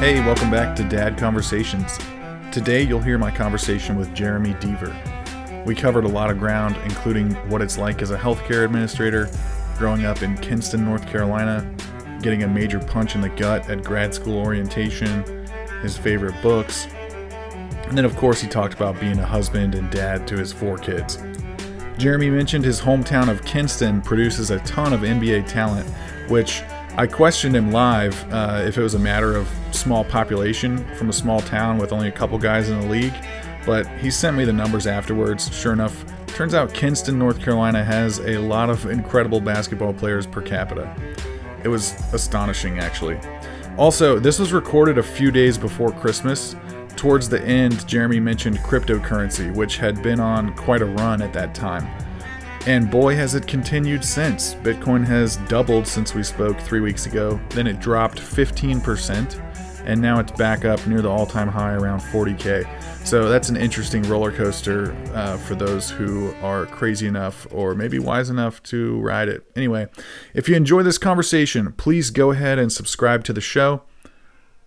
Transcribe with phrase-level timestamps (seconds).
[0.00, 1.98] Hey, welcome back to Dad Conversations.
[2.50, 4.96] Today you'll hear my conversation with Jeremy Deaver.
[5.66, 9.28] We covered a lot of ground, including what it's like as a healthcare administrator,
[9.76, 11.70] growing up in Kinston, North Carolina,
[12.22, 15.22] getting a major punch in the gut at grad school orientation,
[15.82, 16.86] his favorite books,
[17.84, 20.78] and then, of course, he talked about being a husband and dad to his four
[20.78, 21.22] kids.
[21.98, 25.86] Jeremy mentioned his hometown of Kinston produces a ton of NBA talent,
[26.30, 26.62] which
[26.96, 31.12] I questioned him live uh, if it was a matter of small population from a
[31.12, 33.14] small town with only a couple guys in the league,
[33.66, 35.54] but he sent me the numbers afterwards.
[35.54, 40.40] Sure enough, turns out Kinston, North Carolina has a lot of incredible basketball players per
[40.40, 40.94] capita.
[41.64, 43.18] It was astonishing, actually.
[43.76, 46.56] Also, this was recorded a few days before Christmas.
[46.96, 51.54] Towards the end, Jeremy mentioned cryptocurrency, which had been on quite a run at that
[51.54, 51.88] time.
[52.66, 54.54] And boy, has it continued since.
[54.54, 59.40] Bitcoin has doubled since we spoke three weeks ago, then it dropped 15%,
[59.84, 62.66] and now it's back up near the all time high around 40K.
[63.06, 67.98] So that's an interesting roller coaster uh, for those who are crazy enough or maybe
[67.98, 69.44] wise enough to ride it.
[69.56, 69.88] Anyway,
[70.34, 73.82] if you enjoy this conversation, please go ahead and subscribe to the show.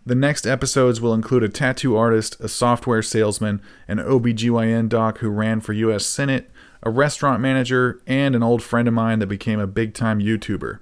[0.05, 5.29] The next episodes will include a tattoo artist, a software salesman, an OBGYN doc who
[5.29, 6.49] ran for US Senate,
[6.81, 10.79] a restaurant manager, and an old friend of mine that became a big time YouTuber.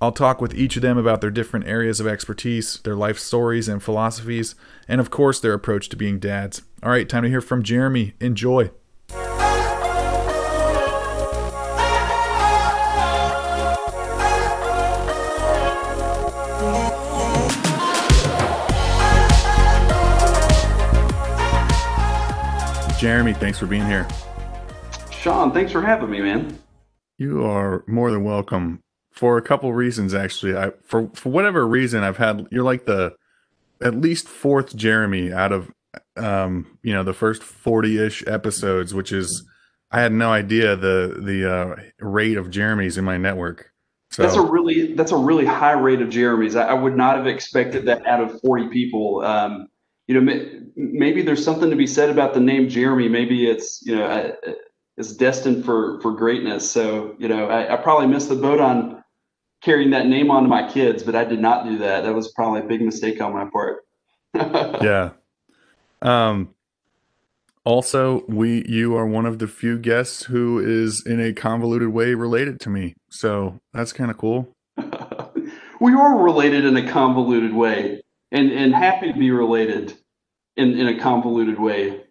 [0.00, 3.68] I'll talk with each of them about their different areas of expertise, their life stories
[3.68, 4.54] and philosophies,
[4.86, 6.62] and of course, their approach to being dads.
[6.84, 8.14] All right, time to hear from Jeremy.
[8.20, 8.70] Enjoy.
[23.00, 24.06] Jeremy, thanks for being here.
[25.10, 26.56] Sean, thanks for having me, man.
[27.16, 28.80] You are more than welcome
[29.18, 30.56] for a couple reasons actually.
[30.56, 33.16] I for for whatever reason I've had you're like the
[33.82, 35.72] at least fourth Jeremy out of
[36.16, 39.44] um you know the first 40ish episodes which is
[39.90, 43.72] I had no idea the the uh, rate of Jeremys in my network.
[44.10, 46.54] So that's a really that's a really high rate of Jeremys.
[46.54, 49.24] I, I would not have expected that out of 40 people.
[49.24, 49.66] Um,
[50.06, 53.08] you know, maybe there's something to be said about the name Jeremy.
[53.08, 54.36] Maybe it's you know
[54.98, 56.70] it's destined for for greatness.
[56.70, 58.97] So you know, I, I, probably missed the boat on
[59.62, 62.04] carrying that name on to my kids, but I did not do that.
[62.04, 63.84] That was probably a big mistake on my part.
[64.34, 65.10] yeah.
[66.02, 66.54] Um.
[67.64, 72.14] Also, we you are one of the few guests who is in a convoluted way
[72.14, 74.54] related to me, so that's kind of cool.
[75.80, 78.02] we are related in a convoluted way,
[78.32, 79.94] and and happy to be related
[80.56, 82.04] in in a convoluted way.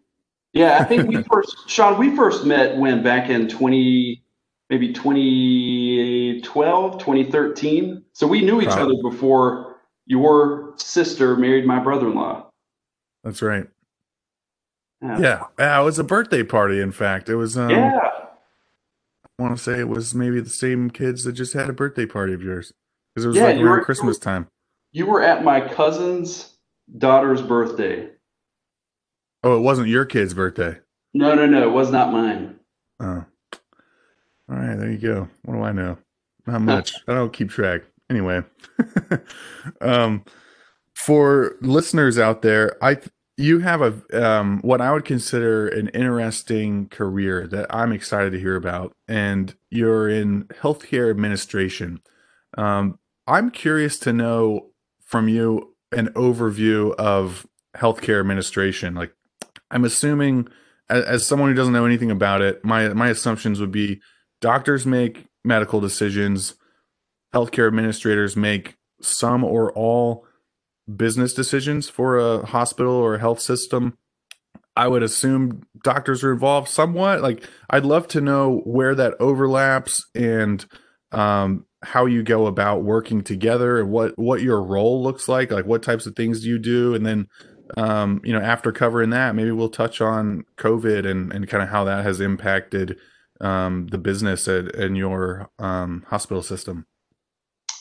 [0.54, 4.24] Yeah, I think we first, Sean, we first met when back in 20,
[4.70, 8.04] maybe 2012, 2013.
[8.14, 12.50] So we knew each other before your sister married my brother in law.
[13.24, 13.68] That's right.
[15.02, 15.20] Yeah.
[15.20, 15.44] yeah.
[15.60, 15.82] yeah.
[15.82, 17.30] It was a birthday party, in fact.
[17.30, 18.00] It was, um, yeah.
[19.40, 22.06] I want to say it was maybe the same kids that just had a birthday
[22.06, 22.74] party of yours
[23.14, 24.48] because it was yeah, like around were, Christmas time.
[24.92, 26.58] You were at my cousin's
[26.98, 28.10] daughter's birthday.
[29.44, 30.80] Oh, it wasn't your kid's birthday.
[31.14, 31.68] No, no, no.
[31.68, 32.56] It was not mine.
[33.00, 33.26] Oh.
[34.50, 35.28] All right, there you go.
[35.44, 35.98] What do I know?
[36.46, 36.94] Not much.
[37.08, 37.82] I don't keep track.
[38.10, 38.42] Anyway.
[39.82, 40.24] um
[40.94, 42.98] for listeners out there, I
[43.36, 43.94] you have a
[44.26, 49.54] um what I would consider an interesting career that I'm excited to hear about and
[49.70, 52.02] you're in healthcare administration.
[52.58, 54.72] Um I'm curious to know
[55.04, 59.14] from you an overview of healthcare administration like
[59.72, 60.48] I'm assuming,
[60.90, 64.02] as, as someone who doesn't know anything about it, my my assumptions would be
[64.42, 66.56] doctors make medical decisions,
[67.34, 70.26] healthcare administrators make some or all
[70.94, 73.98] business decisions for a hospital or a health system.
[74.76, 77.22] I would assume doctors are involved somewhat.
[77.22, 80.64] Like, I'd love to know where that overlaps and
[81.12, 85.52] um, how you go about working together and what what your role looks like.
[85.52, 87.28] Like, what types of things do you do, and then
[87.76, 91.70] um, you know, after covering that, maybe we'll touch on COVID and, and kind of
[91.70, 92.98] how that has impacted
[93.42, 96.86] um, the business at, in your um, hospital system.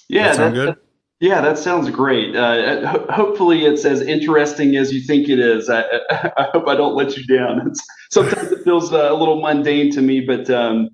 [0.09, 0.79] Yeah, that, that,
[1.21, 2.37] yeah, that sounds great.
[2.37, 5.69] Uh, ho- hopefully, it's as interesting as you think it is.
[5.69, 7.67] I, I, I hope I don't let you down.
[7.67, 10.91] It's, sometimes it feels uh, a little mundane to me, but um,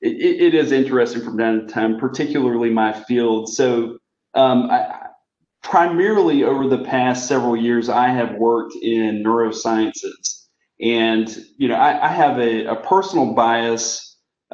[0.00, 3.52] it, it is interesting from time to time, particularly my field.
[3.52, 3.98] So
[4.34, 5.04] um, I,
[5.64, 10.44] primarily over the past several years, I have worked in neurosciences.
[10.80, 14.03] And, you know, I, I have a, a, personal bias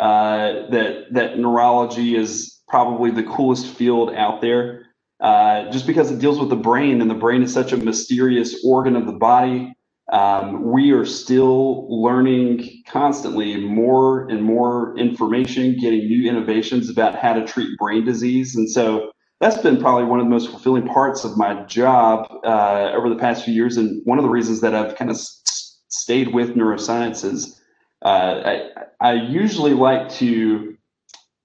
[0.00, 4.86] uh, that, that neurology is probably the coolest field out there.
[5.20, 8.64] uh, just because it deals with the brain, and the brain is such a mysterious
[8.64, 9.72] organ of the body.
[10.12, 17.34] Um, we are still learning constantly more and more information, getting new innovations about how
[17.34, 18.56] to treat brain disease.
[18.56, 22.90] And so that's been probably one of the most fulfilling parts of my job uh,
[22.94, 23.76] over the past few years.
[23.76, 27.59] And one of the reasons that I've kind of s- stayed with neuroscience is
[28.02, 28.70] uh, I,
[29.00, 30.76] I usually like to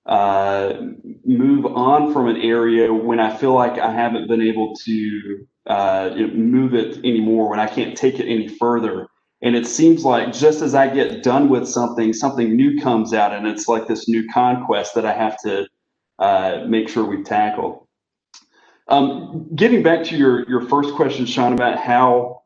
[0.06, 0.74] uh,
[1.26, 6.10] move on from an area when I feel like I haven't been able to uh,
[6.34, 9.08] move it anymore, when I can't take it any further.
[9.42, 13.34] And it seems like just as I get done with something, something new comes out,
[13.34, 15.68] and it's like this new conquest that I have to
[16.20, 17.88] uh, make sure we tackle.
[18.88, 22.44] Um, getting back to your your first question, Sean, about how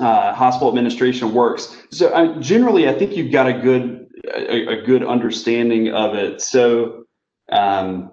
[0.00, 1.76] uh, hospital administration works.
[1.90, 6.40] So uh, generally, I think you've got a good a, a good understanding of it.
[6.40, 7.04] So
[7.50, 8.12] um,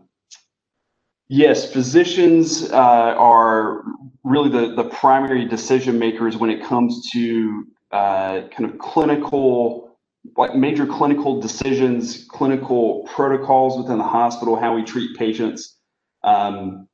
[1.28, 2.76] yes, physicians uh,
[3.18, 3.84] are
[4.24, 9.98] really the, the primary decision makers when it comes to uh, kind of clinical,
[10.38, 15.78] like major clinical decisions, clinical protocols within the hospital, how we treat patients.
[16.24, 16.88] Um,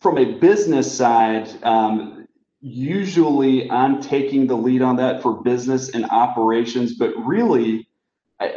[0.00, 2.15] from a business side, um,
[2.66, 7.88] usually I'm taking the lead on that for business and operations, but really,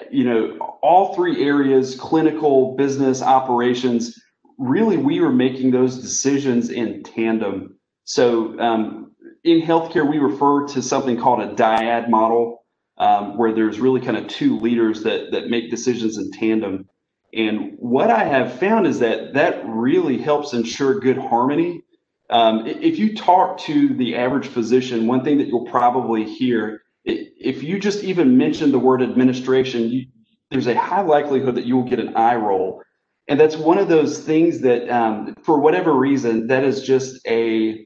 [0.09, 4.19] you know, all three areas clinical, business, operations
[4.57, 7.77] really we were making those decisions in tandem.
[8.03, 9.11] So um,
[9.43, 12.65] in healthcare, we refer to something called a dyad model,
[12.97, 16.89] um, where there's really kind of two leaders that that make decisions in tandem.
[17.33, 21.83] And what I have found is that that really helps ensure good harmony.
[22.29, 27.63] Um, if you talk to the average physician, one thing that you'll probably hear, if
[27.63, 30.05] you just even mention the word administration, you,
[30.51, 32.83] there's a high likelihood that you will get an eye roll.
[33.27, 37.85] And that's one of those things that um, for whatever reason that is just a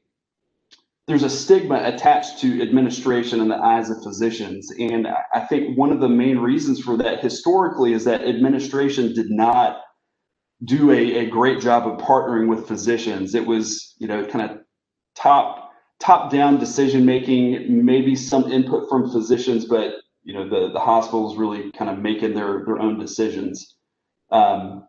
[1.06, 4.70] there's a stigma attached to administration in the eyes of physicians.
[4.78, 9.30] And i think one of the main reasons for that historically is that administration did
[9.30, 9.82] not
[10.64, 14.58] do a, a great job of partnering with physicians it was you know kind of
[15.16, 15.70] top
[16.00, 21.36] top down decision making maybe some input from physicians but you know the the hospitals
[21.36, 23.76] really kind of making their their own decisions
[24.30, 24.84] um,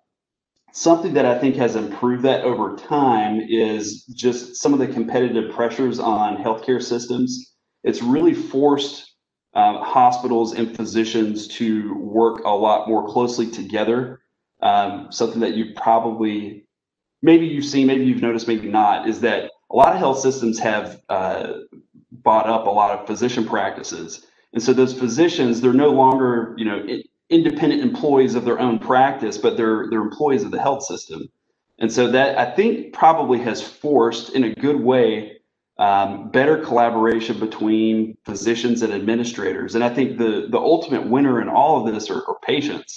[0.78, 5.56] Something that I think has improved that over time is just some of the competitive
[5.56, 7.54] pressures on healthcare systems.
[7.86, 9.10] It's really forced
[9.54, 14.20] um, hospitals and physicians to work a lot more closely together.
[14.72, 16.66] Um, something that you probably,
[17.22, 20.58] maybe you've seen, maybe you've noticed, maybe not, is that a lot of health systems
[20.60, 21.44] have uh,
[22.12, 24.26] bought up a lot of physician practices.
[24.54, 26.80] And so those physicians, they're no longer, you know,
[27.30, 31.30] independent employees of their own practice, but they're they're employees of the health system.
[31.82, 35.38] And so that I think probably has forced, in a good way,
[35.78, 39.76] um, better collaboration between physicians and administrators.
[39.76, 42.92] And I think the the ultimate winner in all of this are, are patients.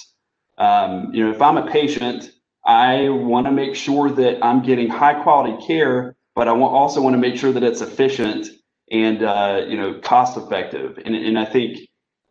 [0.59, 2.31] Um, you know, if I'm a patient,
[2.65, 7.01] I want to make sure that I'm getting high quality care, but I want, also
[7.01, 8.47] want to make sure that it's efficient
[8.91, 10.99] and uh, you know cost effective.
[11.03, 11.79] And and I think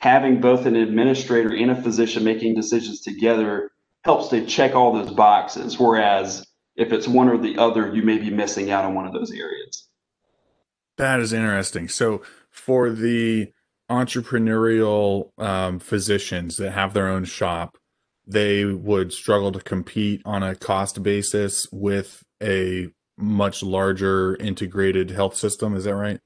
[0.01, 3.71] having both an administrator and a physician making decisions together
[4.05, 5.79] helps to check all those boxes.
[5.79, 6.47] Whereas
[6.77, 9.33] if it's one or the other, you may be missing out on one of those
[9.33, 9.89] areas.
[10.97, 11.89] That is interesting.
[11.89, 13.53] So for the
[13.91, 17.78] entrepreneurial um, physicians that have their own shop,
[18.29, 25.35] they would struggle to compete on a cost basis with a much larger integrated health
[25.35, 25.75] system.
[25.75, 26.21] Is that right?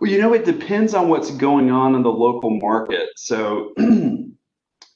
[0.00, 3.08] Well, you know, it depends on what's going on in the local market.
[3.16, 4.30] So, you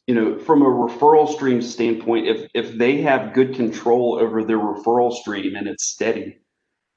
[0.09, 5.13] know, from a referral stream standpoint, if if they have good control over their referral
[5.13, 6.39] stream and it's steady,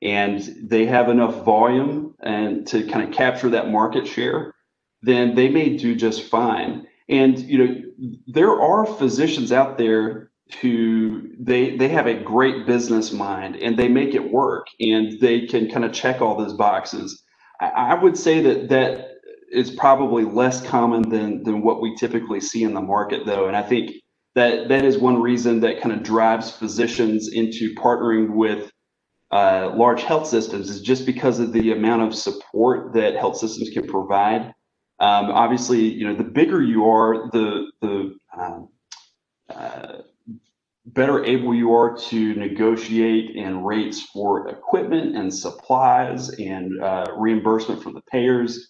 [0.01, 4.53] and they have enough volume and to kind of capture that market share,
[5.01, 6.87] then they may do just fine.
[7.09, 7.81] And you know,
[8.27, 13.87] there are physicians out there who they they have a great business mind and they
[13.89, 17.15] make it work and they can kind of check all those boxes
[17.59, 19.11] I would say that that
[19.51, 23.57] is probably less common than than what we typically see in the market, though, and
[23.57, 23.93] I think
[24.35, 28.71] that that is one reason that kind of drives physicians into partnering with
[29.31, 33.69] uh, large health systems is just because of the amount of support that health systems
[33.71, 34.53] can provide.
[34.99, 38.69] Um, obviously, you know, the bigger you are, the the um,
[39.49, 39.97] uh,
[40.87, 47.83] better able you are to negotiate in rates for equipment and supplies and uh, reimbursement
[47.83, 48.69] from the payers.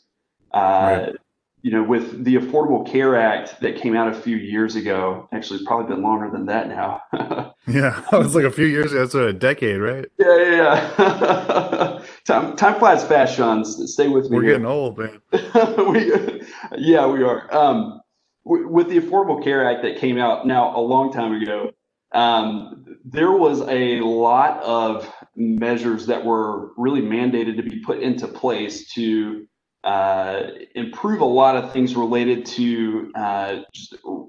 [0.53, 1.15] Uh, right.
[1.63, 5.65] You know, with the Affordable Care Act that came out a few years ago, actually,
[5.65, 7.01] probably been longer than that now.
[7.69, 9.01] Yeah, that was like a few years ago.
[9.01, 10.05] That's a decade, right?
[10.17, 10.51] Yeah, yeah.
[10.97, 12.01] yeah.
[12.25, 13.65] time time flies fast, Sean.
[13.65, 14.37] Stay with me.
[14.37, 14.51] We're here.
[14.53, 15.19] getting old, man.
[15.33, 16.41] we,
[16.77, 17.53] yeah, we are.
[17.53, 17.99] Um,
[18.45, 21.71] with the Affordable Care Act that came out now a long time ago,
[22.13, 28.27] um, there was a lot of measures that were really mandated to be put into
[28.27, 29.45] place to
[29.87, 33.59] uh, improve a lot of things related to uh,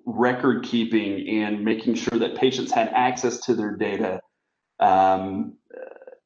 [0.06, 4.20] record keeping and making sure that patients had access to their data.
[4.78, 5.54] Um,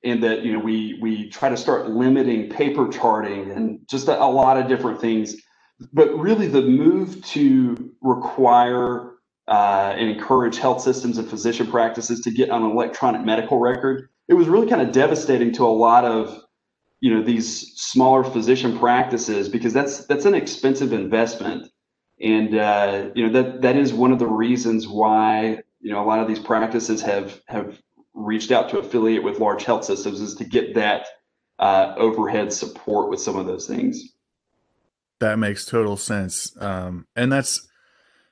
[0.04, 4.22] and that you know we we try to start limiting paper charting and just a,
[4.22, 5.36] a lot of different things.
[5.94, 9.12] But really, the move to require
[9.48, 14.10] uh, and encourage health systems and physician practices to get on an electronic medical record,
[14.28, 16.38] it was really kind of devastating to a lot of
[17.02, 21.68] you know these smaller physician practices because that's that's an expensive investment.
[22.20, 26.06] And uh, you know that that is one of the reasons why you know a
[26.06, 27.82] lot of these practices have have
[28.14, 31.06] reached out to affiliate with large health systems is to get that
[31.58, 34.12] uh, overhead support with some of those things.
[35.18, 36.56] That makes total sense.
[36.60, 37.66] Um, and that's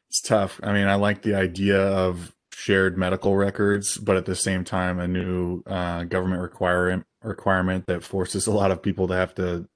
[0.09, 0.61] it's tough.
[0.63, 5.01] I mean i like the idea of shared medical records but at the same time
[5.01, 9.69] a new uh, government requirement requirement that forces a lot of people to have to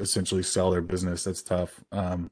[0.00, 1.24] essentially sell their business.
[1.24, 1.82] That's tough.
[1.92, 2.30] Um,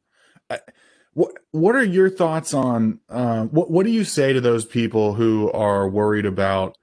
[1.13, 5.15] what What are your thoughts on uh, what What do you say to those people
[5.15, 6.77] who are worried about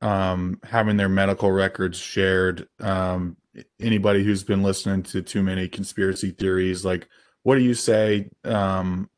[0.00, 2.66] um, having their medical records shared?
[2.80, 3.36] Um,
[3.80, 7.08] anybody who's been listening to too many conspiracy theories, like,
[7.42, 8.30] what do you say?
[8.44, 9.10] Um,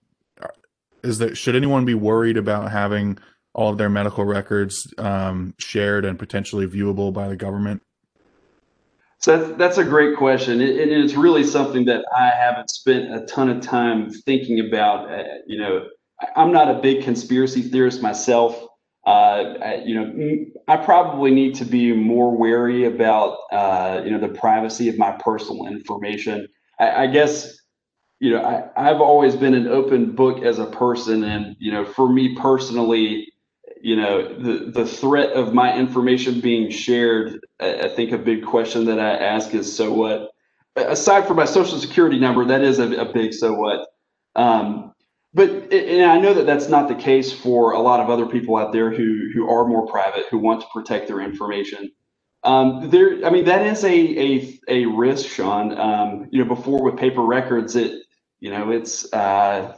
[1.03, 3.19] is that should anyone be worried about having
[3.55, 7.83] all of their medical records um, shared and potentially viewable by the government?
[9.19, 10.63] So that's, a great question.
[10.63, 15.11] And it's really something that I haven't spent a ton of time thinking about.
[15.11, 15.87] Uh, you know,
[16.37, 18.59] I'm not a big conspiracy theorist myself.
[19.07, 24.19] Uh, I, you know, I probably need to be more wary about, uh, you know,
[24.19, 26.49] the privacy of my personal information.
[26.79, 27.61] I, I guess
[28.21, 31.25] you know, I, I've always been an open book as a person.
[31.25, 33.30] And, you know, for me personally,
[33.81, 38.45] you know, the, the threat of my information being shared, I, I think a big
[38.45, 40.31] question that I ask is so what?
[40.77, 43.89] Aside from my social security number, that is a, a big so what.
[44.37, 44.95] Um,
[45.35, 48.57] but and I know that that's not the case for a lot of other people
[48.57, 51.91] out there who who are more private, who want to protect their information.
[52.43, 55.79] Um, there, I mean, that is a a, a risk, Sean.
[55.79, 58.03] Um, you know, before with paper records, it
[58.41, 59.77] you know, it's uh,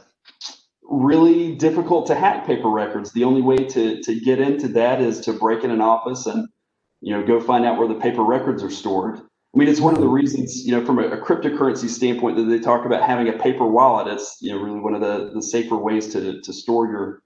[0.89, 3.11] really difficult to hack paper records.
[3.11, 6.47] The only way to, to get into that is to break in an office and,
[7.01, 9.19] you know, go find out where the paper records are stored.
[9.19, 12.45] I mean, it's one of the reasons, you know, from a, a cryptocurrency standpoint that
[12.45, 14.07] they talk about having a paper wallet.
[14.07, 17.21] It's, you know, really one of the, the safer ways to, to store your,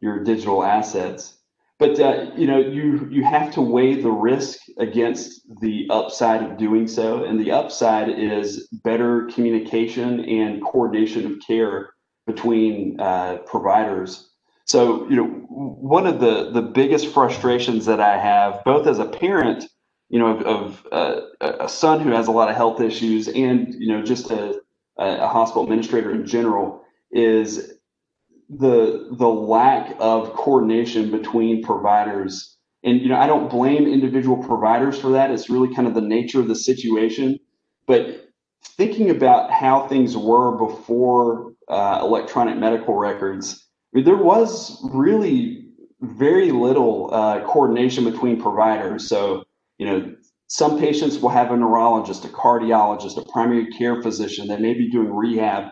[0.00, 1.36] your digital assets
[1.78, 6.56] but uh, you know you you have to weigh the risk against the upside of
[6.56, 11.90] doing so and the upside is better communication and coordination of care
[12.26, 14.28] between uh, providers.
[14.64, 19.04] So you know one of the the biggest frustrations that i have both as a
[19.04, 19.64] parent
[20.08, 21.20] you know of, of uh,
[21.60, 24.60] a son who has a lot of health issues and you know just a,
[24.98, 27.74] a hospital administrator in general is
[28.48, 32.56] the the lack of coordination between providers.
[32.84, 35.30] And you know i don't blame individual providers for that.
[35.30, 37.38] It's really kind of the nature of the situation.
[37.86, 38.28] But
[38.64, 45.64] thinking about how things were before uh, electronic medical records I mean, there was really
[46.00, 49.44] very little uh, coordination between providers so
[49.78, 50.14] you know
[50.48, 54.90] some patients will have a neurologist a cardiologist a primary care physician that may be
[54.90, 55.70] doing rehab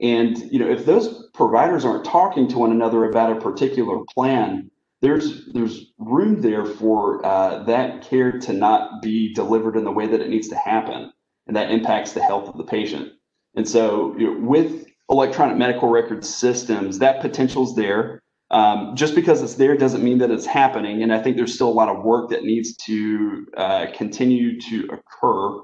[0.00, 4.70] and you know, if those providers aren't talking to one another about a particular plan,
[5.00, 10.06] there's there's room there for uh, that care to not be delivered in the way
[10.06, 11.12] that it needs to happen,
[11.46, 13.12] and that impacts the health of the patient.
[13.54, 18.22] And so, you know, with electronic medical record systems, that potential's there.
[18.50, 21.02] Um, just because it's there doesn't mean that it's happening.
[21.02, 24.88] And I think there's still a lot of work that needs to uh, continue to
[24.92, 25.62] occur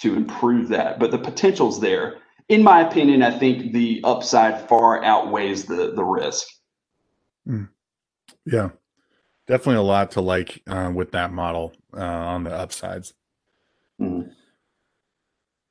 [0.00, 0.98] to improve that.
[0.98, 2.20] But the potential's there
[2.50, 6.48] in my opinion, I think the upside far outweighs the the risk.
[7.48, 7.68] Mm.
[8.44, 8.70] Yeah,
[9.46, 13.14] definitely a lot to like uh, with that model uh, on the upsides.
[14.00, 14.32] Mm.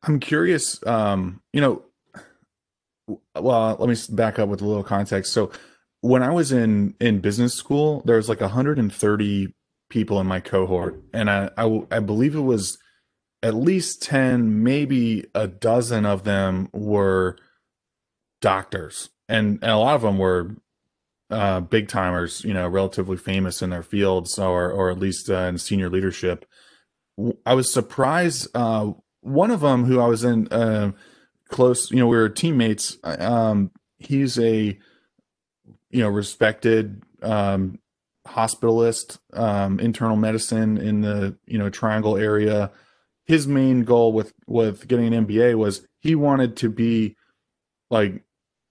[0.03, 0.79] I'm curious.
[0.87, 1.83] Um, you know,
[3.35, 5.33] well, let me back up with a little context.
[5.33, 5.51] So,
[6.01, 9.53] when I was in in business school, there was like 130
[9.89, 12.77] people in my cohort, and I I, I believe it was
[13.41, 17.37] at least 10 maybe a dozen of them were
[18.41, 20.57] doctors and, and a lot of them were
[21.29, 25.43] uh, big timers, you know, relatively famous in their fields or or at least uh,
[25.43, 26.45] in senior leadership.
[27.45, 28.47] I was surprised.
[28.55, 30.93] Uh, one of them, who I was in uh,
[31.49, 32.97] close, you know, we were teammates.
[33.03, 34.77] Um, he's a
[35.91, 37.79] you know respected um,
[38.27, 42.71] hospitalist, um, internal medicine in the you know Triangle area.
[43.25, 47.15] His main goal with with getting an MBA was he wanted to be
[47.89, 48.23] like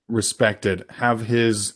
[0.08, 1.74] respected, have his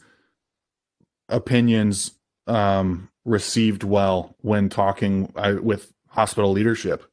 [1.28, 2.12] opinions
[2.46, 7.04] um, received well when talking uh, with hospital leadership.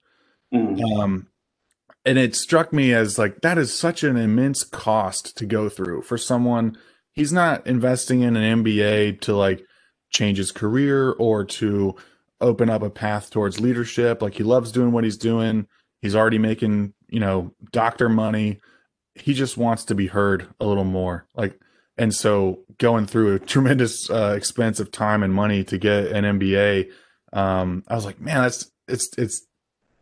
[0.54, 0.82] Mm.
[0.98, 1.28] Um,
[2.06, 6.04] and it struck me as like that is such an immense cost to go through
[6.04, 6.78] for someone.
[7.14, 9.64] He's not investing in an MBA to like
[10.10, 11.96] change his career or to
[12.42, 14.22] open up a path towards leadership.
[14.22, 15.68] Like he loves doing what he's doing.
[16.02, 18.62] He's already making, you know, doctor money.
[19.16, 21.28] He just wants to be heard a little more.
[21.36, 21.60] Like,
[21.98, 26.40] and so going through a tremendous uh, expense of time and money to get an
[26.40, 26.90] MBA,
[27.34, 29.46] um, I was like, man, that's it's it's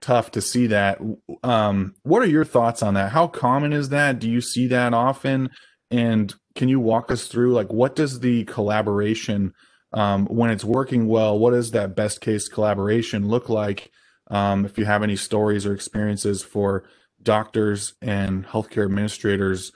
[0.01, 0.99] tough to see that.
[1.43, 3.11] Um, what are your thoughts on that?
[3.11, 4.19] How common is that?
[4.19, 5.49] Do you see that often?
[5.89, 9.53] And can you walk us through like what does the collaboration
[9.93, 13.89] um, when it's working well, what does that best case collaboration look like?
[14.29, 16.83] Um, if you have any stories or experiences for
[17.23, 19.71] doctors and healthcare administrators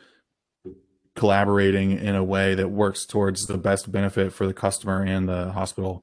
[1.16, 5.52] collaborating in a way that works towards the best benefit for the customer and the
[5.52, 6.02] hospital.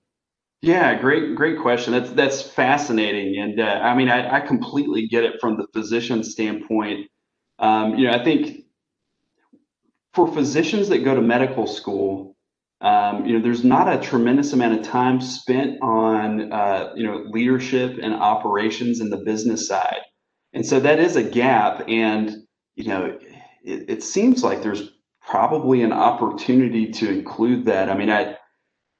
[0.61, 1.93] Yeah, great, great question.
[1.93, 6.25] That's that's fascinating, and uh, I mean, I, I, completely get it from the physician
[6.25, 7.09] standpoint.
[7.61, 8.65] Um, you know, I think
[10.15, 12.37] for physicians that go to medical school,
[12.81, 17.25] um, you know, there's not a tremendous amount of time spent on, uh, you know,
[17.31, 20.01] leadership and operations in the business side.
[20.55, 21.85] And so that is a gap.
[21.89, 22.37] And,
[22.77, 23.19] you know,
[23.65, 24.91] it, it seems like there's
[25.27, 27.91] probably an opportunity to include that.
[27.91, 28.38] I mean, I,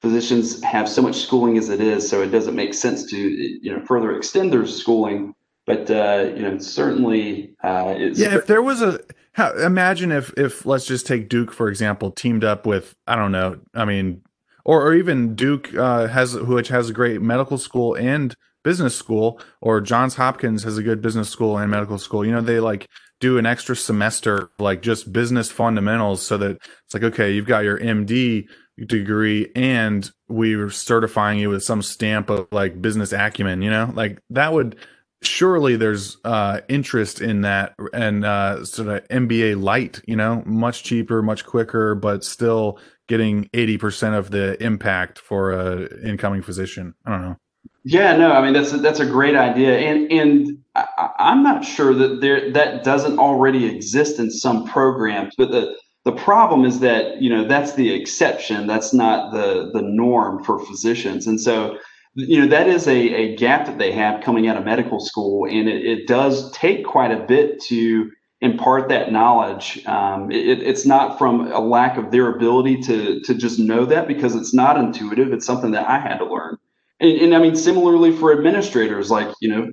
[0.01, 3.75] physicians have so much schooling as it is, so it doesn't make sense to, you
[3.75, 5.33] know, further extend their schooling.
[5.65, 8.99] But, uh, you know, certainly, uh, yeah, if there was a,
[9.33, 13.31] how, imagine if if let's just take Duke for example, teamed up with I don't
[13.31, 14.21] know, I mean,
[14.65, 19.39] or or even Duke uh, has which has a great medical school and business school,
[19.61, 22.25] or Johns Hopkins has a good business school and medical school.
[22.25, 22.87] You know, they like
[23.19, 27.63] do an extra semester like just business fundamentals so that it's like okay, you've got
[27.63, 28.47] your MD
[28.85, 33.61] degree and we're certifying you with some stamp of like business acumen.
[33.61, 34.75] You know, like that would
[35.21, 40.83] surely there's uh, interest in that and uh, sort of MBA light, you know, much
[40.83, 46.93] cheaper, much quicker, but still getting 80% of the impact for a incoming physician.
[47.05, 47.35] I don't know.
[47.83, 51.63] Yeah, no, I mean that's a, that's a great idea, and and I, am not
[51.63, 56.79] sure that there that doesn't already exist in some programs, but the the problem is
[56.79, 61.77] that you know that's the exception, that's not the the norm for physicians, and so
[62.15, 65.45] you know that is a, a gap that they have coming out of medical school
[65.45, 68.09] and it, it does take quite a bit to
[68.41, 69.85] impart that knowledge.
[69.85, 74.07] Um, it, it's not from a lack of their ability to to just know that
[74.07, 75.33] because it's not intuitive.
[75.33, 76.57] It's something that i had to learn.
[76.99, 79.71] And, and i mean similarly for administrators like you know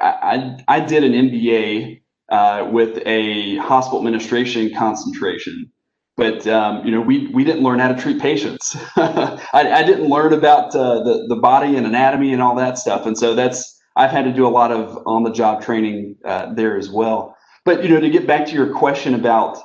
[0.00, 5.70] i i, I did an mba uh, with a hospital administration concentration
[6.16, 8.76] but um, you know we we didn't learn how to treat patients.
[8.96, 13.06] I, I, didn't learn about uh, the the body and anatomy and all that stuff,
[13.06, 16.54] and so that's I've had to do a lot of on the job training uh,
[16.54, 17.36] there as well.
[17.64, 19.58] But you know to get back to your question about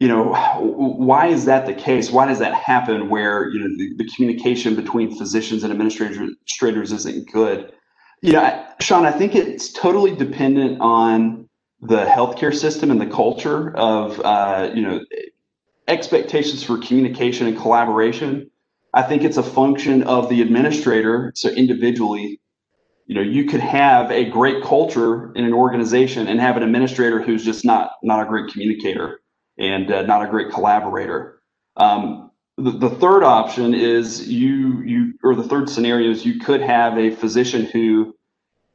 [0.00, 2.10] you know why is that the case?
[2.10, 3.08] Why does that happen?
[3.08, 7.72] Where you know the, the communication between physicians and administrators isn't good.
[8.22, 11.48] You know, Sean, I think it's totally dependent on
[11.84, 15.00] the healthcare system and the culture of uh, you know
[15.86, 18.50] expectations for communication and collaboration.
[18.94, 21.32] I think it's a function of the administrator.
[21.34, 22.40] So individually,
[23.06, 27.20] you know, you could have a great culture in an organization and have an administrator
[27.20, 29.20] who's just not not a great communicator
[29.58, 31.40] and uh, not a great collaborator.
[31.76, 36.62] Um, the, the third option is you you or the third scenario is you could
[36.62, 38.14] have a physician who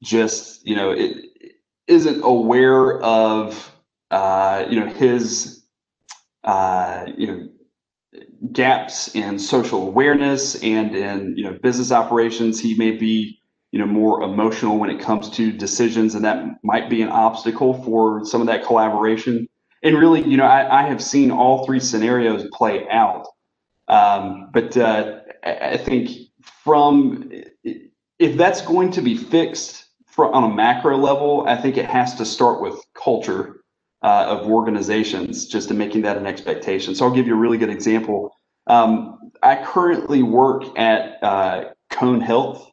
[0.03, 1.28] just you know it,
[1.89, 3.75] isn't aware of
[4.11, 5.63] uh, you know his
[6.43, 7.49] uh, you know
[8.51, 12.59] gaps in social awareness and in you know business operations.
[12.59, 13.39] He may be
[13.71, 17.81] you know more emotional when it comes to decisions, and that might be an obstacle
[17.83, 19.47] for some of that collaboration.
[19.81, 23.25] And really, you know, I, I have seen all three scenarios play out.
[23.87, 26.09] Um, but uh, I think
[26.63, 27.31] from
[28.19, 29.85] if that's going to be fixed
[30.25, 33.61] on a macro level, I think it has to start with culture
[34.01, 36.95] uh, of organizations just to making that an expectation.
[36.95, 38.31] So I'll give you a really good example.
[38.67, 42.69] Um, I currently work at uh, Cone Health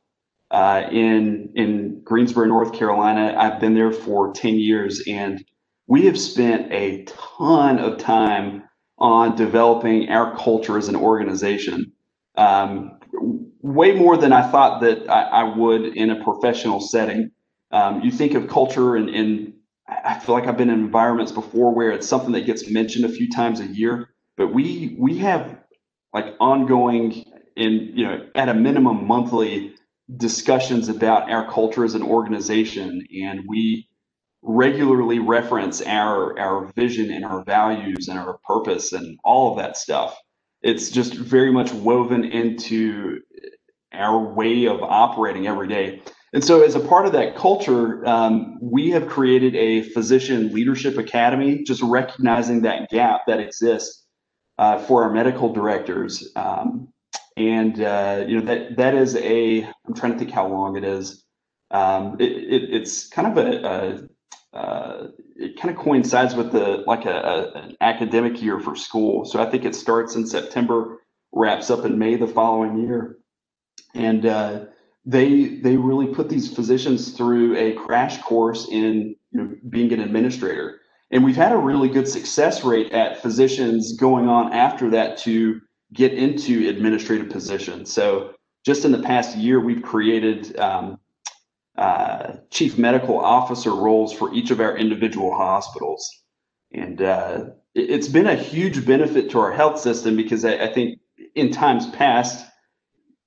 [0.50, 3.34] uh, in in Greensboro, North Carolina.
[3.38, 5.44] I've been there for ten years, and
[5.86, 8.62] we have spent a ton of time
[8.98, 11.92] on developing our culture as an organization.
[12.36, 12.98] Um,
[13.62, 17.30] way more than I thought that I, I would in a professional setting.
[17.72, 19.54] Um, you think of culture, and, and
[19.88, 23.08] I feel like I've been in environments before where it's something that gets mentioned a
[23.10, 25.58] few times a year, but we we have
[26.14, 27.24] like ongoing
[27.56, 29.74] and you know at a minimum monthly
[30.16, 33.88] discussions about our culture as an organization, and we
[34.42, 39.76] regularly reference our our vision and our values and our purpose and all of that
[39.76, 40.18] stuff.
[40.62, 43.20] It's just very much woven into
[43.92, 46.02] our way of operating every day.
[46.36, 50.98] And so, as a part of that culture, um, we have created a physician leadership
[50.98, 54.04] academy, just recognizing that gap that exists
[54.58, 56.30] uh, for our medical directors.
[56.36, 56.92] Um,
[57.38, 59.62] and uh, you know that that is a.
[59.62, 61.24] I'm trying to think how long it is.
[61.70, 64.06] Um, it, it, it's kind of a,
[64.52, 68.76] a uh, it kind of coincides with the like a, a, an academic year for
[68.76, 69.24] school.
[69.24, 70.98] So I think it starts in September,
[71.32, 73.16] wraps up in May the following year,
[73.94, 74.64] and uh,
[75.06, 80.00] they they really put these physicians through a crash course in you know, being an
[80.00, 80.80] administrator.
[81.12, 85.60] And we've had a really good success rate at physicians going on after that to
[85.92, 87.92] get into administrative positions.
[87.92, 90.98] So just in the past year, we've created um,
[91.78, 96.10] uh, chief medical officer roles for each of our individual hospitals.
[96.72, 97.44] And uh,
[97.76, 100.98] it, has been a huge benefit to our health system because I, I think
[101.36, 102.44] in times past,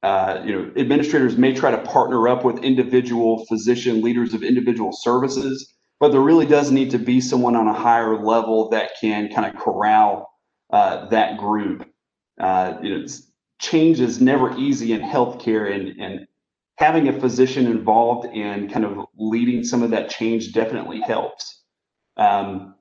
[0.04, 4.92] uh, you know, administrators may try to partner up with individual physician leaders of individual
[4.94, 9.30] services, but there really does need to be someone on a higher level that can
[9.34, 10.30] kind of corral
[10.72, 11.86] uh, that group.
[12.40, 13.06] Uh, you know,
[13.60, 16.28] change is never easy in healthcare, and, and
[16.78, 21.62] having a physician involved in kind of leading some of that change definitely helps.
[22.16, 22.76] Um,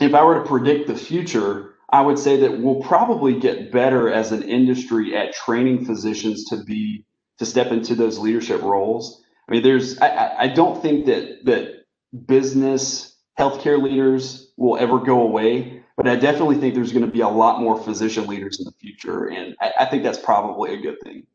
[0.00, 4.12] if I were to predict the future, I would say that we'll probably get better
[4.12, 7.04] as an industry at training physicians to be
[7.38, 9.22] to step into those leadership roles.
[9.48, 11.84] I mean, there's I, I don't think that that
[12.26, 17.20] business healthcare leaders will ever go away, but I definitely think there's going to be
[17.20, 20.80] a lot more physician leaders in the future, and I, I think that's probably a
[20.80, 21.26] good thing.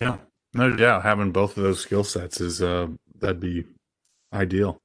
[0.00, 0.18] Yeah,
[0.52, 3.64] no doubt, having both of those skill sets is uh, that'd be
[4.32, 4.78] ideal.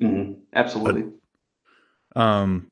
[0.00, 0.40] Mm-hmm.
[0.54, 1.10] Absolutely.
[2.14, 2.68] But, um,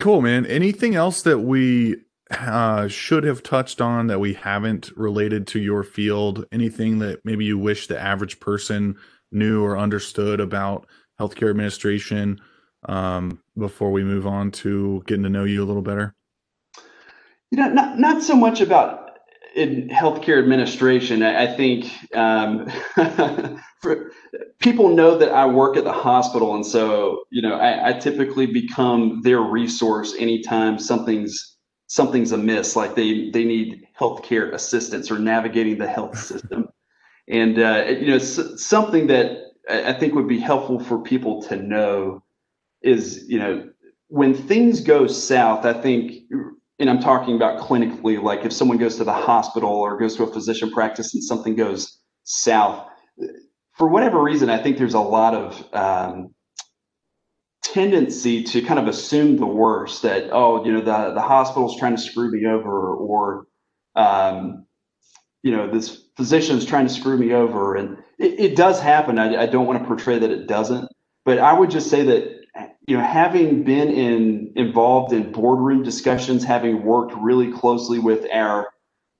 [0.00, 0.46] cool, man.
[0.46, 1.96] Anything else that we
[2.30, 6.44] uh, should have touched on that we haven't related to your field?
[6.52, 8.96] Anything that maybe you wish the average person
[9.32, 10.86] knew or understood about
[11.20, 12.40] healthcare administration
[12.88, 16.14] um, before we move on to getting to know you a little better?
[17.50, 19.05] You know, not not so much about
[19.56, 22.70] in healthcare administration, I, think um,
[23.80, 24.12] for,
[24.58, 28.46] people know that I work at the hospital, and so you know I, I, typically
[28.46, 35.78] become their resource anytime something's something's amiss, like they they need healthcare assistance or navigating
[35.78, 36.68] the health system,
[37.28, 39.38] and uh, you know something that
[39.70, 42.22] I think would be helpful for people to know
[42.82, 43.70] is you know
[44.08, 46.12] when things go south, I think
[46.78, 50.24] and I'm talking about clinically, like if someone goes to the hospital or goes to
[50.24, 52.86] a physician practice and something goes south,
[53.74, 56.34] for whatever reason, I think there's a lot of um,
[57.62, 61.96] tendency to kind of assume the worst that, oh, you know, the, the hospital's trying
[61.96, 63.46] to screw me over or,
[63.94, 64.66] um,
[65.42, 67.74] you know, this physician's trying to screw me over.
[67.74, 69.18] And it, it does happen.
[69.18, 70.88] I, I don't want to portray that it doesn't,
[71.24, 72.35] but I would just say that
[72.86, 78.68] you know, having been in involved in boardroom discussions, having worked really closely with our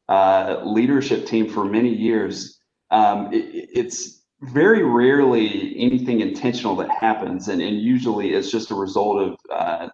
[0.09, 2.61] uh, leadership team for many years,
[2.93, 8.75] um, it, it's very rarely anything intentional that happens, and, and usually it's just a
[8.75, 9.89] result of uh,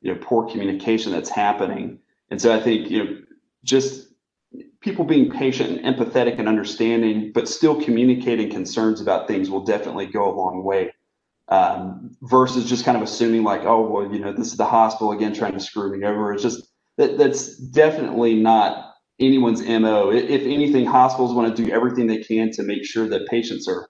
[0.00, 1.98] you know poor communication that's happening.
[2.30, 3.16] And so I think you know
[3.64, 4.08] just
[4.80, 10.06] people being patient and empathetic and understanding, but still communicating concerns about things will definitely
[10.06, 10.92] go a long way
[11.50, 15.12] um, versus just kind of assuming like, oh, well, you know, this is the hospital
[15.12, 16.32] again trying to screw me over.
[16.32, 20.10] It's just that that's definitely not anyone's mo.
[20.10, 23.88] If anything, hospitals want to do everything they can to make sure that patients are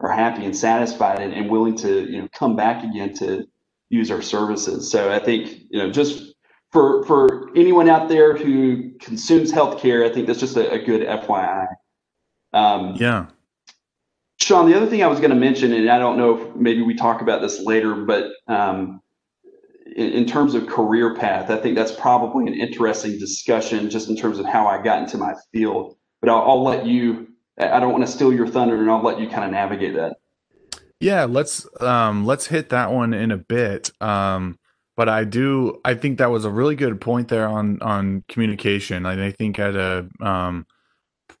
[0.00, 3.44] are happy and satisfied and, and willing to you know come back again to
[3.90, 4.90] use our services.
[4.90, 6.34] So I think you know just
[6.70, 11.02] for for anyone out there who consumes healthcare, I think that's just a, a good
[11.02, 11.66] FYI.
[12.52, 13.26] Um, yeah.
[14.42, 16.82] Sean, the other thing I was going to mention, and I don't know if maybe
[16.82, 19.00] we talk about this later, but um,
[19.94, 24.16] in, in terms of career path, I think that's probably an interesting discussion just in
[24.16, 25.96] terms of how I got into my field.
[26.20, 27.28] But I'll, I'll let you.
[27.58, 30.16] I don't want to steal your thunder, and I'll let you kind of navigate that.
[31.00, 33.90] Yeah, let's um, let's hit that one in a bit.
[34.00, 34.58] Um,
[34.96, 39.06] but I do I think that was a really good point there on on communication.
[39.06, 40.66] I, I think at a um,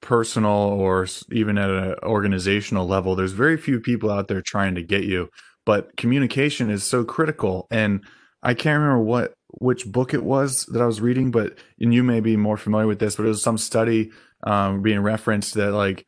[0.00, 4.82] personal or even at an organizational level, there's very few people out there trying to
[4.82, 5.28] get you,
[5.66, 7.66] but communication is so critical.
[7.70, 8.04] And
[8.42, 12.02] I can't remember what which book it was that I was reading, but and you
[12.02, 14.10] may be more familiar with this, but it was some study
[14.44, 16.06] um, being referenced that like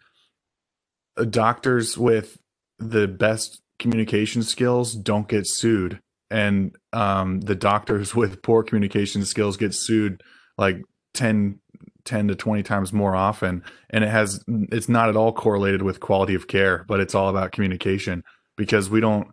[1.29, 2.39] doctors with
[2.79, 6.01] the best communication skills don't get sued
[6.33, 10.23] and um, the doctors with poor communication skills get sued
[10.59, 10.83] like
[11.15, 11.61] 10,
[12.05, 16.01] 10 to 20 times more often and it has it's not at all correlated with
[16.01, 18.25] quality of care but it's all about communication
[18.57, 19.29] because we don't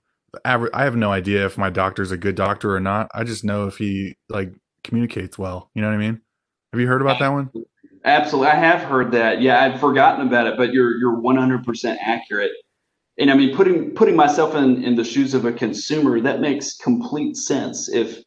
[0.45, 3.09] i have no idea if my doctor's a good doctor or not.
[3.13, 4.53] I just know if he like
[4.83, 5.69] communicates well.
[5.73, 6.21] You know what i mean?
[6.73, 7.49] Have you heard about that one?
[8.05, 8.51] Absolutely.
[8.51, 9.41] I have heard that.
[9.41, 12.51] Yeah i'd forgotten about it but you're you're 100% accurate.
[13.17, 16.77] And I mean, putting putting myself in in the shoes of a consumer, that makes
[16.77, 17.89] complete sense.
[17.89, 18.23] If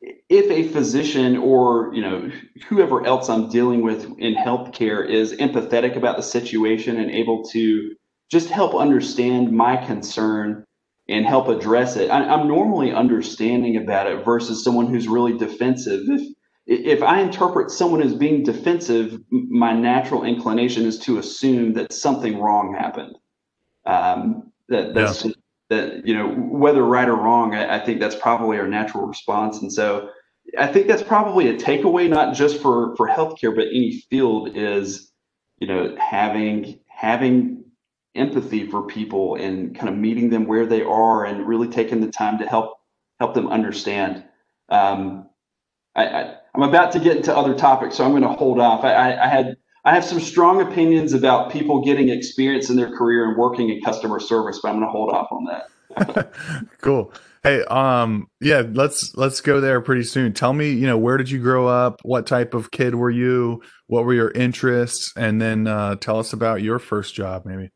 [0.00, 2.30] if a physician or you know
[2.68, 7.94] whoever else I'm dealing with in healthcare is empathetic about the situation and able to
[8.30, 10.64] just help understand my concern
[11.08, 16.02] and help address it, I, I'm normally understanding about it versus someone who's really defensive.
[16.06, 16.34] If
[16.66, 22.38] if I interpret someone as being defensive, my natural inclination is to assume that something
[22.38, 23.16] wrong happened.
[23.86, 25.32] Um, that that's yeah.
[25.70, 29.60] That you know whether right or wrong, I, I, think that's probably our natural response,
[29.60, 30.10] and so
[30.58, 35.12] I think that's probably a takeaway, not just for for healthcare, but any field is
[35.58, 37.64] you know having having
[38.14, 42.10] empathy for people and kind of meeting them where they are and really taking the
[42.10, 42.74] time to help
[43.18, 44.24] help them understand.
[44.68, 45.28] Um,
[45.94, 48.84] I, I, am about to get into other topics, so I'm going to hold off.
[48.84, 49.56] I, I, I had
[49.88, 53.80] I have some strong opinions about people getting experience in their career and working in
[53.80, 56.30] customer service, but I'm going to hold off on that.
[56.82, 57.10] cool.
[57.42, 60.34] Hey, um, yeah, let's let's go there pretty soon.
[60.34, 62.00] Tell me, you know, where did you grow up?
[62.02, 63.62] What type of kid were you?
[63.86, 65.10] What were your interests?
[65.16, 67.70] And then uh, tell us about your first job, maybe.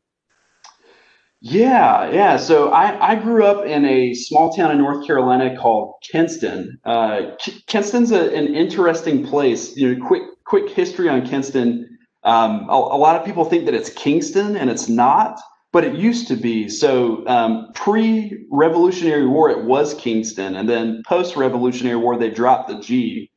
[1.41, 2.37] Yeah, yeah.
[2.37, 6.79] So I, I grew up in a small town in North Carolina called Kinston.
[6.85, 7.31] Uh,
[7.65, 9.75] Kinston's a, an interesting place.
[9.75, 11.89] You know, quick quick history on Kinston.
[12.25, 15.39] Um, a, a, lot of people think that it's Kingston, and it's not,
[15.71, 16.69] but it used to be.
[16.69, 23.29] So um, pre-Revolutionary War, it was Kingston, and then post-Revolutionary War, they dropped the G.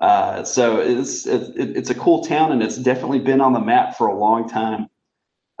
[0.00, 3.96] Uh, so it's it, it's a cool town, and it's definitely been on the map
[3.96, 4.88] for a long time.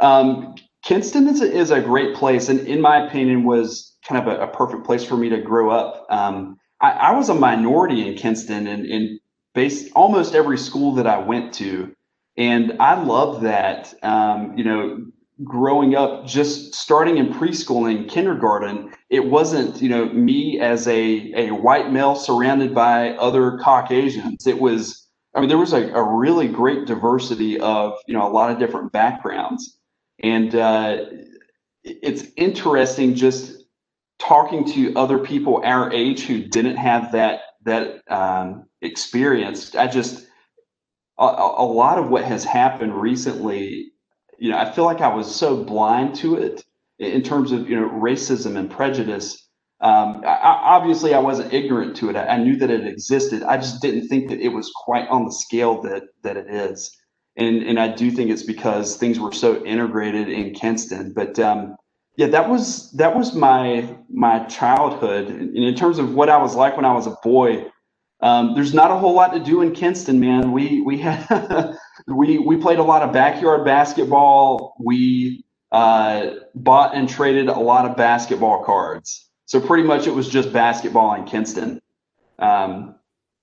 [0.00, 4.26] Um, Kinston is a, is a great place, and in my opinion, was kind of
[4.26, 6.06] a, a perfect place for me to grow up.
[6.10, 9.18] Um, I, I, was a minority in Kinston, and in
[9.94, 11.93] almost every school that I went to.
[12.36, 13.94] And I love that.
[14.02, 15.04] Um, you know,
[15.42, 21.32] growing up, just starting in preschool and kindergarten, it wasn't, you know, me as a,
[21.34, 24.46] a white male surrounded by other Caucasians.
[24.46, 28.30] It was, I mean, there was a, a really great diversity of, you know, a
[28.30, 29.78] lot of different backgrounds.
[30.22, 31.04] And uh,
[31.82, 33.64] it's interesting just
[34.18, 39.74] talking to other people our age who didn't have that that um, experience.
[39.74, 40.26] I just
[41.18, 43.92] a, a lot of what has happened recently,
[44.38, 46.64] you know, I feel like I was so blind to it
[46.98, 49.40] in terms of you know racism and prejudice.
[49.80, 52.16] Um, I, obviously, I wasn't ignorant to it.
[52.16, 53.42] I, I, knew that it existed.
[53.42, 56.96] I just didn't think that it was quite on the scale that that it is.
[57.36, 61.12] And and I do think it's because things were so integrated in Kinston.
[61.14, 61.76] But um,
[62.16, 65.28] yeah, that was that was my my childhood.
[65.28, 67.66] And in terms of what I was like when I was a boy,
[68.24, 70.50] um, there's not a whole lot to do in Kinston, man.
[70.50, 71.76] We we had
[72.08, 74.74] we we played a lot of backyard basketball.
[74.80, 79.28] We uh, bought and traded a lot of basketball cards.
[79.44, 81.82] So pretty much it was just basketball in Kinston.
[82.38, 82.94] Um,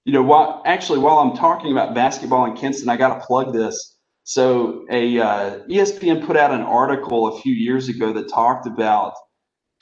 [0.04, 3.54] you know, while actually while I'm talking about basketball in Kinston, I got to plug
[3.54, 4.00] this.
[4.24, 9.14] So a uh, ESPN put out an article a few years ago that talked about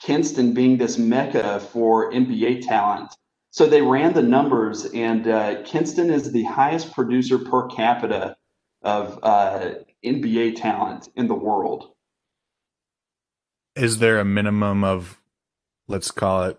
[0.02, 3.14] Kinston being this mecca for NBA talent
[3.50, 8.36] so they ran the numbers, and uh, Kinston is the highest producer per capita
[8.82, 9.72] of uh,
[10.04, 11.92] NBA talent in the world.
[13.74, 15.20] Is there a minimum of,
[15.88, 16.58] let's call it,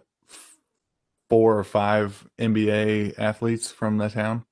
[1.30, 4.44] four or five NBA athletes from the town?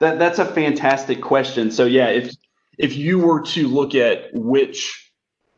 [0.00, 1.70] That that's a fantastic question.
[1.70, 2.34] So yeah, if
[2.78, 5.01] if you were to look at which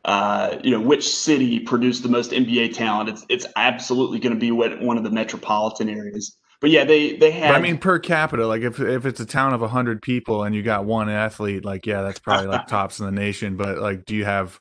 [0.05, 4.39] uh, you know, which city produced the most NBA talent, it's it's absolutely going to
[4.39, 6.37] be what, one of the metropolitan areas.
[6.61, 7.49] but yeah, they they have.
[7.49, 10.55] But I mean, per capita, like if if it's a town of hundred people and
[10.55, 13.57] you got one athlete, like yeah, that's probably like tops in the nation.
[13.57, 14.59] But like, do you have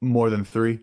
[0.00, 0.80] more than three?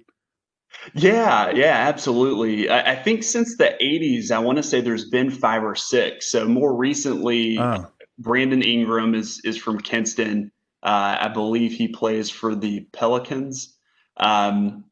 [0.94, 2.70] Yeah, yeah, absolutely.
[2.70, 6.30] I, I think since the '80s, I want to say there's been five or six.
[6.30, 7.88] So more recently, oh.
[8.20, 10.52] Brandon Ingram is is from Kinston.
[10.84, 13.73] Uh, I believe he plays for the Pelicans.
[14.18, 14.86] Um,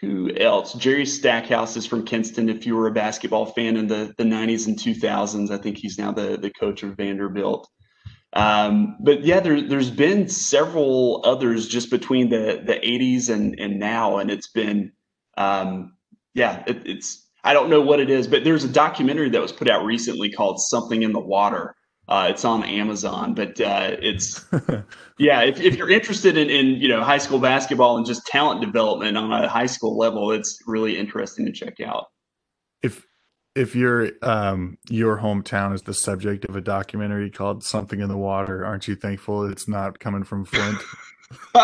[0.00, 0.74] who else?
[0.74, 2.48] Jerry Stackhouse is from Kinston.
[2.48, 5.98] If you were a basketball fan in the, the 90s and 2000s, I think he's
[5.98, 7.68] now the, the coach of Vanderbilt.
[8.32, 13.78] Um, but yeah, there, there's been several others just between the, the 80s and, and
[13.78, 14.92] now, and it's been,
[15.36, 15.96] um,
[16.34, 19.52] yeah, it, it's, I don't know what it is, but there's a documentary that was
[19.52, 21.74] put out recently called Something in the Water
[22.08, 24.44] uh, it's on Amazon, but uh, it's
[25.18, 25.42] yeah.
[25.42, 29.16] If, if you're interested in, in you know high school basketball and just talent development
[29.18, 32.06] on a high school level, it's really interesting to check out.
[32.82, 33.04] If
[33.54, 38.16] if your um your hometown is the subject of a documentary called Something in the
[38.16, 40.78] Water, aren't you thankful it's not coming from Flint?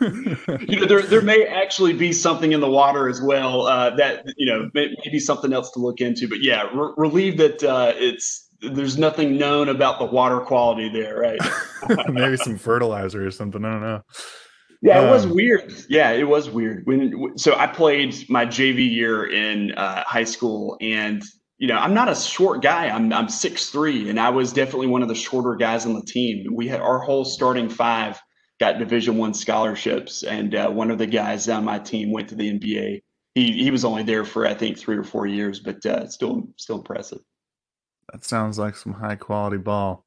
[0.00, 4.24] you know, there there may actually be something in the water as well uh, that
[4.36, 6.28] you know may, maybe something else to look into.
[6.28, 11.18] But yeah, re- relieved that uh, it's there's nothing known about the water quality there,
[11.18, 11.38] right?
[12.08, 13.64] Maybe some fertilizer or something.
[13.64, 14.02] I don't know.
[14.82, 15.72] Yeah, it was um, weird.
[15.88, 16.82] Yeah, it was weird.
[16.86, 21.22] When so I played my JV year in uh, high school, and
[21.58, 22.88] you know I'm not a short guy.
[22.88, 26.02] I'm I'm six three, and I was definitely one of the shorter guys on the
[26.02, 26.46] team.
[26.54, 28.20] We had our whole starting five
[28.60, 32.34] got Division One scholarships, and uh, one of the guys on my team went to
[32.34, 33.02] the NBA.
[33.34, 36.48] He he was only there for I think three or four years, but uh, still
[36.56, 37.20] still impressive.
[38.12, 40.04] That sounds like some high quality ball.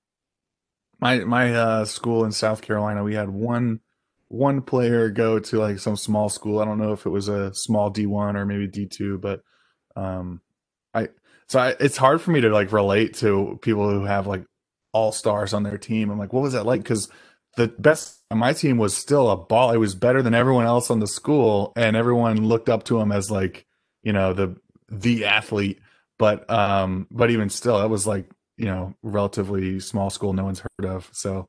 [0.99, 3.81] My my uh, school in South Carolina, we had one
[4.29, 6.59] one player go to like some small school.
[6.59, 9.41] I don't know if it was a small D one or maybe D two, but
[9.95, 10.41] um,
[10.93, 11.09] I
[11.47, 14.45] so I, it's hard for me to like relate to people who have like
[14.93, 16.09] all stars on their team.
[16.09, 16.83] I'm like, what was that like?
[16.83, 17.09] Because
[17.57, 19.71] the best on my team was still a ball.
[19.71, 23.12] It was better than everyone else on the school, and everyone looked up to him
[23.12, 23.65] as like
[24.03, 24.55] you know the
[24.89, 25.79] the athlete
[26.19, 28.25] but um but even still that was like
[28.58, 31.10] you know relatively small school no one's heard of.
[31.12, 31.47] So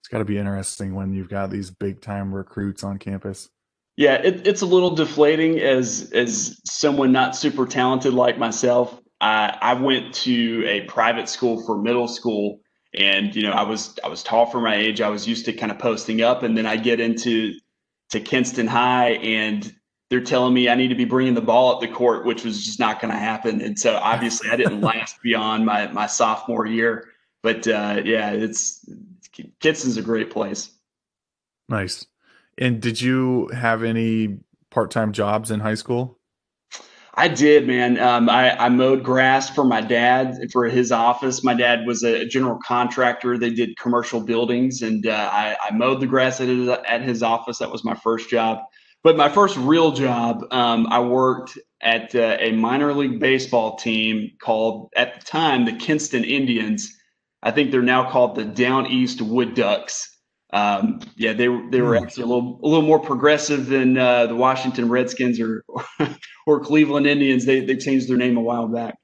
[0.00, 3.48] it's got to be interesting when you've got these big time recruits on campus.
[3.96, 9.00] Yeah it, it's a little deflating as as someone not super talented like myself.
[9.22, 12.60] I, I went to a private school for middle school
[12.94, 15.00] and you know i was i was tall for my age.
[15.00, 17.54] I was used to kind of posting up and then i get into
[18.10, 19.72] to kinston high and
[20.10, 22.64] they're telling me I need to be bringing the ball up the court, which was
[22.64, 23.60] just not going to happen.
[23.60, 27.08] And so obviously I didn't last beyond my, my sophomore year,
[27.42, 28.84] but uh, yeah, it's
[29.60, 30.70] Kinston's a great place.
[31.68, 32.04] Nice.
[32.58, 36.18] And did you have any part-time jobs in high school?
[37.14, 37.98] I did, man.
[37.98, 41.42] Um, I, I, mowed grass for my dad for his office.
[41.42, 43.36] My dad was a general contractor.
[43.36, 47.22] They did commercial buildings, and uh, I, I, mowed the grass at his, at his
[47.22, 47.58] office.
[47.58, 48.60] That was my first job.
[49.02, 54.32] But my first real job, um, I worked at uh, a minor league baseball team
[54.42, 56.94] called, at the time, the Kinston Indians.
[57.42, 60.06] I think they're now called the Down East Wood Ducks.
[60.52, 62.04] Um, yeah, they they were hmm.
[62.04, 65.64] actually a little a little more progressive than uh, the Washington Redskins or
[66.46, 67.46] or Cleveland Indians.
[67.46, 68.96] They they changed their name a while back.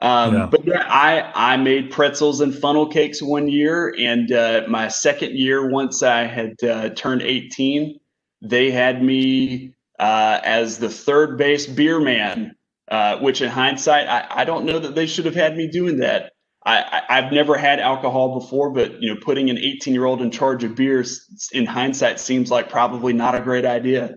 [0.00, 0.46] Um, yeah.
[0.46, 5.36] But yeah, I I made pretzels and funnel cakes one year, and uh, my second
[5.36, 8.00] year, once I had uh, turned eighteen,
[8.40, 12.54] they had me uh, as the third base beer man,
[12.88, 15.98] uh, which in hindsight, I, I, don't know that they should have had me doing
[15.98, 16.32] that.
[16.64, 20.30] I, have never had alcohol before, but you know, putting an 18 year old in
[20.30, 24.16] charge of beers in hindsight seems like probably not a great idea.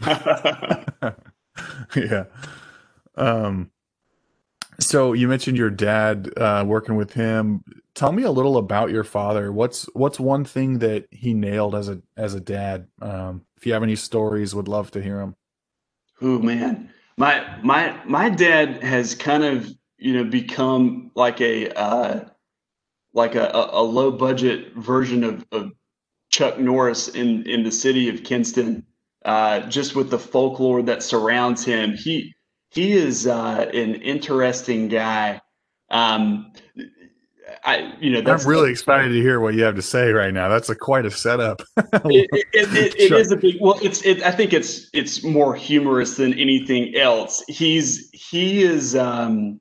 [1.96, 2.24] yeah.
[3.16, 3.70] Um,
[4.80, 7.64] so you mentioned your dad uh, working with him.
[7.94, 9.50] Tell me a little about your father.
[9.52, 12.86] What's what's one thing that he nailed as a as a dad?
[13.02, 15.34] Um, if you have any stories, would love to hear them.
[16.22, 19.68] Oh man, my my my dad has kind of
[19.98, 22.20] you know become like a uh,
[23.12, 25.72] like a, a low budget version of, of
[26.30, 28.86] Chuck Norris in in the city of Kinston.
[29.24, 32.32] Uh, just with the folklore that surrounds him, he
[32.70, 35.40] he is uh, an interesting guy.
[35.90, 36.52] Um,
[37.68, 40.48] I, you know, I'm really excited to hear what you have to say right now.
[40.48, 41.60] That's a quite a setup.
[41.76, 43.56] it, it, it, it is a big.
[43.60, 44.02] Well, it's.
[44.06, 44.88] It, I think it's.
[44.94, 47.44] It's more humorous than anything else.
[47.46, 48.08] He's.
[48.14, 48.96] He is.
[48.96, 49.60] Um,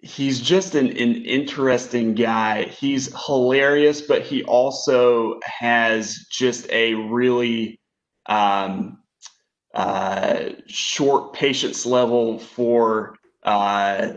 [0.00, 2.64] he's just an, an interesting guy.
[2.64, 7.78] He's hilarious, but he also has just a really
[8.24, 8.98] um,
[9.74, 14.14] uh, short patience level for uh,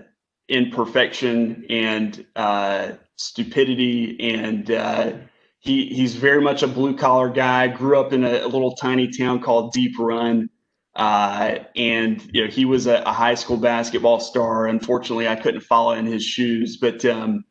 [0.48, 5.14] imperfection and uh, stupidity, and uh,
[5.60, 7.68] he he's very much a blue collar guy.
[7.68, 10.50] Grew up in a, a, little tiny town called Deep Run,
[10.96, 14.68] uh, and you know he was a, a, high school basketball star.
[14.68, 17.46] Unfortunately, I couldn't follow in his shoes, but um,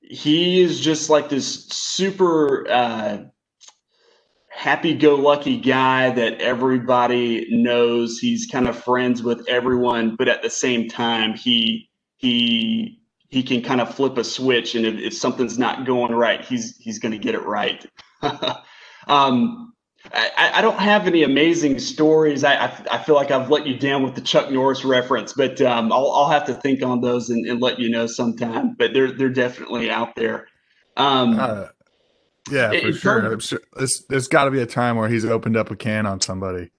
[0.00, 3.18] he is just like this super uh,
[4.50, 8.18] happy-go-lucky guy that everybody knows.
[8.18, 11.88] He's kind of friends with everyone, but at the same time, he
[12.24, 16.42] he he can kind of flip a switch, and if, if something's not going right,
[16.42, 17.84] he's he's going to get it right.
[19.08, 19.72] um,
[20.12, 22.44] I, I, don't have any amazing stories.
[22.44, 25.60] I, I, I, feel like I've let you down with the Chuck Norris reference, but
[25.62, 28.74] um, I'll, I'll have to think on those and, and, let you know sometime.
[28.78, 30.46] But they're they're definitely out there.
[30.96, 31.66] Um, uh,
[32.50, 33.40] yeah, for sure.
[33.40, 33.60] sure.
[33.76, 36.70] There's, there's got to be a time where he's opened up a can on somebody.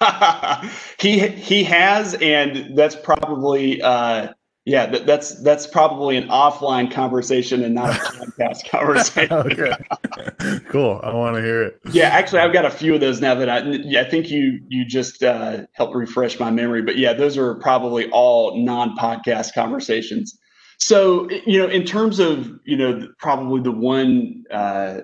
[0.98, 4.28] he he has, and that's probably uh,
[4.66, 9.32] yeah, that, that's that's probably an offline conversation and not a podcast conversation.
[9.32, 11.00] okay, cool.
[11.02, 11.80] I want to hear it.
[11.92, 13.60] Yeah, actually, I've got a few of those now that I.
[13.62, 16.82] Yeah, I think you you just uh, helped refresh my memory.
[16.82, 20.38] But yeah, those are probably all non-podcast conversations.
[20.78, 25.00] So you know, in terms of you know, probably the one uh,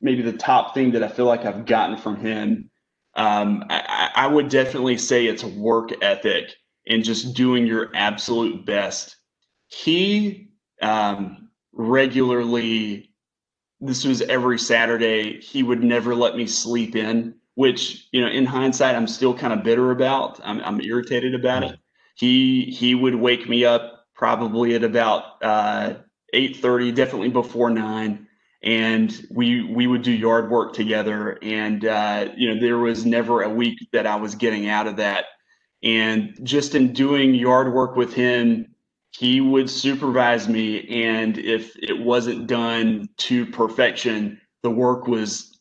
[0.00, 2.69] maybe the top thing that I feel like I've gotten from him,
[3.20, 6.54] um, I, I would definitely say it's work ethic
[6.86, 9.14] and just doing your absolute best.
[9.68, 10.48] He
[10.80, 13.12] um, regularly,
[13.78, 18.46] this was every Saturday, he would never let me sleep in, which, you know, in
[18.46, 20.40] hindsight, I'm still kind of bitter about.
[20.42, 21.78] I'm, I'm irritated about it.
[22.14, 25.92] He, he would wake me up probably at about uh,
[26.34, 28.26] 8.30, definitely before 9
[28.62, 33.42] and we we would do yard work together and uh, you know there was never
[33.42, 35.24] a week that i was getting out of that
[35.82, 38.74] and just in doing yard work with him,
[39.12, 40.86] he would supervise me.
[41.04, 45.58] And if it wasn't done to perfection, the work was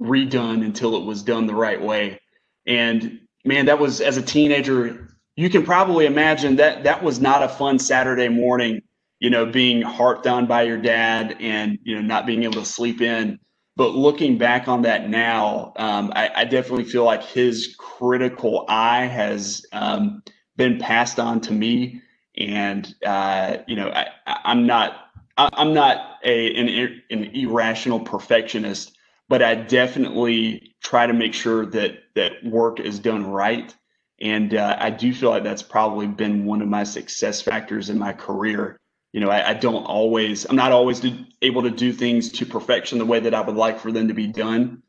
[0.00, 2.20] redone until it was done the right way.
[2.66, 7.42] And man, that was as a teenager, you can probably imagine that that was not
[7.42, 8.82] a fun Saturday morning,
[9.22, 12.64] you know, being harped on by your dad and, you know, not being able to
[12.64, 13.38] sleep in.
[13.76, 19.06] But looking back on that now, um, I, I, definitely feel like his critical eye
[19.06, 20.24] has um,
[20.56, 22.02] been passed on to me,
[22.36, 24.08] and uh, you know, I,
[24.44, 25.06] am not
[25.38, 28.94] I'm not a an, an irrational perfectionist,
[29.30, 33.74] but I definitely try to make sure that that work is done right.
[34.20, 37.98] And uh, I do feel like that's probably been one of my success factors in
[37.98, 38.78] my career
[39.12, 42.46] you know, I, I, don't always, I'm not always do, able to do things to
[42.46, 44.82] perfection the way that I would like for them to be done,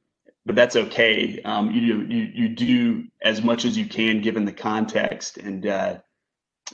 [0.46, 1.42] but that's okay.
[1.44, 5.38] Um, you, you, you do as much as you can given the context.
[5.38, 5.98] And uh,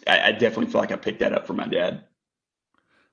[0.07, 2.03] I, I definitely feel like I picked that up from my dad.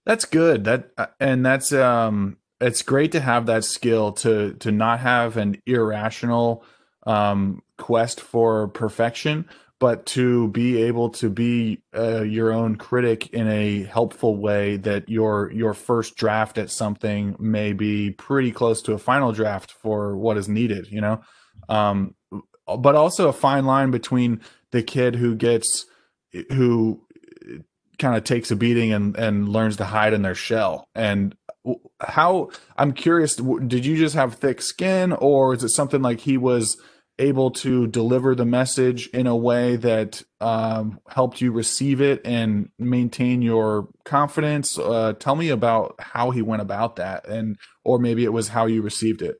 [0.05, 0.65] That's good.
[0.65, 5.37] That, uh, and that's, um, it's great to have that skill to, to not have
[5.37, 6.63] an irrational,
[7.07, 9.49] um, quest for perfection,
[9.79, 15.09] but to be able to be uh, your own critic in a helpful way that
[15.09, 20.17] your your first draft at something may be pretty close to a final draft for
[20.17, 21.21] what is needed you know?
[21.69, 22.15] Um,
[22.67, 24.41] but also a fine line between
[24.73, 25.87] the kid who gets
[26.51, 27.03] who
[27.99, 30.89] kind of takes a beating and and learns to hide in their shell.
[30.95, 31.37] And
[32.01, 36.37] how i'm curious did you just have thick skin or is it something like he
[36.37, 36.77] was
[37.19, 42.69] able to deliver the message in a way that um, helped you receive it and
[42.79, 44.79] maintain your confidence.
[44.79, 48.67] Uh, tell me about how he went about that and or maybe it was how
[48.67, 49.37] you received it.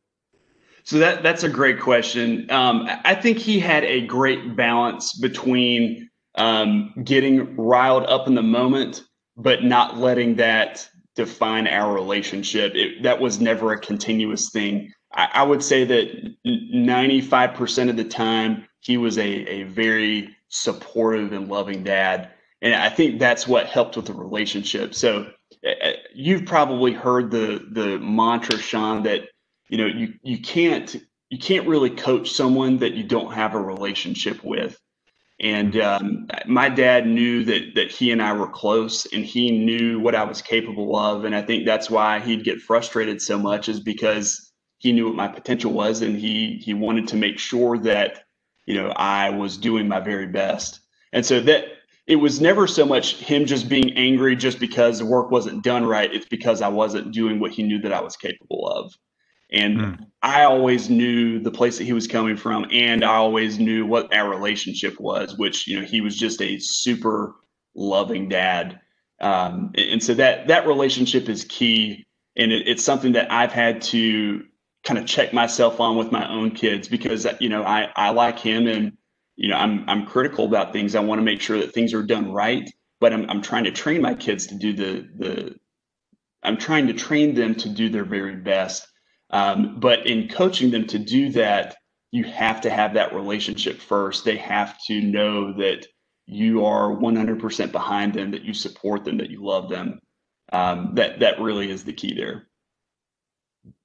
[0.85, 2.51] So that that's a great question.
[2.51, 8.43] Um, i think he had a great balance between um, getting riled up in the
[8.43, 9.03] moment
[9.37, 12.73] but not letting that define our relationship.
[12.75, 18.05] It, that was never a continuous thing I, I would say that 95% of the
[18.05, 22.31] time, he was a, a very supportive and loving dad.
[22.63, 24.95] And I think that's what helped with the relationship.
[24.95, 25.31] So
[25.67, 29.23] uh, you've probably heard the the mantra, Sean, that
[29.69, 30.97] you know you you can't
[31.31, 34.79] you can't really coach someone that you don't have a relationship with.
[35.39, 40.01] And um, my dad knew that that he and I were close, and he knew
[40.01, 41.25] what I was capable of.
[41.25, 44.46] And I think that's why he'd get frustrated so much, is because
[44.79, 48.25] he knew what my potential was and he he wanted to make sure that
[48.67, 50.81] you know I was doing my very best.
[51.13, 51.65] And so that
[52.07, 55.85] it was never so much him just being angry just because the work wasn't done
[55.85, 56.13] right.
[56.13, 58.93] It's because I wasn't doing what he knew that I was capable of.
[59.51, 60.07] And mm.
[60.23, 64.13] I always knew the place that he was coming from, and I always knew what
[64.15, 67.35] our relationship was, which you know he was just a super
[67.75, 68.81] loving dad.
[69.21, 72.07] Um, and so that that relationship is key,
[72.37, 74.43] and it, it's something that I've had to
[74.87, 78.39] kind of check myself on with my own kids because you know I I like
[78.39, 78.97] him and
[79.35, 80.95] you know I'm I'm critical about things.
[80.95, 82.71] I want to make sure that things are done right,
[83.01, 85.57] but I'm I'm trying to train my kids to do the the
[86.43, 88.87] I'm trying to train them to do their very best.
[89.31, 91.77] Um, but in coaching them to do that,
[92.13, 94.25] you have to have that relationship first.
[94.25, 95.85] They have to know that
[96.27, 99.99] you are 100% behind them, that you support them, that you love them.
[100.53, 102.47] Um, that that really is the key there.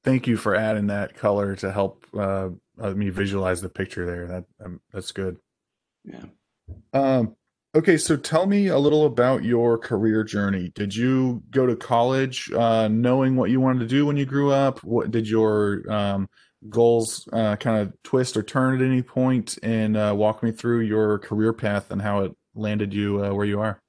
[0.03, 4.27] Thank you for adding that color to help uh, me visualize the picture there.
[4.27, 5.37] That um, that's good.
[6.03, 6.25] Yeah.
[6.93, 7.35] Um,
[7.75, 10.71] okay, so tell me a little about your career journey.
[10.73, 14.51] Did you go to college uh, knowing what you wanted to do when you grew
[14.51, 14.83] up?
[14.83, 16.29] What did your um,
[16.69, 19.21] goals uh, kind of twist or turn at any point?
[19.21, 23.33] point and uh, walk me through your career path and how it landed you uh,
[23.33, 23.81] where you are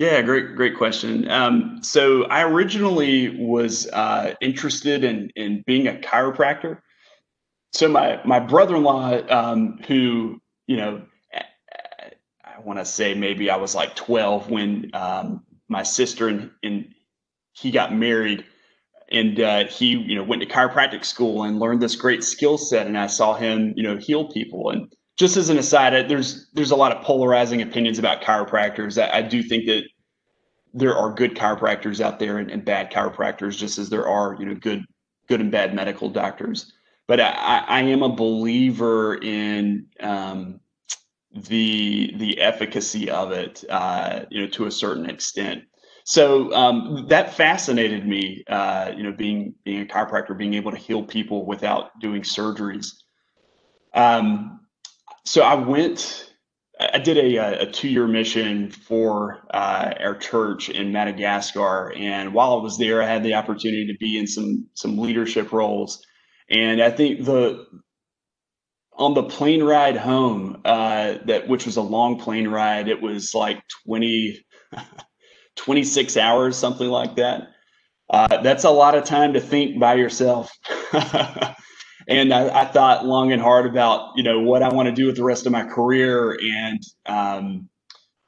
[0.00, 1.30] yeah great great question.
[1.30, 6.78] Um, so i originally was uh, interested in in being a chiropractor.
[7.72, 11.02] So my my brother-in-law um, who you know
[12.44, 16.92] i want to say maybe i was like 12 when um, my sister and, and
[17.52, 18.44] he got married
[19.12, 22.86] and uh, he you know went to chiropractic school and learned this great skill set
[22.86, 24.70] and i saw him you know heal people.
[24.70, 29.00] And just as an aside there's there's a lot of polarizing opinions about chiropractors.
[29.00, 29.82] I, I do think that
[30.72, 34.46] there are good chiropractors out there and, and, bad chiropractors just as there are you
[34.46, 34.84] know good
[35.28, 36.72] good and bad medical doctors
[37.08, 40.60] but i, I am a believer in um,
[41.32, 45.64] the the efficacy of it uh, you know to a certain extent
[46.04, 48.42] so um, that fascinated me.
[48.48, 52.94] Uh, you know, being being a chiropractor, being able to heal people without doing surgeries.
[53.94, 54.60] Um,
[55.24, 56.29] so I went.
[56.80, 62.62] I did a, a two-year mission for uh, our church in Madagascar, and while I
[62.62, 66.04] was there, I had the opportunity to be in some some leadership roles.
[66.48, 67.66] And I think the
[68.94, 73.34] on the plane ride home, uh, that which was a long plane ride, it was
[73.34, 74.44] like twenty.
[75.56, 77.48] 26 hours, something like that.
[78.08, 80.50] Uh, that's a lot of time to think by yourself.
[82.08, 85.06] and I, I, thought long and hard about, you know, what I want to do
[85.06, 87.68] with the rest of my career and, um,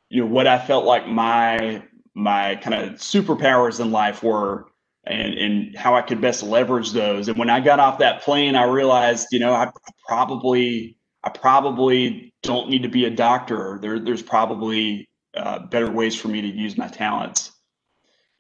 [0.09, 1.83] you know, what I felt like my,
[2.15, 4.67] my kind of superpowers in life were
[5.05, 7.29] and, and how I could best leverage those.
[7.29, 9.71] And when I got off that plane, I realized, you know, I
[10.07, 13.79] probably, I probably don't need to be a doctor.
[13.81, 17.52] There, there's probably uh, better ways for me to use my talents.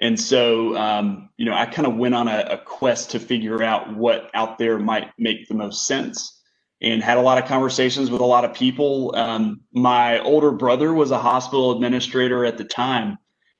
[0.02, 3.62] And so, um, you know, I kind of went on a, a, quest to figure
[3.62, 6.42] out what out there might make the most sense
[6.80, 9.14] and had a lot of conversations with a lot of people.
[9.14, 13.16] Um, my older brother was a hospital administrator at the time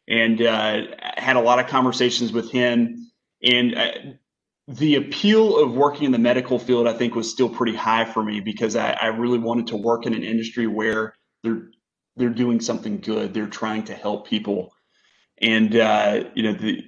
[0.08, 0.82] and uh,
[1.16, 3.08] had a lot of conversations with him.
[3.44, 3.92] And uh,
[4.66, 8.24] the appeal of working in the medical field, I think, was still pretty high for
[8.24, 11.14] me because I, I really wanted to work in an industry where
[11.44, 11.68] there
[12.16, 13.32] they're doing something good.
[13.32, 14.72] They're trying to help people,
[15.40, 16.82] and uh, you know the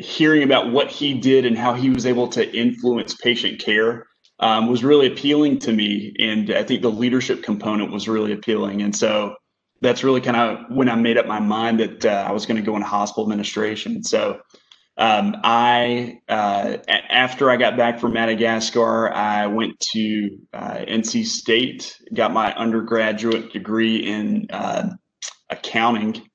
[0.00, 4.06] hearing about what he did and how he was able to influence patient care
[4.40, 6.14] um, was really appealing to me.
[6.18, 8.80] And I think the leadership component was really appealing.
[8.82, 9.34] And so
[9.82, 12.56] that's really kind of when I made up my mind that uh, I was going
[12.56, 14.02] to go into hospital administration.
[14.02, 14.40] So
[14.96, 21.96] um, I, uh, after I got back from Madagascar, I went to uh, NC State,
[22.12, 24.90] got my undergraduate degree in uh,
[25.50, 26.29] accounting.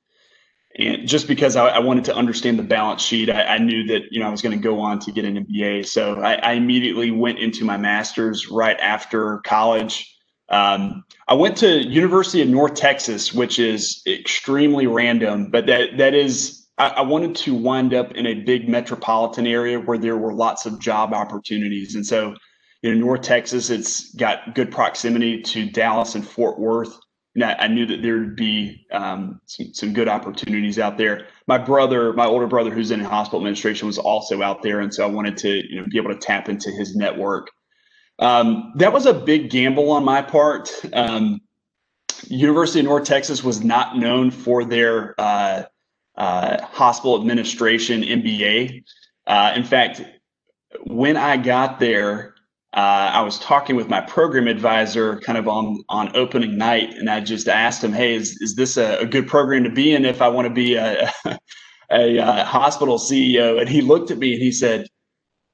[0.78, 4.04] And just because I, I, wanted to understand the balance sheet, I, I knew that
[4.12, 5.86] you know I was going to go on to get an MBA.
[5.88, 10.12] So I, I, immediately went into my master's right after college.
[10.50, 16.14] Um, I went to University of North Texas, which is extremely random, but that that
[16.14, 20.34] is I, I wanted to wind up in a big metropolitan area where there were
[20.34, 21.96] lots of job opportunities.
[21.96, 22.36] And so,
[22.82, 27.00] you know, North Texas, it's got good proximity to Dallas and Fort Worth.
[27.36, 31.28] And I, I knew that there would be um, some, some good opportunities out there.
[31.48, 35.04] My brother, my older brother, who's in hospital administration, was also out there, and so
[35.04, 37.52] I wanted to, you know, be able to tap into his network.
[38.20, 40.74] Um, that was a big gamble on my part.
[40.94, 41.42] Um,
[42.28, 45.64] University of North Texas was not known for their uh,
[46.18, 48.84] uh, hospital administration MBA.
[49.28, 50.02] Uh, in fact,
[50.86, 52.35] when I got there,
[52.76, 57.10] uh, I was talking with my program advisor kind of on on opening night, and
[57.10, 60.04] I just asked him, "Hey, is is this a, a good program to be in
[60.04, 61.40] if I want to be a, a,
[61.92, 64.88] a, uh, hospital CEO?" And he looked at me and he said,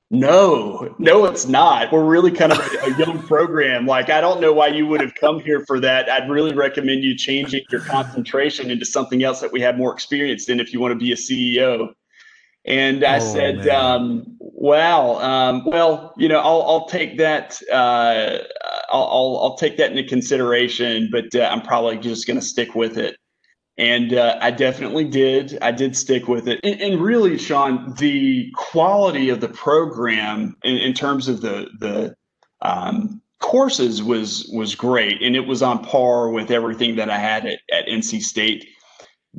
[0.09, 1.91] No, no, it's not.
[1.91, 3.85] We're really kind of a, a, young program.
[3.85, 6.09] Like, I don't know why you would have come here for that.
[6.09, 10.49] I'd really recommend you changing your concentration into something else that we have more experience
[10.49, 11.93] in if you want to be a CEO.
[12.65, 17.59] And I oh, said, um, wow, um, well, you know, I'll, I'll take that.
[17.71, 18.37] Uh,
[18.91, 22.75] I'll, I'll, I'll, take that into consideration, but uh, I'm probably just going to stick
[22.75, 23.17] with it.
[23.77, 25.57] And uh, I definitely did.
[25.61, 26.59] I did stick with it.
[26.63, 32.15] And, and really, Sean, the quality of the program in, in terms of the the
[32.61, 37.45] um, courses was was great, and it was on par with everything that I had
[37.47, 38.67] at, at NC State.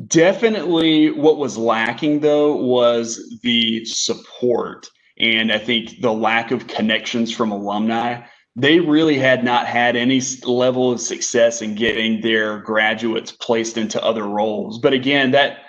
[0.07, 4.88] Definitely, what was lacking though was the support,
[5.18, 8.22] and I think the lack of connections from alumni
[8.57, 14.03] they really had not had any level of success in getting their graduates placed into
[14.03, 14.78] other roles.
[14.78, 15.61] But again, that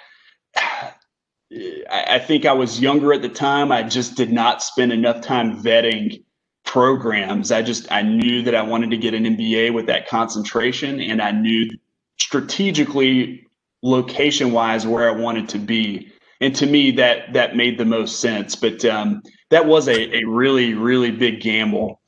[1.89, 3.71] I think I was younger at the time.
[3.71, 6.23] I just did not spend enough time vetting
[6.65, 7.51] programs.
[7.51, 11.21] I just I knew that I wanted to get an MBA with that concentration, and
[11.21, 11.69] I knew
[12.19, 13.45] strategically,
[13.83, 16.11] location wise, where I wanted to be.
[16.41, 18.55] And to me, that that made the most sense.
[18.55, 19.21] But um,
[19.51, 21.99] that was a, a really really big gamble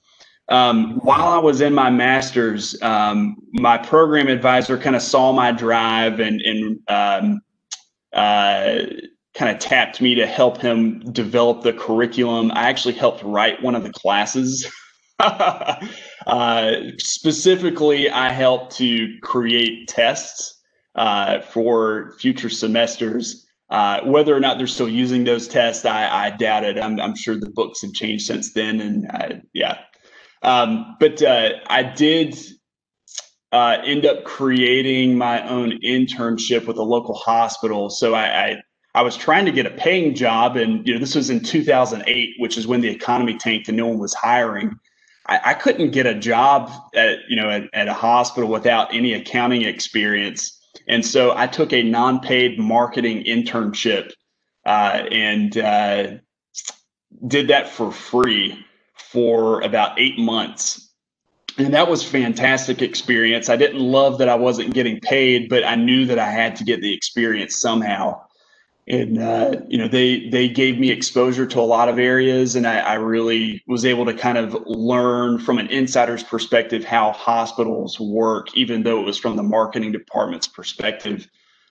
[0.49, 5.51] um, while I was in my master's, um, my program advisor kind of saw my
[5.51, 7.41] drive and, and um,
[8.13, 8.81] uh,
[9.33, 12.51] kind of tapped me to help him develop the curriculum.
[12.51, 14.71] I actually helped write one of the classes.
[15.19, 15.75] uh,
[16.99, 20.54] specifically, I helped to create tests
[20.95, 23.45] uh, for future semesters.
[23.69, 26.77] Uh, whether or not they're still using those tests, I, I doubt it.
[26.77, 29.79] I'm, I'm, sure the books have changed since then, and I, yeah,
[30.43, 32.37] um, but uh, I did
[33.51, 37.89] uh, end up creating my own internship with a local hospital.
[37.89, 38.61] So I, I,
[38.93, 42.35] I was trying to get a paying job, and you know this was in 2008,
[42.37, 44.77] which is when the economy tanked and no one was hiring.
[45.27, 49.13] I, I couldn't get a job at you know at, at a hospital without any
[49.13, 54.11] accounting experience, and so I took a non-paid marketing internship
[54.65, 56.07] uh, and uh,
[57.27, 58.65] did that for free
[58.95, 60.93] for about eight months.
[61.57, 63.47] And that was fantastic experience.
[63.47, 66.65] I didn't love that I wasn't getting paid, but I knew that I had to
[66.65, 68.24] get the experience somehow.
[68.87, 72.67] And uh, you know, they they gave me exposure to a lot of areas, and
[72.67, 77.99] I, I really was able to kind of learn from an insider's perspective how hospitals
[77.99, 81.27] work, even though it was from the marketing department's perspective.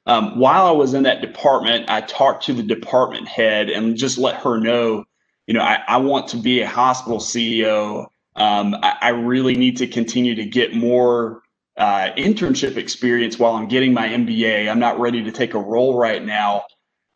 [0.07, 4.19] Um, while I was in that department, I talked to the department head and just
[4.19, 5.05] let her know
[5.47, 8.07] you know, I, I want to be a hospital CEO.
[8.37, 11.43] Um, I, I, really need to continue to get more
[11.77, 14.69] uh, internship experience while I'm getting my MBA.
[14.69, 16.65] I'm not ready to take a role right now.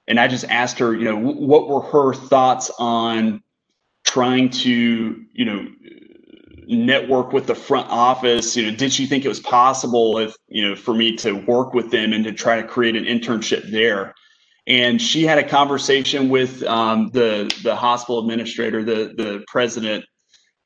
[0.08, 3.42] And I just asked her, you know, what were her thoughts on
[4.04, 5.66] trying to, you know,
[6.66, 8.56] network with the front office?
[8.56, 11.74] You know, did she think it was possible if, you know, for me to work
[11.74, 14.14] with them and to try to create an internship there?
[14.68, 20.04] and she had a conversation with um, the the hospital administrator, the the president,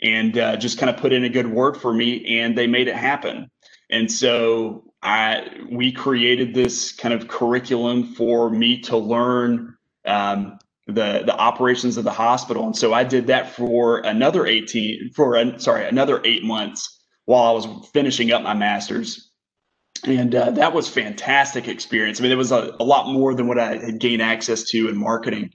[0.03, 2.89] and uh, just kind of put in a good word for me, and they made
[2.89, 3.49] it happen.
[3.91, 11.23] And so I we created this kind of curriculum for me to learn um, the
[11.25, 15.87] the operations of the hospital, and so I did that for another eighteen for sorry
[15.87, 19.33] another eight months while I was finishing up my master's
[20.05, 22.19] and uh, that was fantastic experience.
[22.19, 24.89] I mean, it was a, a, lot more than what I had gained access to
[24.89, 25.51] in marketing,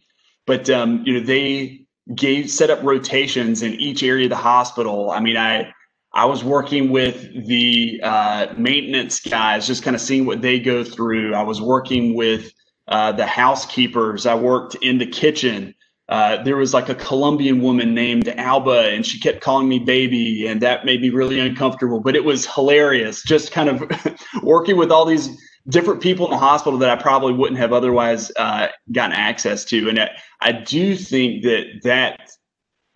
[0.45, 1.85] but um, you know they
[2.15, 5.11] gave set up rotations in each area of the hospital.
[5.11, 5.71] I mean, I
[6.17, 10.83] I was working with the uh, maintenance guys, just kind of seeing what they go
[10.83, 11.35] through.
[11.35, 12.51] I was working with
[12.87, 14.25] uh, the housekeepers.
[14.25, 15.75] I worked in the kitchen.
[16.09, 20.47] Uh, there was like a Colombian woman named Alba, and she kept calling me baby,
[20.47, 21.99] and that made me really uncomfortable.
[21.99, 25.29] But it was hilarious, just kind of working with all these
[25.69, 29.87] different people in the hospital that I probably wouldn't have otherwise uh, gotten access to.
[29.87, 30.09] And I,
[30.41, 32.31] I do think that that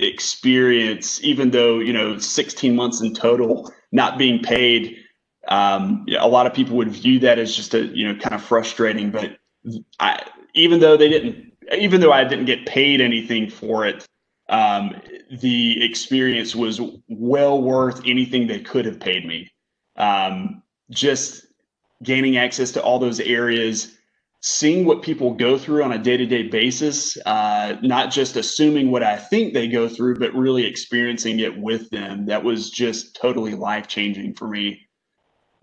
[0.02, 4.98] experience, even though you know, 16 months in total, not being paid,
[5.48, 8.44] um, a lot of people would view that as just a you know kind of
[8.44, 9.12] frustrating.
[9.12, 9.38] But
[10.00, 10.24] I,
[10.54, 14.06] even though they didn't even though I didn't get paid anything for it,
[14.50, 19.50] um, the experience was well worth anything they could have paid me.
[19.96, 21.46] Um, just
[22.04, 23.98] gaining access to all those areas,
[24.42, 28.92] seeing what people go through on a day to day basis, uh, not just assuming
[28.92, 32.26] what I think they go through, but really experiencing it with them.
[32.26, 34.88] That was just totally life changing for me.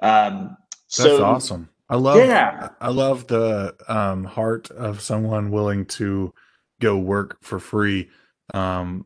[0.00, 1.68] Um, That's so, awesome.
[1.90, 2.68] I love yeah.
[2.80, 6.32] I love the um, heart of someone willing to
[6.80, 8.10] go work for free.
[8.54, 9.04] Um,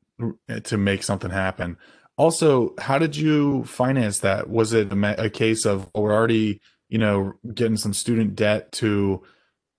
[0.65, 1.77] to make something happen.
[2.17, 4.49] Also, how did you finance that?
[4.49, 8.71] Was it a, a case of oh, we're already, you know, getting some student debt
[8.73, 9.23] to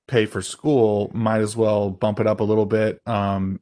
[0.07, 1.11] pay for school?
[1.13, 2.99] Might as well bump it up a little bit.
[3.05, 3.59] Um,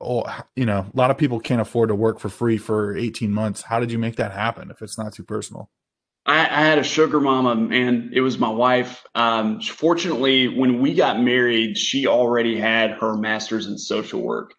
[0.00, 0.24] oh,
[0.54, 3.62] you know, a lot of people can't afford to work for free for 18 months.
[3.62, 5.70] How did you make that happen if it's not too personal?
[6.26, 9.04] I, I had a sugar mama, and it was my wife.
[9.14, 14.54] Um, fortunately, when we got married, she already had her master's in social work.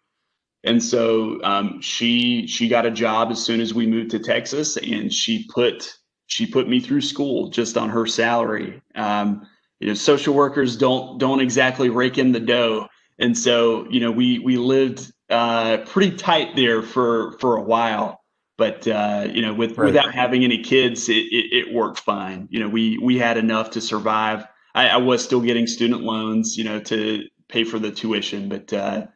[0.64, 4.76] And so um, she she got a job as soon as we moved to Texas,
[4.76, 5.94] and she put
[6.26, 8.82] she put me through school just on her salary.
[8.94, 9.46] Um,
[9.80, 14.10] you know, social workers don't don't exactly rake in the dough, and so you know
[14.10, 18.20] we we lived uh, pretty tight there for for a while.
[18.56, 19.86] But uh, you know, with right.
[19.86, 22.48] without having any kids, it, it, it, worked fine.
[22.50, 24.46] You know, we we had enough to survive.
[24.74, 28.72] I, I, was still getting student loans, you know, to pay for the tuition, but
[28.72, 29.06] uh,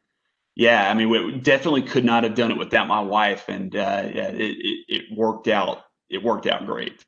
[0.54, 4.02] yeah, I mean, we definitely could not have done it without my wife, and uh,
[4.14, 5.78] yeah, it, it, it worked out.
[6.08, 7.04] It worked out great.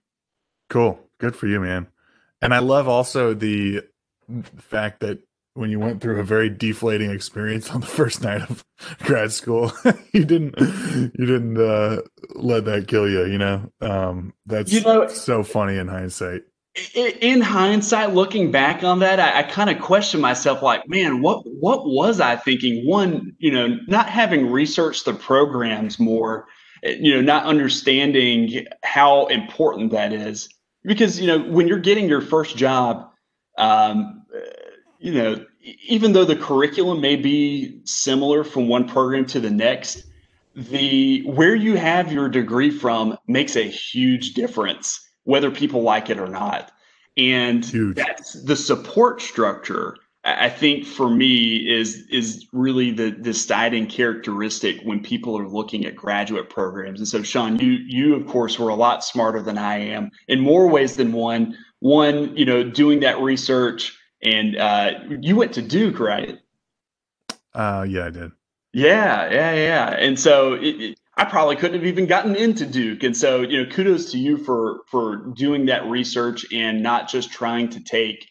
[0.71, 1.87] Cool, good for you, man.
[2.43, 3.83] And I love also the
[4.59, 5.21] fact that
[5.55, 8.65] when you went through a very deflating experience on the first night of
[9.03, 9.73] grad school
[10.13, 12.03] you didn't you didn't uh,
[12.35, 13.71] let that kill you you know?
[13.81, 16.43] Um, that's you know, so funny in hindsight.
[16.95, 21.43] In hindsight looking back on that i, I kind of question myself like man what
[21.47, 22.87] what was i thinking?
[22.87, 26.47] One you know not having researched the programs more
[26.83, 30.49] you know not understanding how important that is
[30.85, 33.11] because you know when you're getting your first job
[33.59, 34.25] um,
[34.99, 35.45] you know,
[35.87, 40.05] even though the curriculum may be similar from one program to the next,
[40.55, 46.19] the where you have your degree from makes a huge difference, whether people like it
[46.19, 46.71] or not.
[47.17, 47.97] And huge.
[47.97, 49.97] that's the support structure.
[50.25, 55.95] I think for me is is really the deciding characteristic when people are looking at
[55.95, 57.01] graduate programs.
[57.01, 60.41] And so, Sean, you you of course were a lot smarter than I am in
[60.41, 61.57] more ways than one.
[61.81, 66.39] One, you know, doing that research and uh, you went to Duke, right?
[67.53, 68.33] Uh, yeah, I did.
[68.73, 69.91] Yeah, yeah, yeah.
[69.91, 73.03] And so it, it, I probably couldn't have even gotten into Duke.
[73.05, 77.31] And so, you know, kudos to you for for doing that research and not just
[77.31, 78.29] trying to take,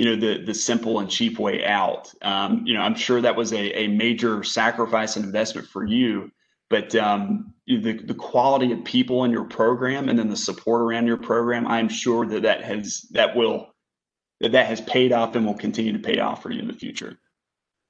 [0.00, 2.10] you know, the the simple and cheap way out.
[2.22, 6.30] Um, you know, I'm sure that was a, a major sacrifice and investment for you.
[6.70, 11.06] But um, the the quality of people in your program and then the support around
[11.06, 13.74] your program, I'm sure that that has that will
[14.40, 16.72] that that has paid off and will continue to pay off for you in the
[16.72, 17.18] future.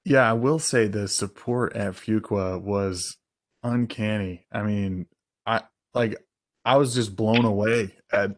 [0.05, 3.19] Yeah, I will say the support at Fuqua was
[3.63, 4.47] uncanny.
[4.51, 5.07] I mean,
[5.47, 5.63] I
[5.95, 6.17] like
[6.65, 8.33] I was just blown away at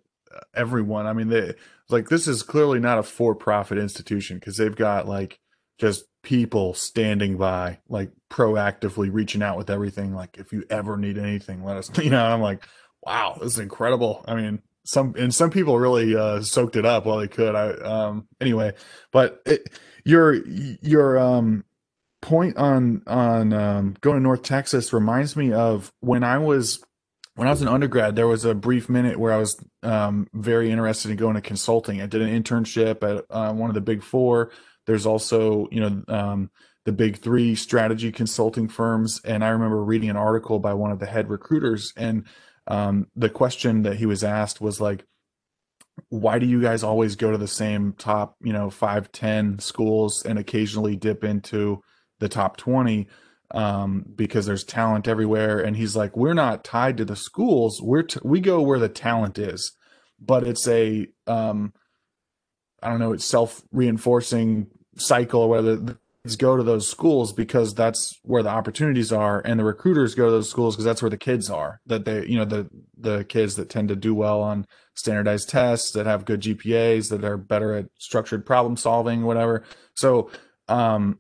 [0.55, 1.07] everyone.
[1.07, 1.55] I mean, they
[1.93, 5.39] like this is clearly not a for-profit institution because they've got like
[5.79, 10.15] just people standing by, like proactively reaching out with everything.
[10.15, 11.91] Like, if you ever need anything, let us.
[12.03, 12.67] You know, I'm like,
[13.03, 14.25] wow, this is incredible.
[14.27, 17.55] I mean, some and some people really uh, soaked it up while they could.
[17.55, 18.75] I um anyway,
[19.13, 19.69] but it,
[20.05, 21.65] your your um
[22.21, 26.83] point on on um, going to North Texas reminds me of when I was
[27.35, 28.17] when I was an undergrad.
[28.17, 32.01] There was a brief minute where I was um, very interested in going to consulting.
[32.01, 34.51] I did an internship at uh, one of the big four.
[34.87, 36.51] There's also you know um,
[36.85, 40.99] the big three strategy consulting firms, and I remember reading an article by one of
[40.99, 42.27] the head recruiters and
[42.67, 45.05] um, the question that he was asked was like
[46.09, 50.25] why do you guys always go to the same top you know five ten schools
[50.25, 51.83] and occasionally dip into
[52.21, 53.09] the top 20
[53.53, 55.61] um, because there's talent everywhere.
[55.61, 57.81] And he's like we're not tied to the schools.
[57.83, 59.73] We're t- we go where the talent is.
[60.21, 61.73] But it's a um,
[62.83, 65.99] i don't know it's self reinforcing cycle whether
[66.39, 70.31] go to those schools because that's where the opportunities are and the recruiters go to
[70.31, 73.57] those schools because that's where the kids are that they you know the the kids
[73.57, 77.75] that tend to do well on standardized tests that have good gpas that are better
[77.75, 79.65] at structured problem solving whatever.
[79.95, 80.31] So
[80.69, 81.19] um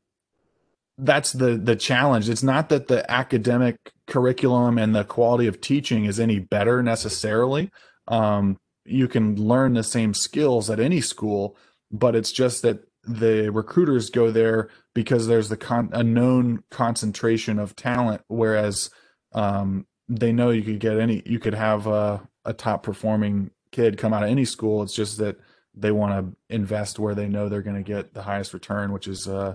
[0.99, 2.29] that's the the challenge.
[2.29, 3.77] It's not that the academic
[4.07, 7.71] curriculum and the quality of teaching is any better necessarily.
[8.09, 11.57] Um you can learn the same skills at any school
[11.93, 17.59] but it's just that the recruiters go there because there's the con- a known concentration
[17.59, 18.91] of talent whereas
[19.35, 23.99] um, they know you could get any you could have a, a top performing kid
[23.99, 24.83] come out of any school.
[24.83, 25.39] It's just that
[25.75, 29.09] they want to invest where they know they're going to get the highest return which
[29.09, 29.55] is uh,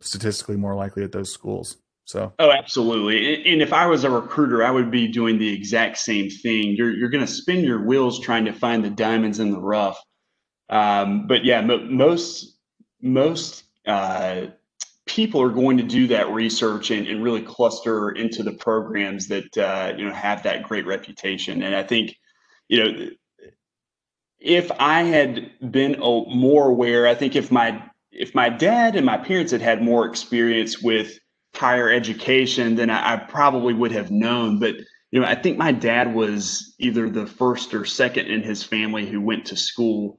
[0.00, 1.78] statistically more likely at those schools.
[2.06, 2.32] So.
[2.38, 3.50] Oh absolutely.
[3.50, 6.74] And if i was a recruiter i would be doing the exact same thing.
[6.76, 9.98] You're, you're going to spin your wheels trying to find the diamonds in the rough.
[10.68, 12.58] Um, but yeah most
[13.00, 14.46] most uh,
[15.06, 19.56] people are going to do that research and, and really cluster into the programs that
[19.58, 21.62] uh, you know have that great reputation.
[21.62, 22.16] And I think
[22.68, 23.10] you know
[24.40, 27.82] if I had been more aware, I think if my
[28.14, 31.18] if my dad and my parents had had more experience with
[31.54, 34.58] higher education, then I, I probably would have known.
[34.58, 34.76] But
[35.10, 39.06] you know, I think my dad was either the first or second in his family
[39.06, 40.18] who went to school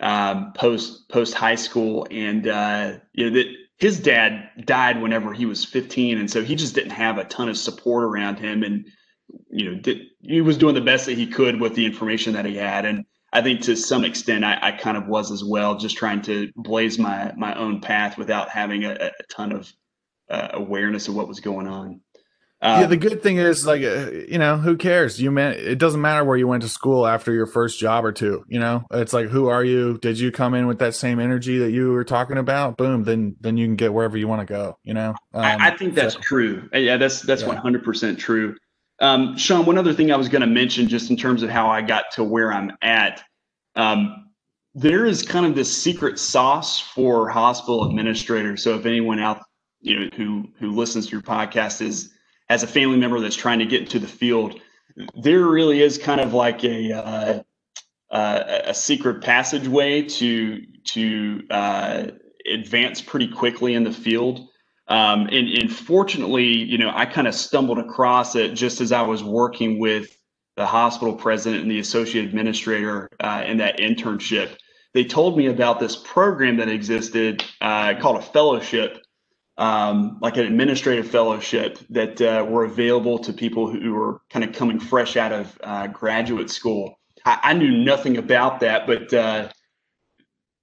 [0.00, 3.46] um, post post high school, and uh, you know that
[3.78, 7.48] his dad died whenever he was 15, and so he just didn't have a ton
[7.48, 8.86] of support around him, and
[9.50, 12.44] you know did, he was doing the best that he could with the information that
[12.44, 15.76] he had, and I think to some extent I, I kind of was as well,
[15.76, 19.72] just trying to blaze my my own path without having a, a ton of
[20.28, 22.00] uh, awareness of what was going on.
[22.64, 25.20] Um, yeah, the good thing is, like, uh, you know, who cares?
[25.20, 28.12] You man, it doesn't matter where you went to school after your first job or
[28.12, 28.44] two.
[28.46, 29.98] You know, it's like, who are you?
[29.98, 32.76] Did you come in with that same energy that you were talking about?
[32.76, 34.78] Boom, then then you can get wherever you want to go.
[34.84, 36.68] You know, um, I, I, think that's so, true.
[36.72, 38.56] Yeah, that's that's one hundred percent true.
[39.02, 41.68] Um, Sean, one other thing I was going to mention, just in terms of how
[41.68, 43.22] I got to where I'm at,
[43.74, 44.30] um,
[44.74, 48.62] there is kind of this secret sauce for hospital administrators.
[48.62, 49.42] So if anyone out,
[49.80, 52.12] you know, who who listens to your podcast is
[52.48, 54.60] as a family member that's trying to get into the field,
[55.20, 57.42] there really is kind of like a uh,
[58.12, 62.06] uh, a secret passageway to to uh,
[62.50, 64.48] advance pretty quickly in the field.
[64.88, 69.02] Um, and, and fortunately, you know, I kind of stumbled across it just as I
[69.02, 70.16] was working with
[70.56, 74.56] the hospital president and the associate administrator uh, in that internship.
[74.94, 78.98] They told me about this program that existed uh, called a fellowship,
[79.56, 84.54] um, like an administrative fellowship that uh, were available to people who were kind of
[84.54, 86.98] coming fresh out of uh, graduate school.
[87.24, 89.48] I, I, knew nothing about that, but uh,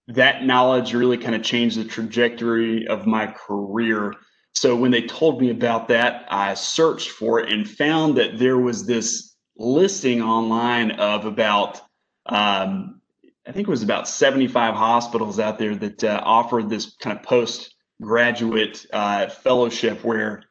[0.10, 4.14] that knowledge really kind of changed the trajectory of my career.
[4.53, 8.57] So when they told me about that, I searched for it and found that there
[8.57, 11.80] was this listing online of about,
[12.26, 13.01] um,
[13.47, 17.24] I think it was about 75 hospitals out there that uh, offered this kind of
[17.24, 20.43] postgraduate uh, fellowship where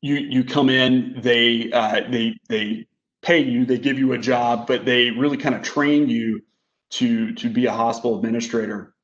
[0.00, 2.86] you you come in, they uh, they they
[3.22, 6.42] pay you, they give you a job, but they really kind of train you
[6.90, 8.94] to to be a hospital administrator.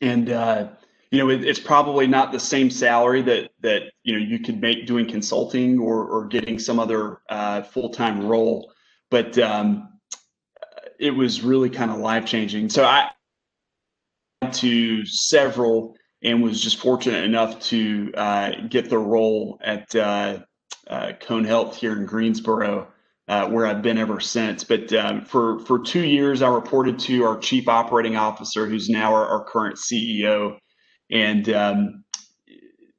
[0.00, 0.68] And uh,
[1.10, 4.60] you know, it, it's probably not the same salary that that you know you could
[4.60, 8.72] make doing consulting or or getting some other uh, full time role,
[9.10, 9.88] but um,
[10.98, 12.68] it was really kind of life changing.
[12.68, 13.10] So I
[14.52, 20.38] to several and was just fortunate enough to uh, get the role at uh,
[20.88, 22.88] uh, Cone Health here in Greensboro
[23.28, 24.64] uh, where I've been ever since.
[24.64, 29.14] But um, for for two years, I reported to our chief operating officer, who's now
[29.14, 30.58] our, our current CEO,
[31.10, 32.04] and um,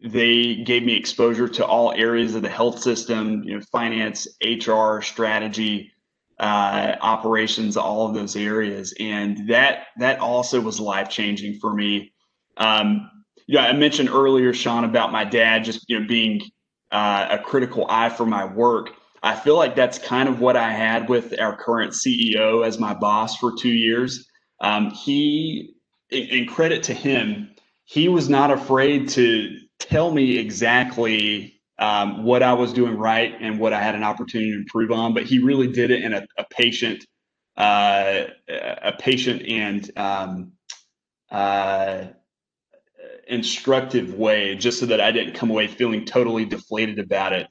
[0.02, 5.02] they gave me exposure to all areas of the health system, you know, finance, HR,
[5.02, 5.92] strategy,
[6.40, 12.14] uh, operations, all of those areas, and that that also was life changing for me.
[12.58, 13.10] Um,
[13.48, 16.42] know, I mentioned earlier, Sean, about my dad just you know being
[16.92, 18.92] uh, a critical eye for my work
[19.24, 22.94] I feel like that's kind of what I had with our current CEO as my
[22.94, 24.28] boss for two years.
[24.62, 25.74] Um, he,
[26.10, 27.50] in credit to him,
[27.86, 33.60] he was not afraid to tell me exactly um, what I was doing right and
[33.60, 35.14] what I had an opportunity to improve on.
[35.14, 37.06] But he really did it in a, a patient,
[37.56, 40.52] uh, a patient and um,
[41.32, 42.06] uh,
[43.28, 47.48] instructive way, just so that I didn't come away feeling totally deflated about it.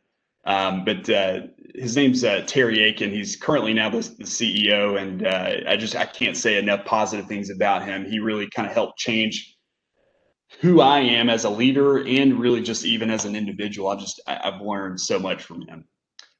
[0.47, 1.41] Um, but uh,
[1.75, 3.11] his name's uh, Terry Akin.
[3.11, 7.27] He's currently now the, the CEO, and uh, I just I can't say enough positive
[7.27, 8.05] things about him.
[8.05, 9.57] He really kind of helped change
[10.61, 13.89] who I am as a leader, and really just even as an individual.
[13.89, 15.85] I just I, have learned so much from him.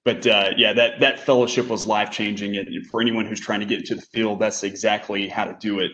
[0.05, 3.67] But uh, yeah, that that fellowship was life changing, and for anyone who's trying to
[3.67, 5.93] get into the field, that's exactly how to do it.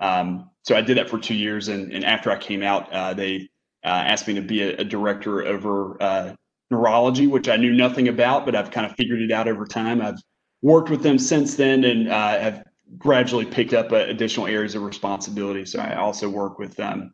[0.00, 3.12] Um, so I did that for two years, and, and after I came out, uh,
[3.12, 3.50] they
[3.84, 5.98] uh, asked me to be a, a director over
[6.70, 10.00] neurology, which I knew nothing about, but I've kind of figured it out over time.
[10.00, 10.20] I've
[10.62, 12.64] worked with them since then and uh, have
[12.98, 15.64] gradually picked up uh, additional areas of responsibility.
[15.64, 17.12] So I also work with um,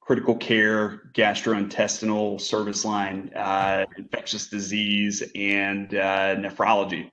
[0.00, 7.10] critical care, gastrointestinal service line, uh, infectious disease, and uh, nephrology.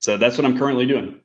[0.00, 1.20] So that's what I'm currently doing.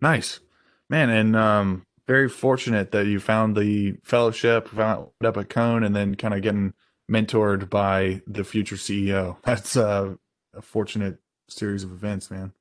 [0.00, 0.40] Nice,
[0.88, 5.94] man, and um, very fortunate that you found the fellowship, found up a cone, and
[5.94, 6.74] then kind of getting
[7.10, 9.36] mentored by the future CEO.
[9.44, 10.18] That's a
[10.60, 12.52] fortunate series of events, man.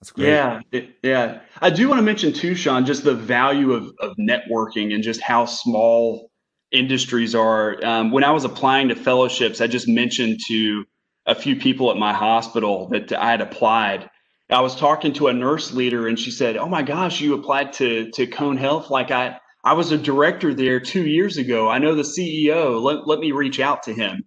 [0.00, 0.28] That's great.
[0.28, 1.40] Yeah, it, yeah.
[1.62, 5.22] I do want to mention too, Sean, just the value of of networking and just
[5.22, 6.30] how small
[6.72, 7.82] industries are.
[7.84, 10.84] Um, when I was applying to fellowships, I just mentioned to
[11.26, 14.10] a few people at my hospital that I had applied.
[14.50, 17.72] I was talking to a nurse leader, and she said, "Oh my gosh, you applied
[17.74, 18.90] to to Cone Health?
[18.90, 21.68] Like I I was a director there two years ago.
[21.68, 22.80] I know the CEO.
[22.82, 24.24] Let let me reach out to him."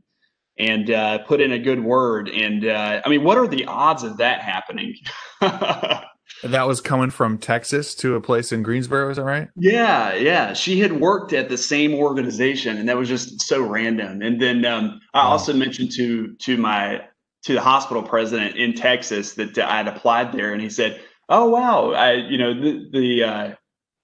[0.59, 2.29] and uh, put in a good word.
[2.29, 4.95] And uh, I mean, what are the odds of that happening?
[6.43, 9.47] That was coming from Texas to a place in Greensboro, is that right?
[9.55, 10.53] Yeah, yeah.
[10.53, 14.21] She had worked at the same organization, and that was just so random.
[14.21, 15.31] And then um, I wow.
[15.31, 17.01] also mentioned to to my
[17.43, 21.49] to the hospital president in Texas that I had applied there, and he said, "Oh
[21.49, 23.53] wow, I you know the the uh,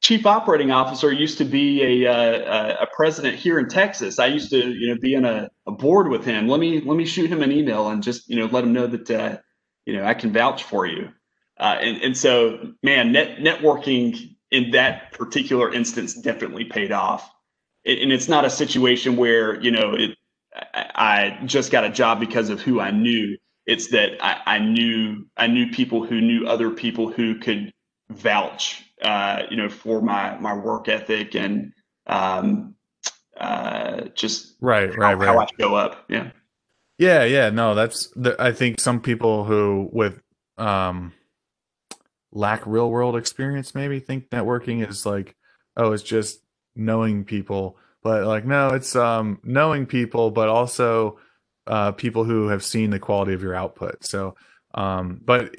[0.03, 4.19] chief operating officer used to be a, uh, a president here in Texas.
[4.19, 6.47] I used to you know be on a, a, board with him.
[6.47, 8.85] Let me let me shoot him an email and just you know let him know
[8.85, 9.37] that uh,
[9.85, 11.09] you know I can vouch for you."
[11.57, 17.29] Uh, and, and so, man, net, networking in that particular instance definitely paid off.
[17.83, 20.17] It, and it's not a situation where, you know, it,
[20.73, 23.37] I, I just got a job because of who I knew.
[23.65, 27.71] It's that I, I knew I knew people who knew other people who could
[28.09, 31.73] vouch, uh, you know, for my my work ethic and
[32.07, 32.75] um,
[33.37, 35.39] uh, just right, right, right, how.
[35.39, 36.05] I show up.
[36.09, 36.31] Yeah,
[36.97, 37.49] yeah, yeah.
[37.49, 40.19] No, that's the, I think some people who with
[40.57, 41.13] um
[42.33, 45.35] lack real world experience maybe think networking is like
[45.77, 46.41] oh it's just
[46.75, 51.19] knowing people but like no it's um knowing people but also
[51.67, 54.35] uh people who have seen the quality of your output so
[54.73, 55.53] um but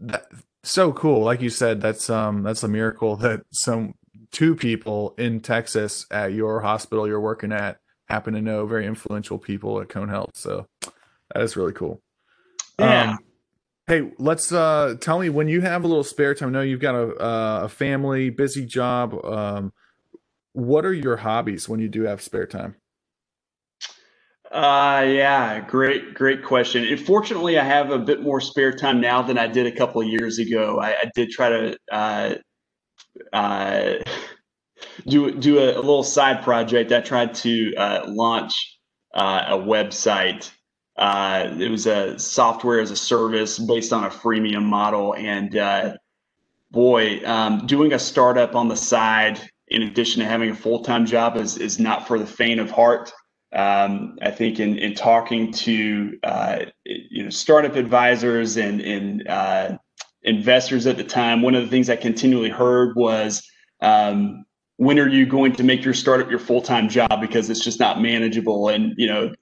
[0.00, 0.24] that,
[0.62, 3.94] so cool like you said that's um that's a miracle that some
[4.30, 9.38] two people in Texas at your hospital you're working at happen to know very influential
[9.38, 12.00] people at Cone Health so that is really cool
[12.78, 13.18] yeah um,
[13.90, 16.50] Hey, let's uh, tell me when you have a little spare time.
[16.50, 19.12] I know you've got a, uh, a family, busy job.
[19.24, 19.72] Um,
[20.52, 22.76] what are your hobbies when you do have spare time?
[24.50, 26.84] Uh, yeah, great, great question.
[26.84, 30.00] And fortunately, I have a bit more spare time now than I did a couple
[30.00, 30.80] of years ago.
[30.80, 32.34] I, I did try to uh,
[33.32, 33.94] uh,
[35.06, 36.90] do do a, a, little side project.
[36.90, 38.78] I tried to uh, launch
[39.14, 40.50] uh, a website
[41.00, 45.14] uh, it was a software as a service based on a freemium model.
[45.14, 45.96] And uh,
[46.70, 51.06] boy, um, doing a startup on the side, in addition to having a full time
[51.06, 53.10] job, is, is not for the faint of heart.
[53.52, 59.78] Um, I think in, in talking to uh, you know startup advisors and, and uh,
[60.22, 63.48] investors at the time, one of the things I continually heard was,
[63.80, 64.44] um,
[64.76, 67.20] "When are you going to make your startup your full time job?
[67.20, 69.32] Because it's just not manageable." And you know,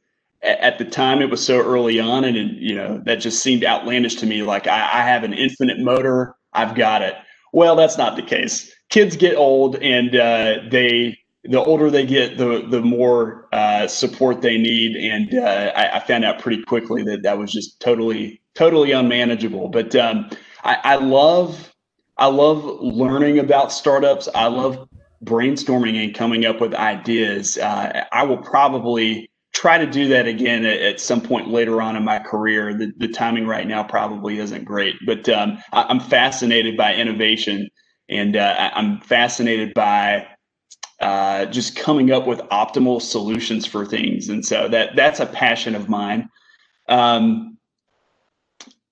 [0.42, 3.64] at the time it was so early on and it, you know that just seemed
[3.64, 7.16] outlandish to me like I, I, have an infinite motor i've got it
[7.52, 12.36] well that's not the case kids get old and uh, they the older they get
[12.36, 14.96] the the more uh, support they need.
[14.96, 19.68] And uh, I, I, found out pretty quickly that that was just totally totally unmanageable.
[19.68, 20.28] But um,
[20.64, 21.72] I, I love
[22.18, 24.28] i love learning about startups.
[24.34, 24.88] I love
[25.24, 27.58] brainstorming and coming up with ideas.
[27.58, 31.96] Uh, i will probably try to do that again at, at, some point later on
[31.96, 32.74] in my career.
[32.74, 37.68] The, the timing right now probably isn't great, but um, I, am fascinated by innovation.
[38.08, 40.26] And uh, I'm fascinated by
[41.00, 44.28] uh, just coming up with optimal solutions for things.
[44.28, 46.28] And so that that's a passion of mine.
[46.88, 47.58] Um,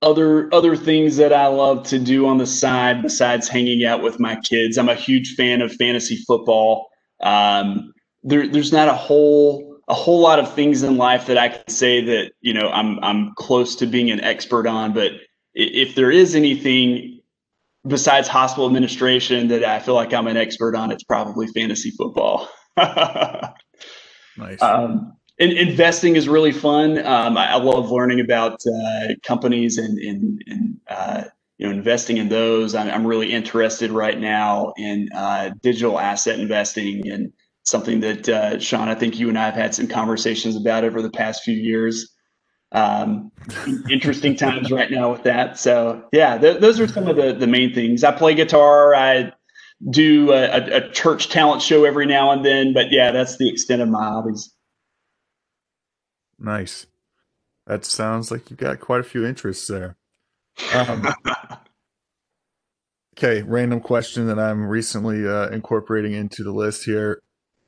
[0.02, 4.20] other other things that I love to do on the side besides hanging out with
[4.20, 6.88] my kids, I'm a huge fan of fantasy football.
[7.20, 7.92] Um,
[8.22, 11.68] there, there's not a whole a whole lot of things in life that I can
[11.68, 14.92] say that you know I'm I'm close to being an expert on.
[14.92, 15.12] But
[15.54, 17.15] if there is anything
[17.86, 22.48] besides hospital administration that I feel like I'm an expert on, it's probably fantasy football.
[22.76, 23.16] nice.
[24.60, 26.98] Um, and investing is really fun.
[27.04, 31.24] Um, I, I, love learning about uh, companies and, and, and uh,
[31.58, 32.74] you know investing in those.
[32.74, 37.32] I'm, I'm, really interested right now in uh, digital asset investing and
[37.64, 41.02] something that uh, Sean, I think you and I have had some conversations about over
[41.02, 42.15] the past few years.
[42.72, 43.30] Um,
[43.88, 45.58] interesting times right now with that.
[45.58, 48.02] So yeah, th- those are some of the the main things.
[48.02, 48.94] I play guitar.
[48.94, 49.32] I
[49.90, 53.82] do a, a, church talent show every now and then, but yeah, that's the extent
[53.82, 54.52] of my hobbies.
[56.38, 56.86] Nice.
[57.66, 59.96] That sounds like you've got quite a few interests there.
[60.74, 61.06] Um,
[63.18, 67.22] okay, random question that I'm recently uh, incorporating into the list here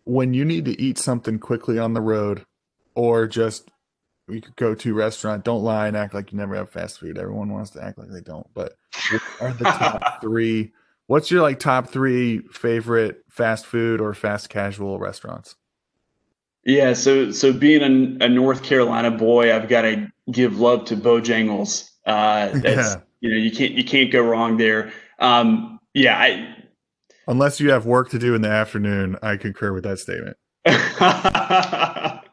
[0.05, 2.47] when you need to eat something quickly on the road
[2.95, 3.71] or just
[4.29, 7.01] you could go to a restaurant, don't lie and act like you never have fast
[7.01, 7.19] food.
[7.19, 8.47] Everyone wants to act like they don't.
[8.55, 8.75] But
[9.11, 10.73] what are the top three?
[11.07, 15.57] What's your like top three favorite fast food or fast casual restaurants?
[16.65, 20.97] Yeah, so so being a, a North Carolina boy, I've got to give love to
[20.97, 21.91] Bojangles.
[22.05, 23.01] Uh, that's yeah.
[23.21, 24.93] you know you can't you can't go wrong there.
[25.19, 26.55] Um, yeah, I,
[27.27, 30.37] unless you have work to do in the afternoon, I concur with that statement.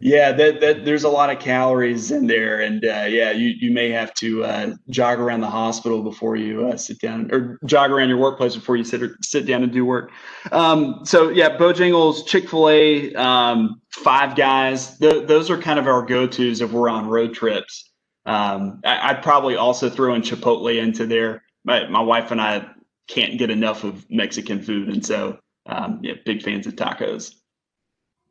[0.00, 3.70] yeah, that, that there's a lot of calories in there, and uh, yeah, you you
[3.70, 7.90] may have to uh, jog around the hospital before you uh, sit down, or jog
[7.90, 10.10] around your workplace before you sit sit down and do work.
[10.52, 15.86] Um, so yeah, Bojangles, Chick Fil A, um, Five Guys, th- those are kind of
[15.86, 17.90] our go tos if we're on road trips.
[18.26, 21.42] Um, I, would probably also throw in Chipotle into there.
[21.64, 22.68] My, my wife and I
[23.08, 27.34] can't get enough of Mexican food, and so um, yeah, big fans of tacos.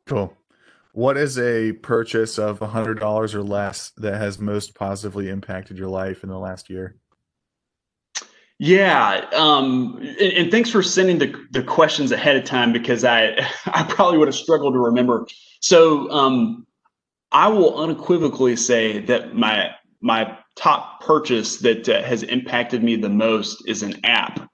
[0.06, 0.32] Cool.
[0.98, 5.86] What is a purchase of hundred dollars or less that has most positively impacted your
[5.86, 6.96] life in the last year?
[8.58, 13.36] Yeah, um, and, and, thanks for sending the, the questions ahead of time because I
[13.66, 15.28] I probably would have struggled to remember.
[15.60, 16.66] So um,
[17.30, 19.70] I will unequivocally say that my
[20.00, 24.50] my top purchase that uh, has impacted me the most is an app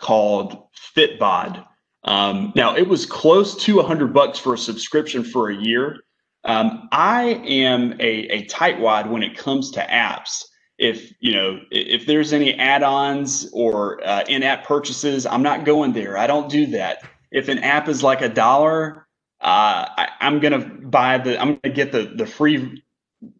[0.00, 0.60] called
[0.96, 1.64] Fitbod.
[2.04, 6.00] Um, now it was close to a hundred bucks for a subscription for a year.
[6.44, 10.44] Um, I am a, a tightwad when it comes to apps.
[10.78, 16.16] If you know if there's any add-ons or uh, in-app purchases, I'm not going there.
[16.16, 17.02] I don't do that.
[17.32, 19.08] If an app is like a dollar,
[19.40, 21.40] uh, I, am gonna buy the.
[21.40, 22.82] I'm gonna get the the free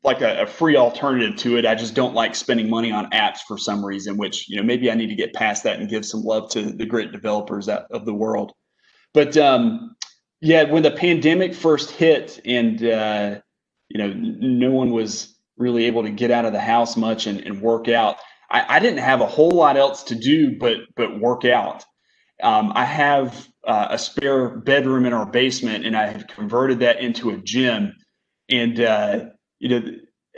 [0.02, 1.64] like a, a, free alternative to it.
[1.64, 4.90] I just don't like spending money on apps for some reason, which, you know, maybe
[4.90, 8.04] I need to get past that and give some love to the great developers of
[8.04, 8.52] the world.
[9.14, 9.96] But um,
[10.40, 13.40] yeah, when the pandemic first hit and, uh,
[13.88, 17.40] you know, no one was really able to get out of the house much and,
[17.40, 18.16] and work out,
[18.50, 21.84] I, I, didn't have a whole lot else to do but, but work out.
[22.42, 27.00] Um, I have uh, a spare bedroom in our basement and I have converted that
[27.00, 27.94] into a gym.
[28.48, 29.24] And, uh,
[29.58, 29.82] you know,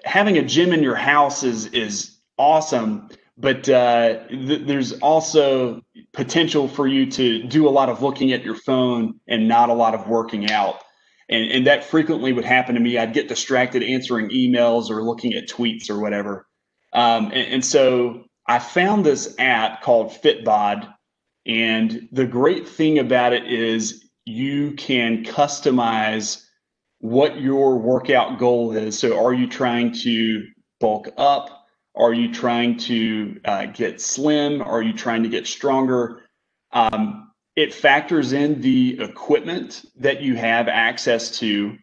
[0.04, 6.68] having a gym in your house is is awesome, but uh, th- there's also potential
[6.68, 9.94] for you to do a lot of looking at your phone and not a lot
[9.94, 10.82] of working out.
[11.28, 12.98] And, and that frequently would happen to me.
[12.98, 16.46] I'd get distracted answering emails or looking at tweets or whatever.
[16.92, 20.92] Um, and, and so I found this app called Fitbod.
[21.46, 26.44] And the great thing about it is you can customize
[27.00, 28.98] what your workout goal is.
[28.98, 30.46] So, are you trying to
[30.78, 31.66] bulk up?
[31.96, 34.62] Are you trying to uh, get slim?
[34.62, 36.22] Are you trying to get stronger?
[36.72, 41.76] Um, it factors in the equipment that you have access to,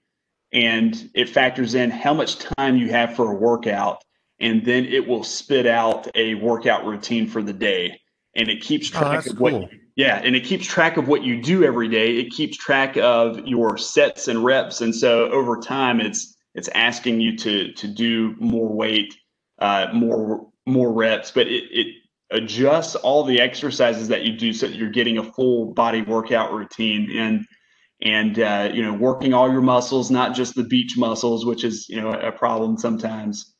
[0.53, 4.01] and it factors in how much time you have for a workout,
[4.39, 7.99] and then it will spit out a workout routine for the day,
[8.35, 9.69] and it keeps oh, track oh, of what cool.
[9.97, 12.17] Yeah, and it keeps track of what you do every day.
[12.17, 17.19] It keeps track of your sets and reps, and so over time, it's it's asking
[17.19, 19.15] you to to do more weight,
[19.57, 21.87] uh, more more reps, but it, it
[22.29, 26.53] adjusts all the exercises that you do so that you're getting a full body workout
[26.53, 27.43] routine and
[28.03, 31.89] and uh, you know working all your muscles, not just the beach muscles, which is
[31.89, 33.51] you know a problem sometimes.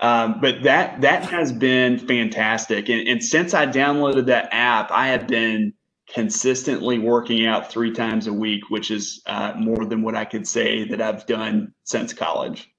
[0.00, 5.06] Um, but that that has been fantastic, and, and since I downloaded that app, I
[5.10, 5.72] have been
[6.12, 10.46] consistently working out three times a week, which is uh, more than what I could
[10.46, 12.70] say that I've done since college.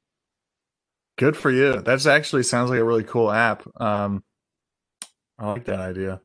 [1.17, 1.82] Good for you.
[1.82, 3.63] That's actually sounds like a really cool app.
[3.80, 4.23] Um,
[5.39, 6.22] I like that idea.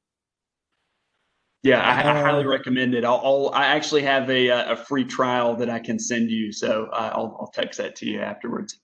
[1.63, 3.05] Yeah, I, I highly uh, recommend it.
[3.05, 6.89] I'll, I'll, i actually have a a free trial that I can send you, so
[6.91, 8.81] uh, I'll I'll text that to you afterwards.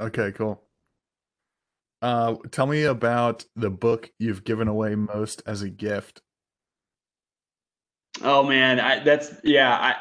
[0.00, 0.62] Okay, cool.
[2.00, 6.22] Uh, tell me about the book you've given away most as a gift
[8.22, 9.72] Oh man, I, that's yeah.
[9.74, 9.96] I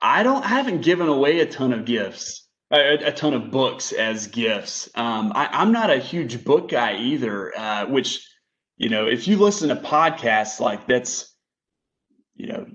[0.00, 3.92] I don't I haven't given away a ton of gifts, a, a ton of books
[3.92, 4.88] as gifts.
[4.94, 7.56] Um, I, am not a huge book guy either.
[7.56, 8.26] Uh, which
[8.76, 11.34] you know, if you listen to podcasts, like that's
[12.34, 12.66] you know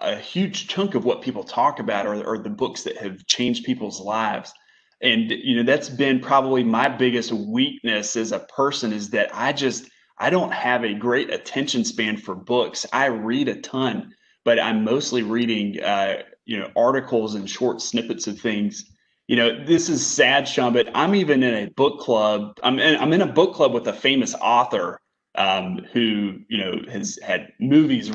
[0.00, 3.64] a huge chunk of what people talk about are, are the books that have changed
[3.64, 4.52] people's lives
[5.02, 9.52] and you know that's been probably my biggest weakness as a person is that i
[9.52, 9.88] just
[10.18, 12.86] I don't have a great attention span for books.
[12.92, 14.14] I read a ton,
[14.44, 18.84] but I'm mostly reading, uh, you know, articles and short snippets of things.
[19.28, 22.58] You know, this is sad, Sean, but I'm even in a book club.
[22.62, 25.00] I'm in, I'm in a book club with a famous author
[25.34, 28.10] um, who, you know, has had movies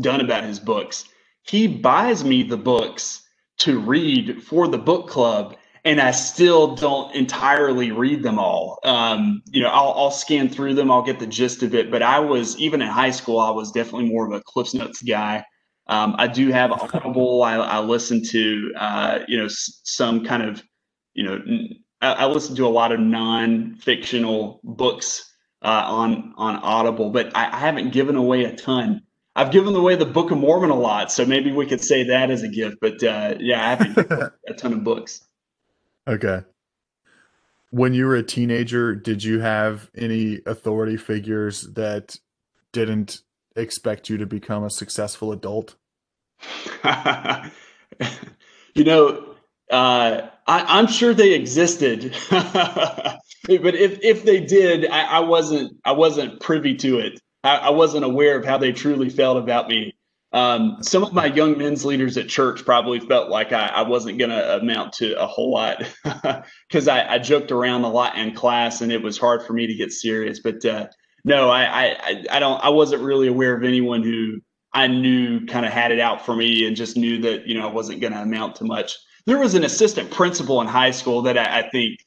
[0.00, 1.04] done about his books.
[1.42, 3.22] He buys me the books
[3.58, 8.78] to read for the book club and I still don't entirely read them all.
[8.84, 11.90] Um, you know, I'll, I'll, scan through them, I'll get the gist of it.
[11.90, 15.02] But I was even in high school, I was definitely more of a Cliff Notes
[15.02, 15.44] guy.
[15.86, 17.42] Um, I do have Audible.
[17.42, 20.62] I, I listen to uh, you know some kind of
[21.14, 21.40] you know
[22.00, 25.28] I, I, listen to a lot of non-fictional books
[25.62, 29.02] uh, on on Audible, but I, I, haven't given away a ton.
[29.34, 32.30] I've given away the Book of Mormon a lot, so maybe we could say that
[32.30, 32.76] as a gift.
[32.80, 33.98] But uh, yeah, I haven't
[34.48, 35.22] a ton of books.
[36.08, 36.40] Okay.
[37.70, 42.16] When you were a teenager, did you have any authority figures that
[42.72, 43.22] didn't
[43.56, 45.76] expect you to become a successful adult?
[48.74, 49.34] you know,
[49.70, 55.92] uh, I, am sure they existed, but if if they did, I, I, wasn't I
[55.92, 57.20] wasn't privy to it.
[57.44, 59.94] I, I, wasn't aware of how they truly felt about me.
[60.32, 64.18] Um, some of my young men's leaders at church probably felt like I, I wasn't
[64.18, 65.82] going to amount to a whole lot
[66.68, 69.74] because I, joked around a lot in class and it was hard for me to
[69.74, 70.38] get serious.
[70.38, 70.86] But uh,
[71.24, 74.40] no, I, I I don't I wasn't really aware of anyone who
[74.72, 77.68] I knew kind of had it out for me and just knew that you know
[77.68, 78.96] I wasn't going to amount to much.
[79.26, 81.98] There was an assistant principal in high school that I, I think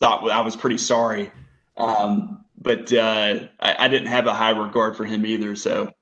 [0.00, 1.30] thought I was pretty sorry,
[1.76, 5.56] um, but uh, I, I, didn't have a high regard for him either.
[5.56, 5.92] So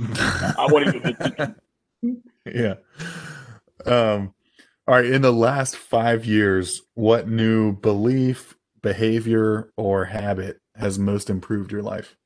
[0.00, 0.96] I wouldn't
[2.02, 2.22] even.
[2.46, 2.74] yeah.
[3.84, 4.34] Um.
[4.86, 5.04] All right.
[5.04, 11.82] In the last five years, what new belief, behavior, or habit has most improved your
[11.82, 12.16] life?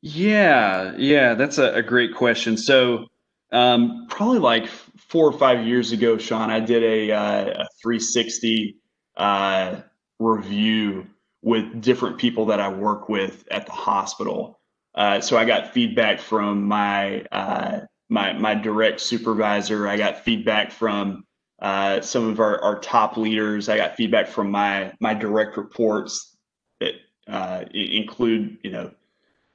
[0.00, 2.56] Yeah, yeah, that's a, a great question.
[2.56, 3.06] So,
[3.50, 8.76] um, probably like four or five years ago, Sean, I did a, uh, a 360
[9.16, 9.76] uh,
[10.18, 11.06] review
[11.42, 14.57] with different people that I work with at the hospital.
[14.98, 19.86] Uh, so I got feedback from my uh, my my direct supervisor.
[19.86, 21.22] I got feedback from
[21.62, 23.68] uh, some of our, our top leaders.
[23.68, 26.36] I got feedback from my my direct reports
[26.80, 26.94] that
[27.28, 28.90] uh, include you know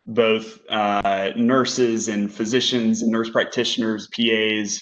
[0.05, 4.81] both uh, nurses and physicians and nurse practitioners, PAs,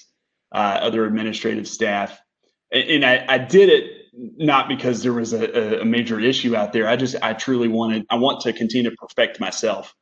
[0.52, 2.20] uh, other administrative staff.
[2.72, 6.74] And, and I, I, did it not because there was a, a, major issue out
[6.74, 6.88] there.
[6.88, 9.94] I just I truly wanted I want to continue to perfect myself.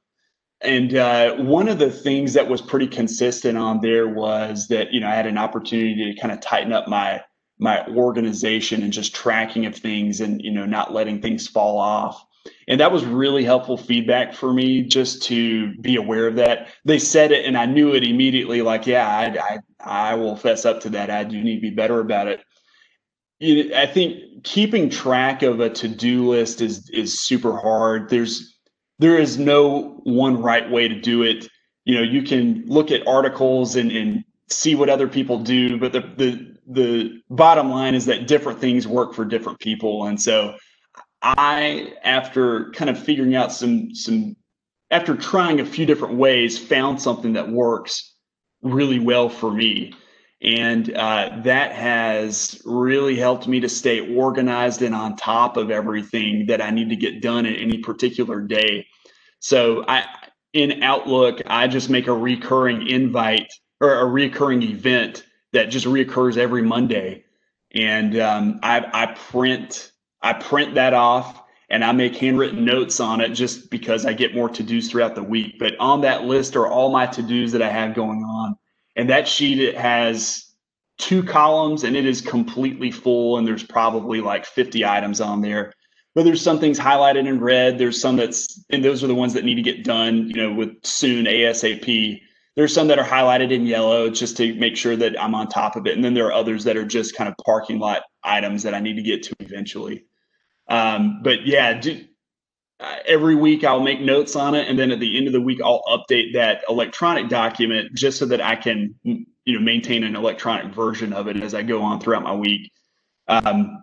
[0.61, 4.99] And uh, one of the things that was pretty consistent on there was that you
[4.99, 7.21] know I had an opportunity to kind of tighten up my
[7.59, 12.23] my organization and just tracking of things and you know not letting things fall off.
[12.67, 16.69] And that was really helpful feedback for me just to be aware of that.
[16.85, 20.65] They said it and i knew it immediately like yeah i i, I will fess
[20.65, 21.09] up to that.
[21.09, 22.41] I do need to be better about it.
[23.73, 28.09] I think keeping track of a to-do list is is super hard.
[28.09, 28.58] There's
[28.99, 31.47] there is no one right way to do it
[31.85, 35.93] you know you can look at articles and, and see what other people do but
[35.93, 40.55] the, the the bottom line is that different things work for different people and so
[41.21, 44.35] I, after kind of figuring out some some
[44.91, 48.15] after trying a few different ways, found something that works
[48.61, 49.93] really well for me.
[50.41, 56.45] And uh, that has really helped me to stay organized and on top of everything
[56.47, 58.87] that I need to get done in any particular day.
[59.39, 60.05] So I,
[60.53, 63.51] in Outlook, I just make a recurring invite
[63.81, 67.23] or a recurring event that just reoccurs every Monday.
[67.71, 69.91] And um, I, I print
[70.21, 74.35] I print that off and I make handwritten notes on it just because I get
[74.35, 75.59] more to dos throughout the week.
[75.59, 78.57] But on that list are all my to dos that I have going on.
[78.99, 80.53] And that sheet it has
[80.97, 83.37] two columns and it is completely full.
[83.37, 85.71] And there's probably like 50 items on there.
[86.15, 87.77] But there's some things highlighted in red.
[87.77, 90.51] There's some that's, and those are the ones that need to get done, you know,
[90.51, 92.19] with soon ASAP.
[92.57, 95.77] There's some that are highlighted in yellow just to make sure that I'm on top
[95.77, 95.95] of it.
[95.95, 98.81] And then there are others that are just kind of parking lot items that I
[98.81, 100.03] need to get to eventually.
[100.67, 102.03] Um, but yeah, do,
[103.05, 105.59] every week I'll make notes on it, and then at the end of the week
[105.63, 110.73] I'll update that electronic document just so that I can you know maintain an electronic
[110.73, 112.71] version of it as I go on throughout my week.
[113.27, 113.77] Um,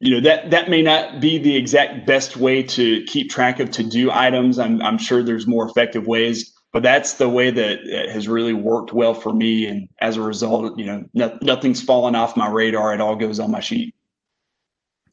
[0.00, 3.70] you know that that may not be the exact best way to keep track of
[3.72, 4.58] to do items.
[4.58, 8.92] I'm I'm sure there's more effective ways, but that's the way that has really worked
[8.92, 9.66] well for me.
[9.66, 12.92] And as a result, you know, no, nothing's fallen off my radar.
[12.92, 13.94] It all goes on my sheet.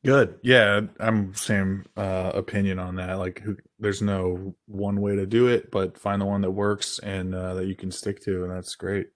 [0.05, 0.39] Good.
[0.43, 3.15] Yeah, I'm same uh, opinion on that.
[3.15, 6.99] Like, who, there's no one way to do it, but find the one that works
[6.99, 9.07] and uh, that you can stick to, and that's great.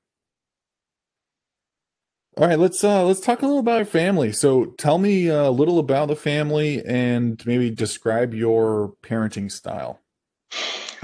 [2.35, 4.31] All right, let's uh let's talk a little about your family.
[4.31, 9.99] So, tell me a little about the family and maybe describe your parenting style.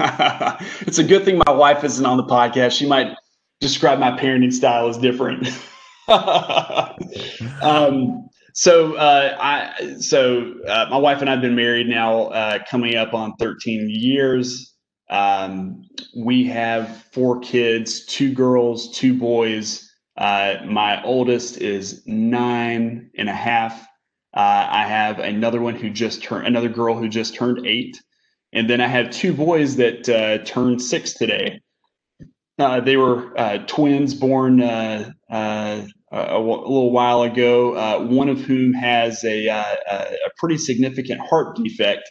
[0.00, 2.72] it's a good thing my wife isn't on the podcast.
[2.72, 3.14] She might
[3.60, 5.46] describe my parenting style as different.
[7.62, 12.96] um, so uh, I so uh, my wife and I've been married now, uh, coming
[12.96, 14.74] up on 13 years.
[15.08, 15.84] Um,
[16.16, 19.88] we have four kids, two girls, two boys.
[20.16, 23.80] Uh, my oldest is nine and a half.
[24.36, 28.00] Uh, I have another one who just turned, another girl who just turned eight.
[28.52, 31.60] And then I have two boys that uh, turned six today.
[32.58, 34.60] They were twins born
[36.10, 41.20] a, a, little while ago, uh, one of whom has a, a, a pretty significant
[41.20, 42.10] heart defect.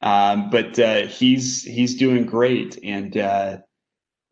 [0.00, 0.76] Um, but
[1.08, 3.14] he's he's doing great, and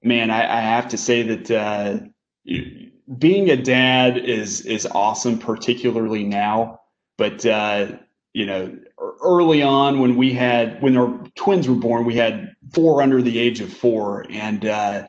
[0.03, 2.11] man, I, I, have to say that
[3.19, 6.81] being a dad is is awesome, particularly now.
[7.19, 7.45] But
[8.33, 8.77] you know,
[9.23, 13.39] early on when we had when our twins were born, we had four under the
[13.39, 15.07] age of four, and uh, uh,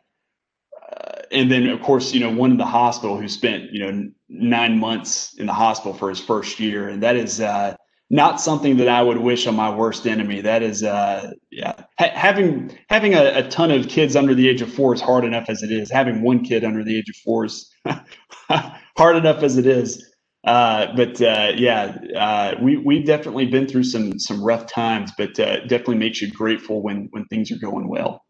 [1.31, 4.79] and then of course you know one in the hospital who spent you know nine
[4.79, 7.75] months in the hospital for his first year, and that is uh,
[8.11, 10.41] not something that I would wish on my worst enemy.
[10.41, 14.61] That is, uh, yeah, ha- having having a, a, ton of kids under the age
[14.61, 15.89] of four is hard enough as it is.
[15.89, 17.73] Having one kid under the age of four is
[18.97, 20.05] hard enough as it is.
[20.45, 25.39] Uh, but uh, yeah, uh, we we've definitely been through some some rough times, but
[25.39, 28.25] uh, definitely makes you grateful when when things are going well.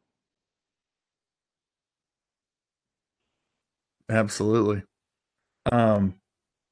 [4.11, 4.83] Absolutely.
[5.71, 6.15] Um,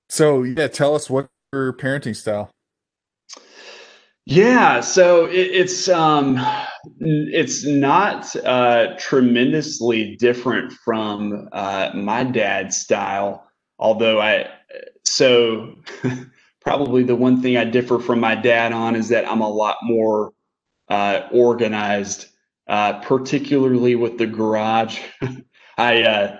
[0.09, 2.51] so yeah, tell us what your parenting style.
[4.25, 6.37] Yeah, so it, it's um,
[6.99, 13.49] it's not uh, tremendously different from uh, my dad's style,
[13.79, 14.49] although I
[15.03, 15.75] so
[16.61, 19.77] probably the one thing I differ from my dad on is that I'm a lot
[19.81, 20.33] more
[20.89, 22.27] uh, organized,
[22.67, 24.99] uh, particularly with the garage.
[25.77, 26.37] I uh,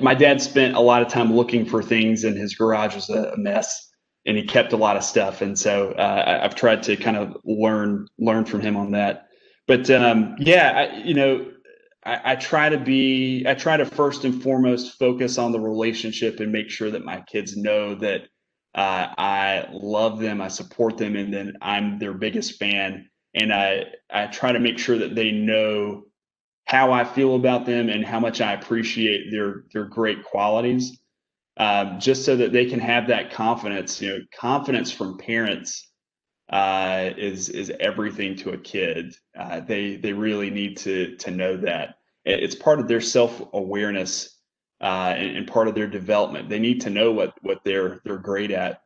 [0.00, 3.36] my dad spent a lot of time looking for things, and his garage was a,
[3.36, 3.90] mess,
[4.26, 5.42] and he kept a lot of stuff.
[5.42, 9.28] And so uh, I've tried to kind of learn learn from him on that.
[9.66, 11.50] But um, yeah, I, you know,
[12.04, 16.40] I, I, try to be i try to first and foremost focus on the relationship
[16.40, 18.22] and make sure that my kids know that
[18.74, 23.84] uh, i love them i support them and then i'm their biggest fan and i
[24.10, 26.02] i try to make sure that they know
[26.64, 30.98] how i feel about them and how much i appreciate their their great qualities
[31.56, 35.88] um, just so that they can have that confidence you know confidence from parents
[36.50, 39.16] uh, is is everything to a kid.
[39.38, 44.38] Uh, they they really need to to know that it's part of their self awareness
[44.80, 46.48] uh, and, and, part of their development.
[46.48, 48.82] They need to know what what they're they're great at.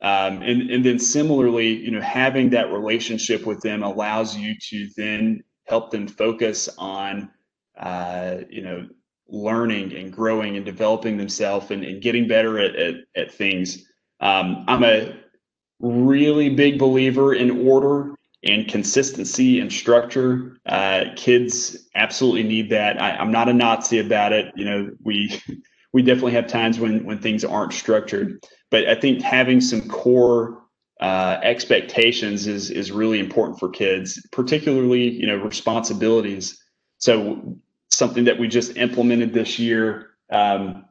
[0.00, 4.88] Um, and and then similarly, you know, having that relationship with them allows you to
[4.96, 7.30] then help them focus on
[7.78, 8.88] uh, you know
[9.28, 13.84] learning and growing and developing themselves and, and getting better at, at, at things.
[14.20, 15.18] Um, I'm a
[15.80, 18.14] really big believer in order
[18.44, 20.56] and consistency and structure.
[20.66, 23.00] Uh, kids absolutely need that.
[23.00, 24.52] I, am not a Nazi about it.
[24.56, 25.40] You know, we
[25.92, 30.62] we definitely have times when when things aren't structured, but I think having some core
[31.00, 36.60] uh, expectations is is really important for kids, particularly you know responsibilities.
[36.98, 37.58] So
[37.90, 40.10] something that we just implemented this year.
[40.30, 40.84] Um,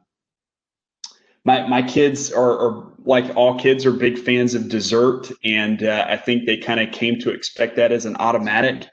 [1.44, 6.06] my my kids are, are like all kids are big fans of dessert, and uh,
[6.08, 8.86] I think they kind of came to expect that as an automatic.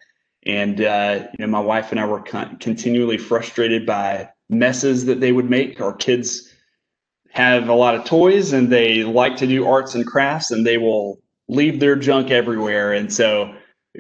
[0.46, 5.20] And uh, you know, my wife and I were con- continually frustrated by messes that
[5.20, 5.82] they would make.
[5.82, 6.55] Our kids
[7.36, 10.78] have a lot of toys, and they like to do arts and crafts, and they
[10.78, 12.94] will leave their junk everywhere.
[12.94, 13.54] And so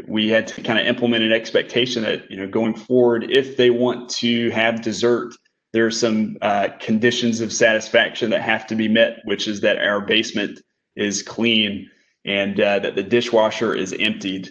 [0.07, 3.69] we had to kind of implement an expectation that you know going forward, if they
[3.69, 5.33] want to have dessert
[5.75, 9.77] there are some uh, conditions of satisfaction that have to be met, which is that
[9.77, 10.61] our basement
[10.95, 11.91] is clean
[12.23, 14.49] and uh, that the dishwasher is emptied.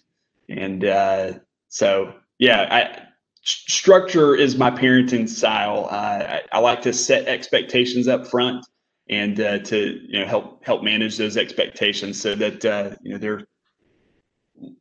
[0.50, 1.32] And uh,
[1.68, 3.06] so, yeah, I,
[3.42, 5.88] structure is my parenting style.
[5.90, 8.66] Uh, I, I, like to set expectations up front
[9.08, 13.18] and uh, to you know help help manage those expectations so that uh, you know
[13.18, 13.44] they're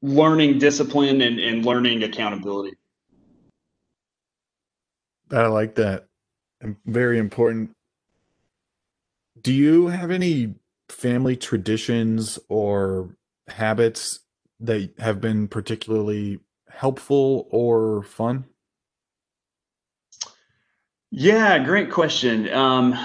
[0.01, 2.73] learning discipline and, and learning accountability.
[5.31, 6.07] I like that
[6.85, 7.71] very important.
[9.41, 10.55] Do you have any
[10.89, 13.15] family traditions or
[13.47, 14.19] habits
[14.59, 16.39] that have been particularly
[16.69, 18.45] helpful or fun?
[21.11, 22.51] Yeah, great question.
[22.53, 22.97] Um,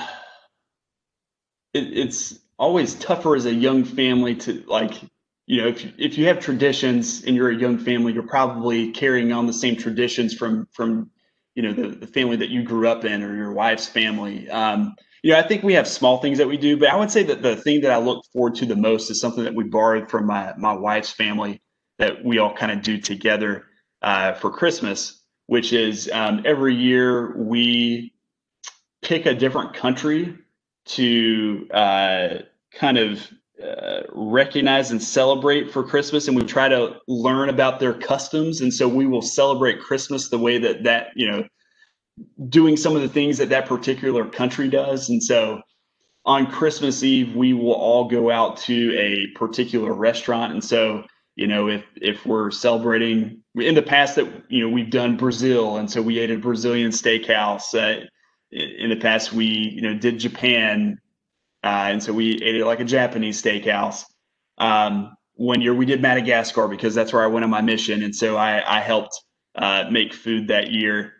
[1.75, 5.01] it, it's always tougher as a young family to like,
[5.47, 9.33] you know, if if you have traditions and you're a young family, you're probably carrying
[9.33, 11.11] on the same traditions from from
[11.55, 14.49] you know the, the family that you grew up in or your wife's family.
[14.51, 17.11] Um, you know i think we have small things that we do but i would
[17.11, 19.65] say that the thing that i look forward to the most is something that we
[19.65, 21.61] borrowed from my my wife's family
[21.99, 23.67] that we all kind of do together
[24.03, 28.13] uh, for christmas which is um, every year we
[29.03, 30.37] pick a different country
[30.89, 32.29] to uh,
[32.73, 33.29] kind of
[33.63, 38.61] uh, recognize and celebrate for Christmas, and we try to learn about their customs.
[38.61, 41.45] And so we will celebrate Christmas the way that that you know,
[42.49, 45.09] doing some of the things that that particular country does.
[45.09, 45.61] And so
[46.25, 50.53] on Christmas Eve, we will all go out to a particular restaurant.
[50.53, 51.05] And so
[51.39, 55.77] you know, if if we're celebrating in the past that you know we've done Brazil,
[55.77, 57.75] and so we ate a Brazilian steakhouse.
[57.75, 58.05] Uh,
[58.51, 60.99] in the past, we you know did Japan,
[61.63, 64.05] uh, and so we ate it like a Japanese steakhouse.
[64.59, 68.15] Um, one year we did Madagascar because that's where I went on my mission, and
[68.15, 69.21] so I, I helped
[69.55, 71.13] uh, make food that year.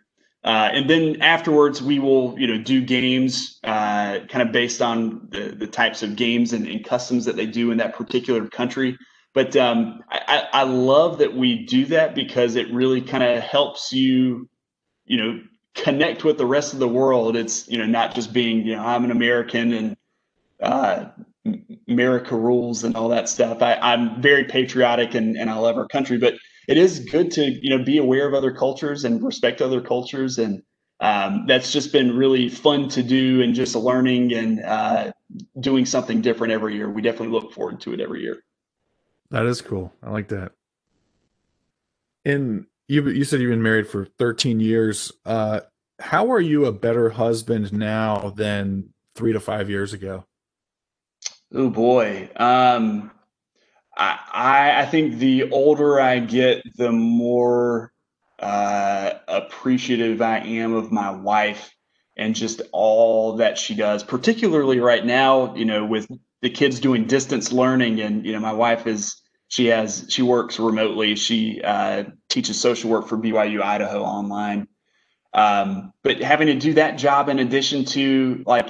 [0.43, 5.27] Uh, and then afterwards, we will you know do games uh, kind of based on
[5.31, 8.97] the, the types of games and, and customs that they do in that particular country.
[9.33, 13.93] But um, I, I love that we do that because it really kind of helps
[13.93, 14.49] you,
[15.05, 15.39] you know,
[15.83, 17.35] connect with the rest of the world.
[17.35, 19.97] It's you know not just being you know I'm an American and
[20.61, 21.05] uh,
[21.87, 23.61] America rules and all that stuff.
[23.61, 26.35] I, I'm very patriotic and, and I love our country, but
[26.67, 30.37] it is good to you know be aware of other cultures and respect other cultures
[30.37, 30.61] and
[31.01, 35.11] um, that's just been really fun to do and just learning and uh,
[35.59, 36.89] doing something different every year.
[36.89, 38.43] We definitely look forward to it every year.
[39.31, 39.93] That is cool.
[40.03, 40.51] I like that.
[42.25, 45.13] And you you said you've been married for 13 years.
[45.25, 45.61] Uh,
[45.99, 50.25] how are you a better husband now than three to five years ago?
[51.53, 52.29] Oh boy.
[52.35, 53.11] Um,
[53.95, 57.91] I, I think the older I get, the more
[58.39, 61.73] uh, appreciative I am of my wife
[62.17, 64.03] and just all that she does.
[64.03, 66.07] Particularly right now, you know, with
[66.41, 70.57] the kids doing distance learning and you know my wife is she has she works
[70.57, 74.67] remotely she uh, teaches social work for byu idaho online.
[75.33, 78.69] Um, but having to do that job in addition to like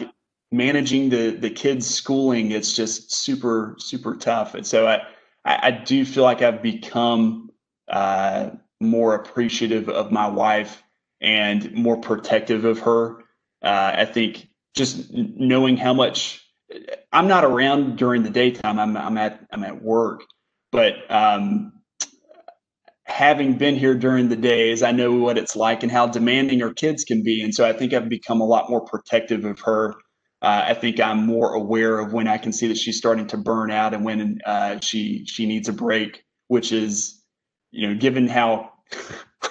[0.52, 4.56] managing the the kids schooling it's just super super tough.
[4.56, 5.02] And so i
[5.46, 7.50] i, do feel like i've become
[7.88, 10.84] uh, more appreciative of my wife
[11.22, 13.20] and more protective of her.
[13.62, 16.46] Uh, i think just knowing how much
[17.12, 18.80] I'm not around during the daytime.
[18.80, 20.24] I'm I'm at I'm at work,
[20.72, 21.74] but um,
[23.20, 26.74] having been here during the days, I know what it's like and how demanding our
[26.74, 29.96] kids can be, and so I think I've become a lot more protective of her.
[30.42, 33.38] Uh, I think I'm more aware of when I can see that she's starting to
[33.38, 37.22] burn out and when uh, she she needs a break, which is,
[37.72, 38.72] you know, given how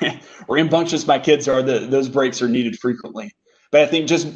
[0.49, 3.31] rambunctious my kids are, the, those breaks are needed frequently
[3.71, 4.29] but I think just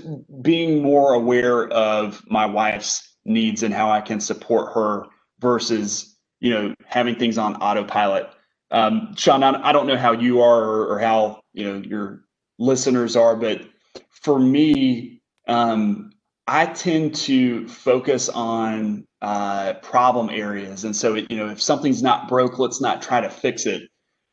[0.42, 5.04] being more aware of my wife's needs and how I can support her
[5.40, 8.28] versus you know having things on autopilot.
[8.72, 12.24] Um, Sean, I don't know how you are or, or how you know your
[12.58, 13.62] listeners are, but
[14.10, 16.10] for me, um,
[16.46, 22.02] I tend to focus on uh, problem areas, and so it, you know if something's
[22.02, 23.82] not broke, let's not try to fix it.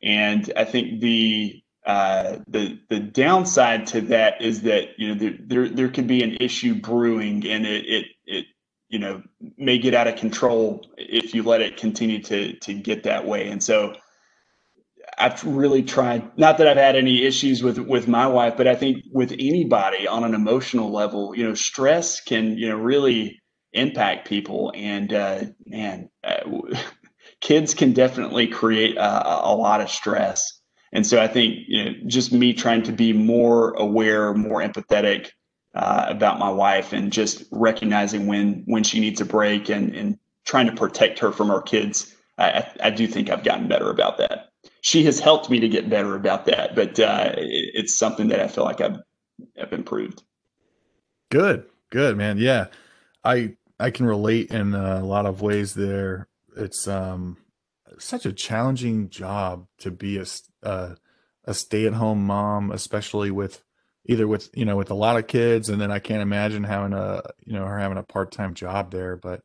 [0.02, 5.34] And I think the uh, the the downside to that is that you know there
[5.38, 8.46] there, there could be an issue brewing and it, it it
[8.88, 9.22] you know
[9.58, 13.48] may get out of control if you let it continue to to get that way
[13.48, 13.94] and so
[15.20, 18.74] I've really tried not that I've had any issues with with my wife but I
[18.74, 23.40] think with anybody on an emotional level you know stress can you know really
[23.72, 26.40] impact people and uh, man uh,
[27.40, 30.60] kids can definitely create a, a lot of stress
[30.92, 35.30] and so I think you know, just me trying to be more aware, more empathetic
[35.74, 40.18] uh, about my wife, and just recognizing when when she needs a break, and and
[40.44, 42.14] trying to protect her from our kids.
[42.38, 44.49] I, I do think I've gotten better about that.
[44.82, 48.40] She has helped me to get better about that, but uh, it, it's something that
[48.40, 48.98] I feel like I've
[49.60, 50.22] I've improved.
[51.30, 52.38] Good, good, man.
[52.38, 52.66] Yeah,
[53.24, 55.74] I I can relate in a lot of ways.
[55.74, 57.36] There, it's um
[57.98, 60.26] such a challenging job to be a
[60.62, 60.96] a,
[61.44, 63.62] a stay at home mom, especially with
[64.06, 66.92] either with you know with a lot of kids, and then I can't imagine having
[66.92, 69.16] a you know her having a part time job there.
[69.16, 69.42] But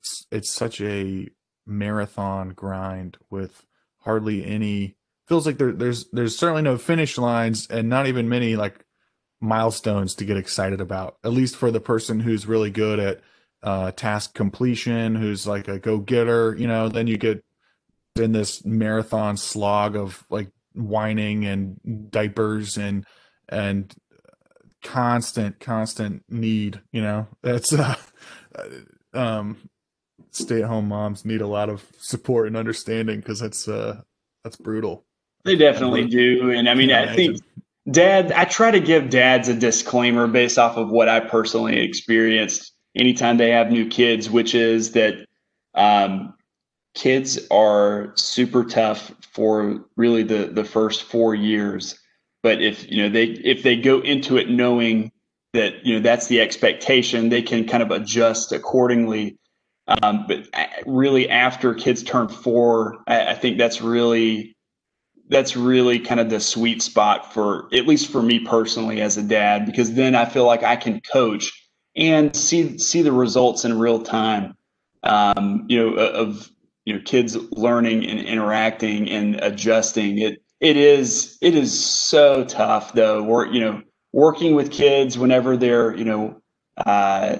[0.00, 1.28] it's, it's such a
[1.66, 3.64] marathon grind with
[4.06, 4.96] hardly any.
[5.28, 8.84] Feels like there, there's there's certainly no finish lines and not even many like
[9.40, 11.16] milestones to get excited about.
[11.24, 13.20] At least for the person who's really good at
[13.62, 16.56] uh, task completion, who's like a go getter.
[16.56, 17.44] You know, then you get
[18.14, 23.04] in this marathon slog of like whining and diapers and
[23.48, 23.94] and
[24.82, 27.96] constant constant need you know that's uh
[29.14, 29.56] um
[30.36, 34.00] stay at home moms need a lot of support and understanding because that's uh
[34.44, 35.04] that's brutal
[35.44, 37.38] They definitely do, and I mean, I think
[37.90, 38.32] dad.
[38.32, 43.36] I try to give dads a disclaimer based off of what I personally experienced anytime
[43.36, 45.26] they have new kids, which is that
[45.74, 46.34] um,
[46.94, 51.98] kids are super tough for really the the first four years.
[52.42, 55.12] But if you know they if they go into it knowing
[55.52, 59.38] that you know that's the expectation, they can kind of adjust accordingly.
[59.88, 60.48] Um, but
[60.86, 64.56] really, after kids turn four, I, I think that's really
[65.28, 69.22] that's really kind of the sweet spot for at least for me personally as a
[69.22, 71.50] dad because then I feel like I can coach
[71.96, 74.54] and see see the results in real time.
[75.02, 76.50] Um, you know of
[76.84, 80.18] you know kids learning and interacting and adjusting.
[80.18, 83.22] It it is it is so tough though.
[83.22, 83.82] We're you know
[84.12, 86.40] working with kids whenever they're you know
[86.76, 87.38] uh,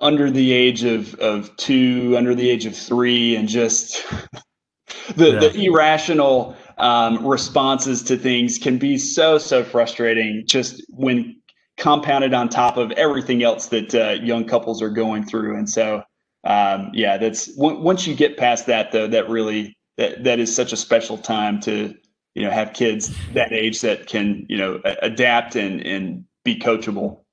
[0.00, 4.04] under the age of of two, under the age of three, and just
[5.16, 5.38] the yeah.
[5.38, 10.44] the irrational um, responses to things can be so so frustrating.
[10.46, 11.36] Just when
[11.76, 15.56] compounded on top of everything else that uh, young couples are going through.
[15.56, 16.02] And so,
[16.44, 20.54] um, yeah, that's w- once you get past that, though, that really that that is
[20.54, 21.94] such a special time to
[22.34, 27.23] you know have kids that age that can you know adapt and and be coachable.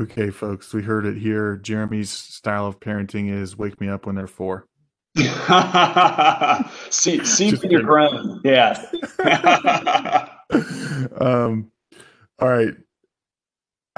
[0.00, 1.56] Okay, folks, we heard it here.
[1.56, 4.66] Jeremy's style of parenting is wake me up when they're four.
[6.90, 8.40] see, see when you're grown.
[8.44, 8.80] Yeah.
[11.20, 11.72] um,
[12.38, 12.74] all right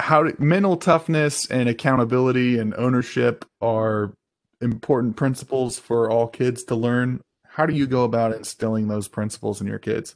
[0.01, 4.13] how to, mental toughness and accountability and ownership are
[4.59, 7.21] important principles for all kids to learn.
[7.45, 10.15] How do you go about instilling those principles in your kids?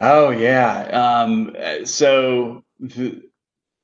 [0.00, 0.82] Oh yeah.
[0.88, 1.54] Um,
[1.84, 3.22] so the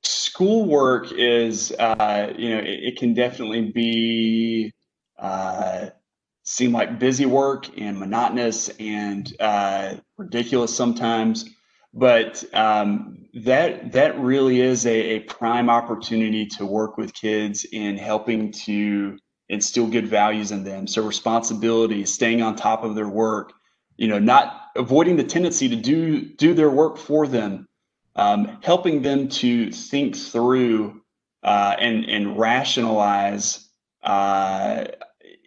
[0.03, 4.71] schoolwork is, uh, you know, it, it, can definitely be
[5.17, 5.87] uh,
[6.43, 11.45] seem like busy work and monotonous and uh, ridiculous sometimes
[11.93, 17.97] but um, that that really is a, a, prime opportunity to work with kids in
[17.97, 19.17] helping to
[19.49, 20.85] instill good values in them.
[20.85, 23.53] So responsibility, staying on top of their work,
[23.97, 27.67] you know, not avoiding the tendency to do do their work for them,
[28.19, 31.01] um, helping them to think through
[31.43, 33.69] uh, and and rationalize
[34.03, 34.85] uh,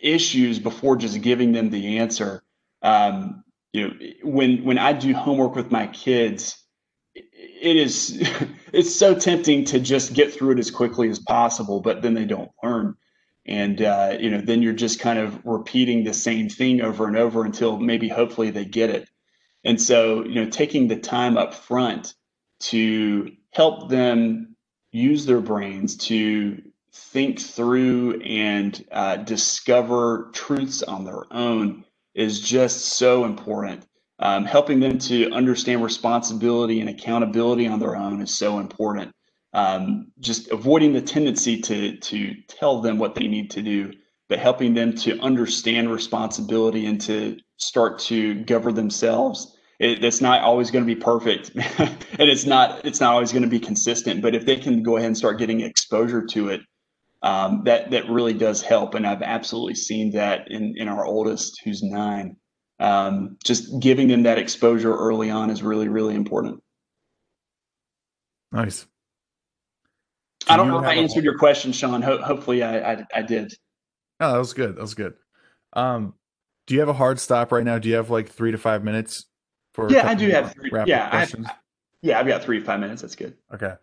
[0.02, 2.42] issues before just giving them the answer.
[2.82, 3.42] Um,
[3.72, 6.62] you know when when i do homework with my kids
[7.14, 8.22] it is
[8.72, 12.24] it's so tempting to just get through it as quickly as possible but then they
[12.24, 12.94] don't learn
[13.44, 17.16] and uh, you know then you're just kind of repeating the same thing over and
[17.16, 19.08] over until maybe hopefully they get it
[19.64, 22.14] and so you know taking the time up front
[22.62, 24.56] to help them
[24.92, 26.62] use their brains to
[26.94, 31.84] think through and uh, discover truths on their own
[32.14, 33.86] is just so important.
[34.18, 39.12] Um, helping them to understand responsibility and accountability on their own is so important.
[39.52, 43.92] Um, just avoiding the tendency to to tell them what they need to do,
[44.28, 49.56] but helping them to understand responsibility and to start to govern themselves.
[49.78, 53.42] It, it's not always going to be perfect, and it's not it's not always going
[53.42, 54.22] to be consistent.
[54.22, 56.60] But if they can go ahead and start getting exposure to it,
[57.22, 58.94] um, that that really does help.
[58.94, 62.36] And I've absolutely seen that in in our oldest, who's nine.
[62.78, 66.62] Um, just giving them that exposure early on is really really important.
[68.50, 68.86] Nice.
[70.48, 71.24] I don't know if I answered a...
[71.24, 72.02] your question, Sean.
[72.02, 73.52] Ho- hopefully, I, I, I did.
[74.20, 74.76] Oh, that was good.
[74.76, 75.14] That was good.
[75.72, 76.14] Um,
[76.66, 77.78] do you have a hard stop right now?
[77.78, 79.26] Do you have like three to five minutes
[79.74, 79.90] for?
[79.90, 80.70] Yeah, I do have three.
[80.86, 81.34] Yeah, I've,
[82.02, 83.02] yeah, I've got three five minutes.
[83.02, 83.36] That's good.
[83.52, 83.74] Okay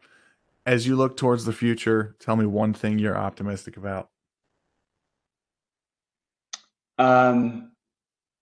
[0.69, 4.09] as you look towards the future, tell me one thing you're optimistic about.
[6.99, 7.71] Um,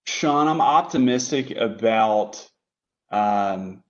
[0.06, 2.46] Sean, I'm optimistic about
[3.10, 3.82] um,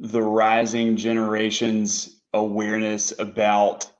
[0.00, 3.90] the rising generation's awareness about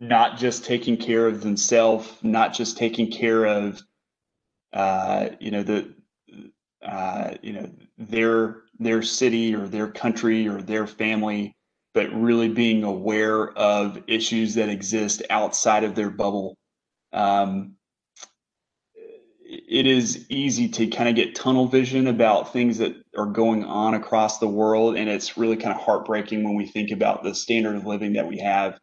[0.00, 3.82] not just taking care of themselves, not just taking care of,
[4.72, 5.94] uh, you know, the,
[6.82, 11.56] uh, you know, their their city or their country or their family,
[11.94, 16.56] but really being aware of issues that exist outside of their bubble.
[17.12, 17.74] Um,
[19.48, 23.94] it is easy to kind of get tunnel vision about things that are going on
[23.94, 27.74] across the world, and it's really kind of heartbreaking when we think about the standard
[27.74, 28.78] of living that we have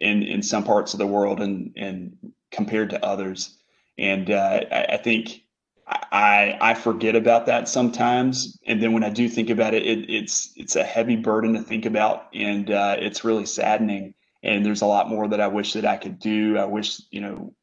[0.00, 2.16] in in some parts of the world and and
[2.50, 3.57] compared to others.
[3.98, 5.42] And uh, I, I think
[5.88, 10.10] I I forget about that sometimes, and then when I do think about it, it
[10.10, 14.14] it's it's a heavy burden to think about, and uh, it's really saddening.
[14.42, 16.58] And there's a lot more that I wish that I could do.
[16.58, 17.54] I wish you know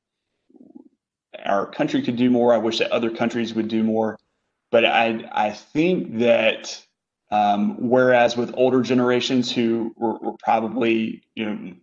[1.45, 2.53] our country could do more.
[2.53, 4.17] I wish that other countries would do more.
[4.71, 6.83] But I I think that
[7.31, 11.73] um, whereas with older generations who were, were probably you know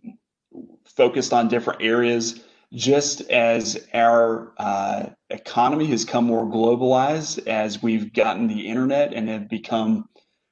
[0.85, 2.43] focused on different areas,
[2.73, 9.29] just as our uh, economy has come more globalized, as we've gotten the internet and
[9.29, 10.09] have become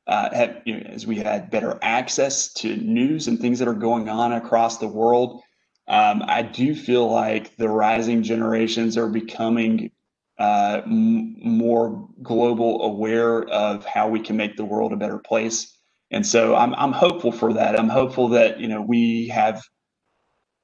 [0.07, 3.73] uh, have, you know, as we had better access to news and things that are
[3.73, 5.41] going on across the world,
[5.87, 9.91] um, I do feel like the rising generations are becoming
[10.39, 15.77] uh, m- more global aware of how we can make the world a better place.
[16.09, 17.79] And so I'm, I'm hopeful for that.
[17.79, 19.61] I'm hopeful that, you know, we have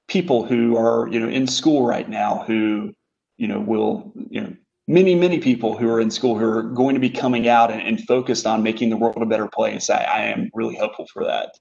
[0.08, 2.94] people who are, you know, in school right now who,
[3.38, 4.54] you know, will, you know,
[4.88, 7.82] many, many people who are in school who are going to be coming out and,
[7.82, 9.90] and focused on making the world a better place.
[9.90, 11.52] I, I am really hopeful for that.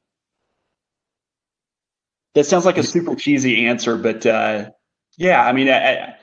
[2.35, 4.71] That sounds like a super cheesy answer, but uh,
[5.17, 6.17] yeah, I mean, I, I,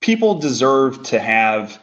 [0.00, 1.80] people deserve to have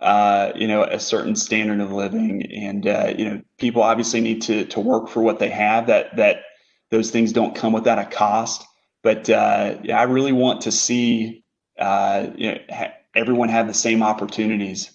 [0.00, 4.42] uh, you know a certain standard of living, and uh, you know people obviously need
[4.42, 5.86] to to work for what they have.
[5.86, 6.42] That that
[6.90, 8.66] those things don't come without a cost.
[9.02, 11.42] But uh, yeah, I really want to see
[11.78, 14.90] uh, you know, ha- everyone have the same opportunities,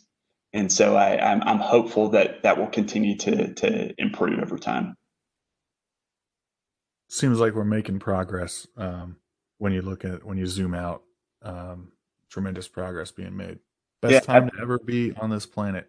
[0.53, 4.95] and so I, I'm I'm hopeful that that will continue to to improve over time.
[7.09, 9.17] Seems like we're making progress um,
[9.57, 11.03] when you look at when you zoom out.
[11.41, 11.91] Um,
[12.29, 13.59] tremendous progress being made.
[14.01, 15.88] Best yeah, time I, to ever be on this planet.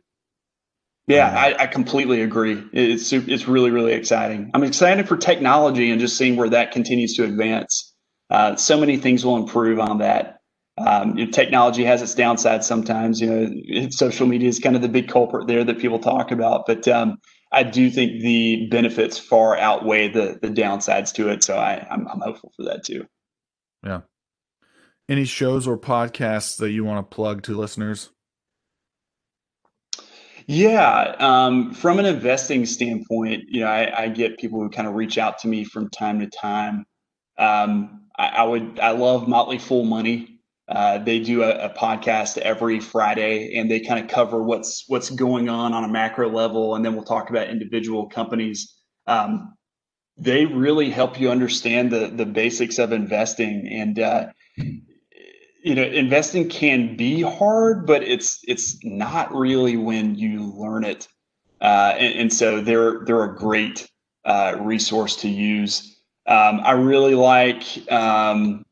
[1.06, 2.62] Yeah, I, I, completely agree.
[2.72, 4.50] It's it's really really exciting.
[4.54, 7.94] I'm excited for technology and just seeing where that continues to advance.
[8.30, 10.40] Uh, so many things will improve on that.
[10.76, 13.20] Um, you know, technology has its downsides sometimes.
[13.20, 16.66] You know, social media is kind of the big culprit there that people talk about,
[16.66, 17.18] but um,
[17.50, 21.42] I do think the benefits far outweigh the the downsides to it.
[21.42, 23.06] So I, I'm, I'm hopeful for that too.
[23.84, 24.02] Yeah,
[25.08, 28.10] any shows or podcasts that you want to plug to listeners?
[30.46, 34.94] Yeah, um, from an investing standpoint, you know, I, I, get people who kind of
[34.94, 36.86] reach out to me from time to time.
[37.38, 40.40] Um, I, I, would, I love Motley Fool Money.
[40.68, 45.08] Uh, they do a, a, podcast every Friday, and they kind of cover what's what's
[45.08, 48.74] going on on a macro level, and then we'll talk about individual companies.
[49.06, 49.54] Um,
[50.18, 54.26] they really help you understand the the basics of investing, and uh,
[55.62, 61.08] you know investing can be hard but it's it's not really when you learn it
[61.60, 63.90] uh, and, and, so they're they're a great
[64.24, 65.97] uh, resource to use
[66.28, 68.64] um, i really like um,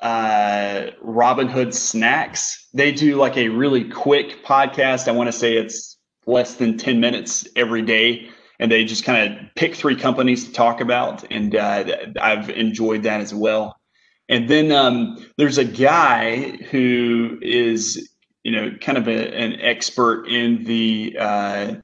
[0.00, 2.68] uh, robinhood snacks.
[2.72, 5.08] They do like a really quick podcast.
[5.08, 5.96] I want to say it's
[6.26, 8.30] less than 10 minutes every day.
[8.60, 11.24] And they just kind of pick three companies to talk about.
[11.30, 11.84] And uh,
[12.20, 13.76] i've enjoyed that as well.
[14.28, 18.10] And then um, there's a guy who is,
[18.42, 21.74] you know, kind of a, an expert in the uh,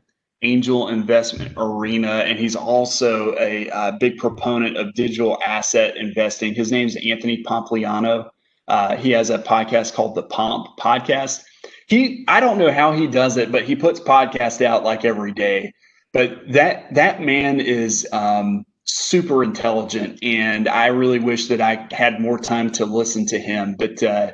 [0.45, 6.55] angel investment arena, and he's also a, big proponent of digital asset investing.
[6.55, 8.29] His name's Anthony Pompliano.
[8.69, 11.43] Uh, he has a podcast called the Pomp Podcast.
[11.87, 15.33] He, I don't know how he does it, but he puts podcast out like every
[15.33, 15.73] day.
[16.13, 22.21] But that that man is um, super intelligent, and I really wish that I had
[22.21, 23.75] more time to listen to him.
[23.77, 24.33] But uh,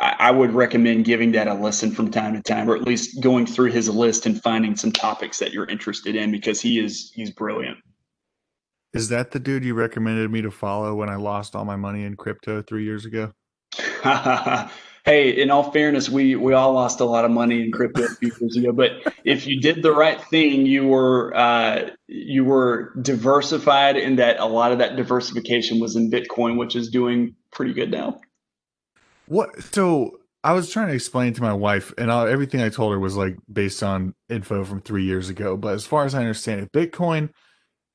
[0.00, 3.20] I, I, would recommend giving that a listen from time to time, or at least
[3.20, 7.12] going through his list and finding some topics that you're interested in because he is
[7.14, 7.78] he's brilliant.
[8.92, 12.04] Is that the dude you recommended me to follow when I lost all my money
[12.04, 13.32] in crypto three years ago?
[15.04, 18.08] hey, in all fairness, we we all lost a lot of money in crypto a
[18.08, 18.72] few years ago.
[18.72, 18.92] But
[19.24, 24.46] if you did the right thing, you were uh, you were diversified in that a
[24.46, 28.20] lot of that diversification was in Bitcoin, which is doing pretty good now.
[29.26, 32.92] What so I was trying to explain to my wife, and I, everything I told
[32.92, 35.56] her was like based on info from three years ago.
[35.56, 37.30] But as far as I understand it, Bitcoin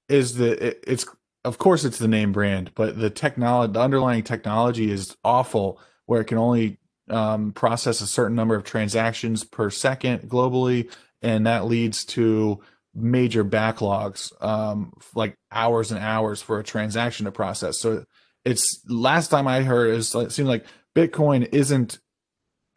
[0.08, 1.06] is the it, it's
[1.46, 6.22] of course it's the name brand, but the technology, the underlying technology is awful, where
[6.22, 6.80] it can only
[7.10, 10.92] um, process a certain number of transactions per second globally,
[11.22, 12.60] and that leads to
[12.96, 17.80] major backlogs, um, like hours and hours for a transaction to process.
[17.80, 18.06] So
[18.46, 20.66] it's last time I heard is it seems like
[21.00, 22.00] Bitcoin isn't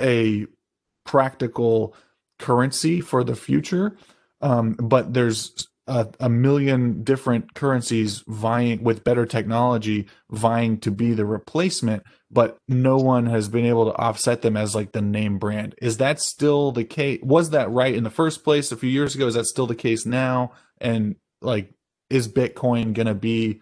[0.01, 0.47] a
[1.05, 1.95] practical
[2.39, 3.97] currency for the future,
[4.41, 11.13] um, but there's a, a, million different currencies vying with better technology vying to be
[11.13, 15.39] the replacement but no one has been able to offset them as like the name
[15.39, 15.75] brand.
[15.83, 17.21] Is that still the case?
[17.23, 19.27] Was that right in the first place a few years ago?
[19.27, 20.53] Is that still the case now?
[20.81, 21.75] And like
[22.09, 23.61] is bitcoin going to be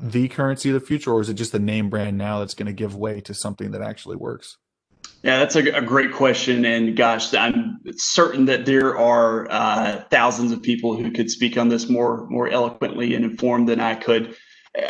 [0.00, 2.66] the currency of the future or is it just the name brand now that's going
[2.66, 4.58] to give way to something that actually works
[5.22, 6.64] Yeah, that's a, a, great question.
[6.64, 11.68] And gosh, I'm certain that there are uh, thousands of people who could speak on
[11.68, 14.36] this more more eloquently and informed than I could.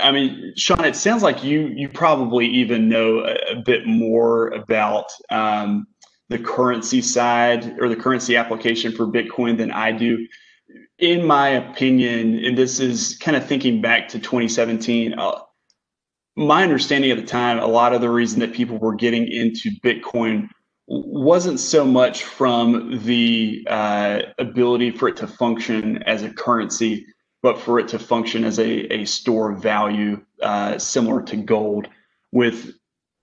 [0.01, 4.49] I mean, Sean, it sounds like you you probably even know a, a bit more
[4.49, 5.87] about um,
[6.29, 10.27] the currency side or the currency application for Bitcoin than I do.
[10.99, 15.41] In my opinion, and this is kind of thinking back to 2017, uh,
[16.37, 19.71] my understanding at the time, a lot of the reason that people were getting into
[19.85, 20.49] Bitcoin
[20.87, 27.07] wasn't so much from the uh, ability for it to function as a currency,
[27.43, 31.89] but for it to function as a, a store of value, uh, similar to gold,
[32.33, 32.73] with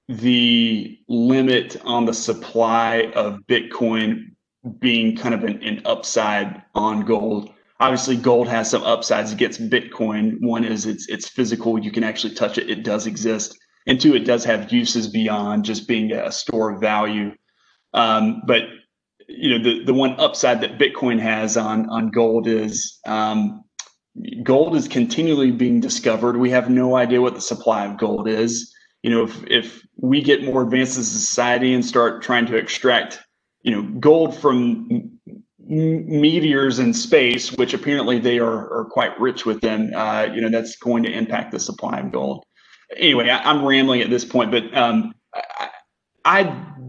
[0.07, 4.31] the limit on the supply of Bitcoin
[4.79, 7.52] being kind of an, an upside on gold.
[7.79, 10.37] Obviously, gold has some upsides against Bitcoin.
[10.41, 13.57] One is it's it's physical; you can actually touch it; it does exist.
[13.85, 17.31] And two, it does have uses beyond just being a store of value.
[17.93, 18.63] Um, but
[19.27, 23.63] you know, the the one upside that Bitcoin has on on gold is um,
[24.43, 26.37] gold is continually being discovered.
[26.37, 28.73] We have no idea what the supply of gold is
[29.03, 33.19] you know, if, if we get more advanced as society and start trying to extract,
[33.61, 35.12] you know, gold from
[35.67, 40.49] meteors in space, which apparently they are, are quite rich with them, uh, you know,
[40.49, 42.43] that's going to impact the supply of gold.
[42.97, 45.69] Anyway, I, am rambling at this point, but um, I,
[46.25, 46.43] I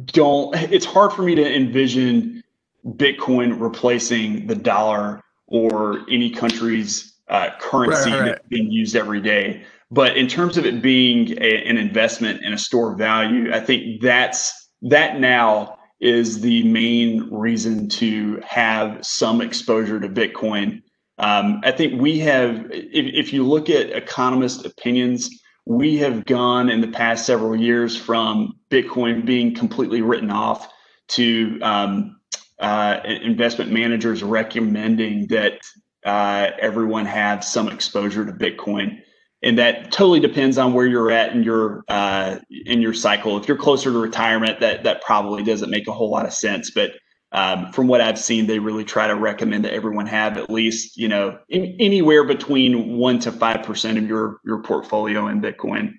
[0.06, 2.42] don't, it's hard for me to envision
[2.86, 8.48] Bitcoin replacing the dollar or any country's uh, currency right, right.
[8.48, 9.64] being used every day.
[9.90, 13.60] But in terms of it being a, an investment and a store of value, I
[13.60, 20.82] think that's that now is the main reason to have some exposure to Bitcoin.
[21.18, 25.30] Um, I think we have, if, if you look at economist opinions,
[25.66, 30.68] we have gone in the past several years from Bitcoin being completely written off
[31.08, 32.20] to um,
[32.58, 35.60] uh, investment managers recommending that
[36.04, 38.98] uh, everyone have some exposure to Bitcoin
[39.44, 43.36] and that totally depends on where you're at in your uh, in your cycle.
[43.36, 46.70] If you're closer to retirement, that that probably doesn't make a whole lot of sense.
[46.70, 46.92] But
[47.30, 50.96] um, from what I've seen, they really try to recommend that everyone have at least
[50.96, 55.92] you know in, anywhere between one to five percent of your your portfolio in Bitcoin.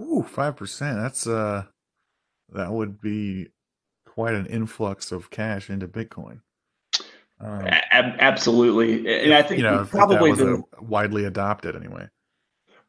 [0.00, 0.96] Ooh, five percent.
[0.98, 1.64] That's uh,
[2.52, 3.48] that would be
[4.06, 6.40] quite an influx of cash into Bitcoin.
[7.40, 12.08] Um, a- absolutely, and I think you know probably the, widely adopted anyway.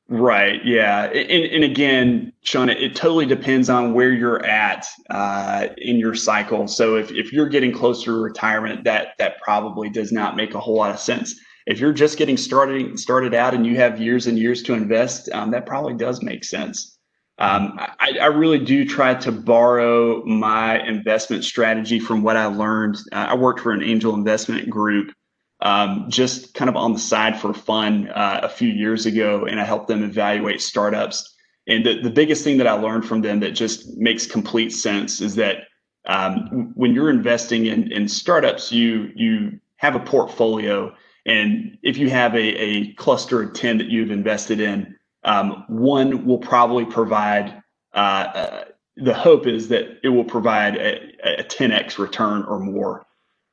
[0.09, 0.63] Right.
[0.63, 1.05] Yeah.
[1.05, 6.15] And, and again, Sean, it, it, totally depends on where you're at uh, in your
[6.15, 6.67] cycle.
[6.69, 10.61] So if, if you're getting closer to retirement, that that probably does not make a
[10.61, 11.37] whole lot of sense.
[11.65, 15.29] If you're just getting started started out and you have years and years to invest,
[15.33, 16.97] um, that probably does make sense.
[17.39, 22.97] Um, I, I, really do try to borrow my investment strategy from what I learned.
[23.11, 25.13] Uh, I worked for an angel investment group
[25.61, 29.59] um, just kind of on the side for fun uh, a few years ago, and
[29.59, 31.35] I helped them evaluate startups.
[31.67, 35.19] And the, the biggest thing that I learned from them that just makes complete sense
[35.19, 35.63] is that
[36.07, 42.09] um, when you're investing in, in startups, you you have a portfolio, and if you
[42.09, 47.61] have a, a cluster of ten that you've invested in, um, one will probably provide.
[47.93, 48.63] Uh, uh,
[48.95, 53.05] the hope is that it will provide a, a 10x return or more.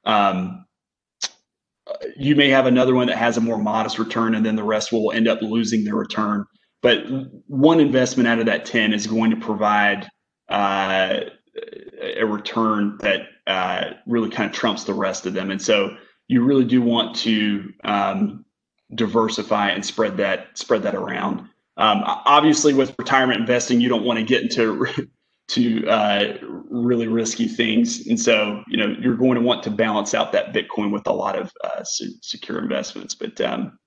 [0.05, 0.65] Um,
[2.17, 4.93] you may have another one that has a more modest return, and then the rest
[4.93, 6.45] will end up losing their return.
[6.83, 7.05] But
[7.47, 10.09] one investment out of that 10 is going to provide
[10.49, 11.21] uh,
[12.17, 15.51] a return that uh, really kind of trumps the rest of them.
[15.51, 15.97] And so
[16.29, 18.45] you really do want to um,
[18.95, 21.41] diversify and spread that spread that around.
[21.77, 24.87] Um, obviously, with retirement investing, you don't want to get into
[25.49, 28.07] to uh, really risky things.
[28.07, 31.13] And so, you know, you're going to want to balance out that Bitcoin with a
[31.13, 33.15] lot of uh, secure investments.
[33.15, 33.79] But um,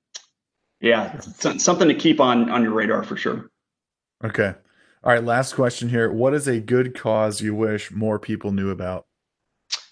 [0.82, 3.50] yeah, something to keep on on your radar for sure.
[4.24, 4.54] Okay.
[5.04, 5.24] All right.
[5.24, 6.12] Last question here.
[6.12, 9.06] What is a good cause you wish more people knew about?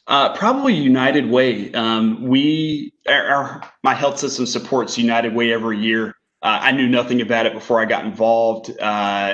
[0.08, 1.74] Uh, probably United Way.
[1.74, 6.10] Um, we, our, our, my health system supports United Way every year.
[6.44, 8.84] Uh, I knew nothing about it before I got involved uh,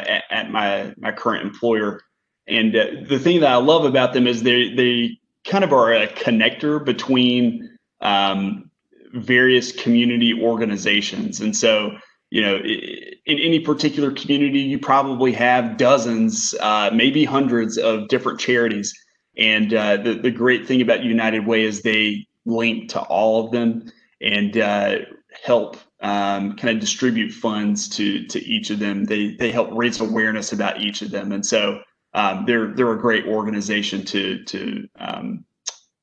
[0.08, 2.00] at, at, my my current employer.
[2.48, 5.94] And uh, the thing that I love about them is they they kind of are
[5.94, 8.70] a connector between um,
[9.14, 11.40] various community organizations.
[11.40, 11.92] And so,
[12.30, 18.40] you know, in any particular community, you probably have dozens, uh, maybe hundreds of different
[18.40, 18.94] charities.
[19.38, 23.52] And uh, the the great thing about United Way is they link to all of
[23.52, 24.96] them and uh,
[25.44, 29.06] help um, kind of distribute funds to to each of them.
[29.06, 31.32] They they help raise awareness about each of them.
[31.32, 31.82] And so
[32.14, 35.46] um, they're they're a great organization to to um,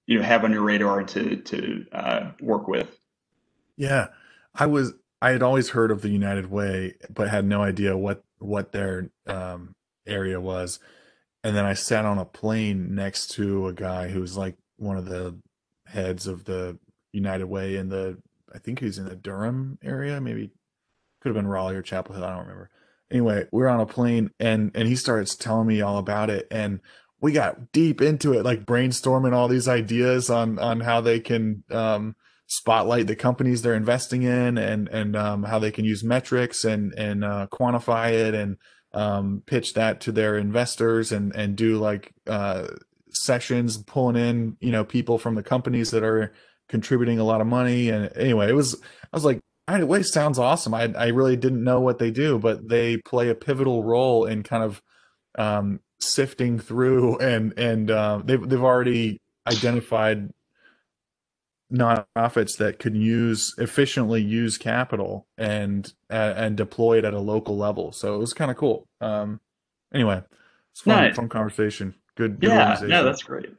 [0.07, 2.99] you know have on your radar to to uh, work with.
[3.77, 4.09] Yeah,
[4.55, 8.25] I was I had always heard of the United Way, but had no idea what
[8.39, 9.75] what their um,
[10.07, 10.79] area was.
[11.45, 14.97] And then I sat on a plane next to a guy who was like one
[14.97, 15.39] of the
[15.87, 16.79] heads of the
[17.13, 18.19] United Way in the
[18.55, 20.51] I think he's in the Durham area, maybe
[21.21, 22.71] could have been Raleigh or Chapel Hill, I don't remember.
[23.11, 26.47] Anyway, we are on a plane and and he starts telling me all about it
[26.51, 26.81] and
[27.21, 31.65] we got deep into it, like brainstorming all these ideas on on how they can
[31.71, 32.15] um,
[32.47, 36.95] spotlight the companies they're investing in and and um, how they can use metrics and
[36.95, 38.57] and uh, quantify it and
[38.95, 42.69] um, pitch that to their investors and and do like uh,
[43.11, 46.33] sessions pulling in you know people from the companies that are
[46.69, 50.75] contributing a lot of money and anyway it was i was like it sounds awesome
[50.75, 54.43] i i really didn't know what they do but they play a pivotal role in
[54.43, 54.83] kind of
[55.37, 60.31] um, sifting through and and uh, they've they've already identified
[61.73, 67.57] nonprofits that could use efficiently use capital and uh, and deploy it at a local
[67.57, 67.93] level.
[67.93, 68.87] So it was kind of cool.
[69.01, 69.41] Um,
[69.93, 70.23] anyway,
[70.73, 71.17] it's fun, nice.
[71.17, 71.95] fun conversation.
[72.17, 73.51] Good, good yeah, no, that's great.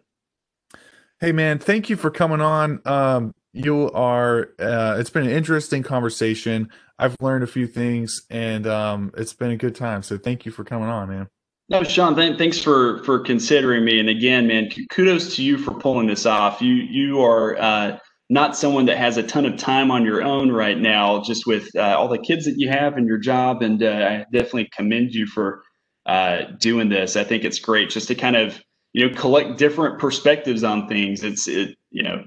[1.19, 2.81] Hey man, thank you for coming on.
[2.85, 4.49] Um, you are.
[4.59, 6.69] Uh, it's been an interesting conversation.
[6.97, 10.03] I've learned a few things, and um, it's been a good time.
[10.03, 11.27] So thank you for coming on, man.
[11.69, 13.99] No, Sean, th- thanks for for considering me.
[13.99, 16.61] And again, man, kudos to you for pulling this off.
[16.61, 17.99] You you are uh,
[18.29, 21.69] not someone that has a ton of time on your own right now, just with
[21.75, 23.61] uh, all the kids that you have and your job.
[23.61, 25.61] And uh, I definitely commend you for
[26.05, 27.15] uh, doing this.
[27.15, 28.59] I think it's great just to kind of
[28.93, 31.23] you know collect different perspectives on things.
[31.23, 32.25] It's it you know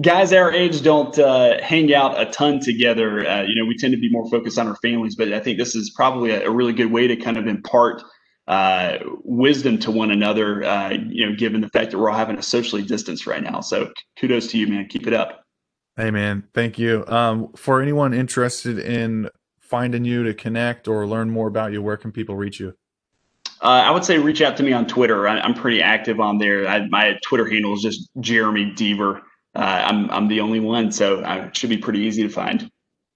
[0.00, 3.26] guys our age don't uh, hang out a ton together.
[3.26, 5.58] Uh, you know, we tend to be more focused on our families, but I think
[5.58, 8.02] this is probably a, a really good way to kind of impart
[8.48, 10.64] uh, wisdom to one another.
[10.64, 13.60] Uh, you know, given the fact that we're all having a socially distance right now.
[13.60, 14.86] So kudos to you, man.
[14.88, 15.44] Keep it up.
[15.96, 16.44] Hey, man.
[16.54, 17.04] Thank you.
[17.06, 19.28] Um, for anyone interested in
[19.60, 22.74] finding you to connect or learn more about you, where can people reach you?
[23.62, 25.28] Uh, I would say reach out to me on Twitter.
[25.28, 26.66] I, am pretty active on there.
[26.66, 29.20] I, my Twitter handle is just Jeremy Deaver.
[29.54, 32.68] Uh, I'm I'm the only one, so it should be pretty easy to find.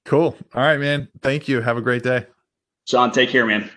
[0.04, 0.36] Cool.
[0.54, 1.08] All right, man.
[1.20, 1.60] Thank you.
[1.62, 2.26] Have a great day.
[2.86, 3.68] Sean, take care, man.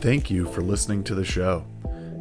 [0.00, 1.66] Thank you for listening to the show.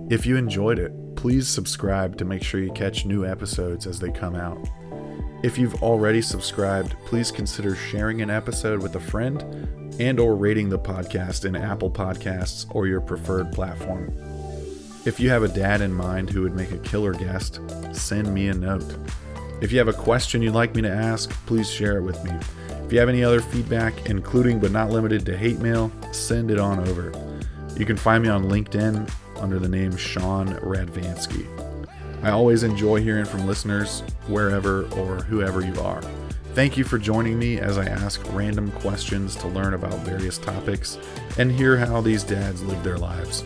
[0.10, 4.12] If you enjoyed it, please subscribe to make sure you catch new episodes as they
[4.12, 4.58] come out.
[5.46, 9.44] If you've already subscribed, please consider sharing an episode with a friend
[10.00, 14.12] and or rating the podcast in Apple Podcasts or your preferred platform.
[15.06, 17.60] If you have a dad in mind who would make a killer guest,
[17.92, 18.98] send me a note.
[19.62, 22.32] If you have a question you'd like me to ask, please share it with me.
[22.84, 26.58] If you have any other feedback, including but not limited to hate mail, send it
[26.58, 27.12] on over.
[27.78, 31.65] You can find me on LinkedIn under the name Sean Radvansky.
[32.26, 36.02] I always enjoy hearing from listeners, wherever or whoever you are.
[36.56, 40.97] Thank you for joining me as I ask random questions to learn about various topics
[41.38, 43.43] and hear how these dads live their lives.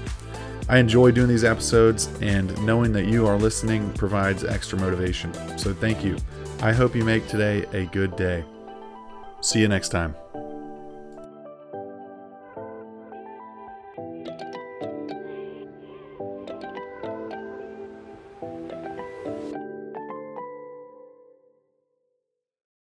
[0.69, 5.33] I enjoy doing these episodes, and knowing that you are listening provides extra motivation.
[5.57, 6.15] So thank you.
[6.61, 8.45] I hope you make today a good day.
[9.41, 10.15] See you next time.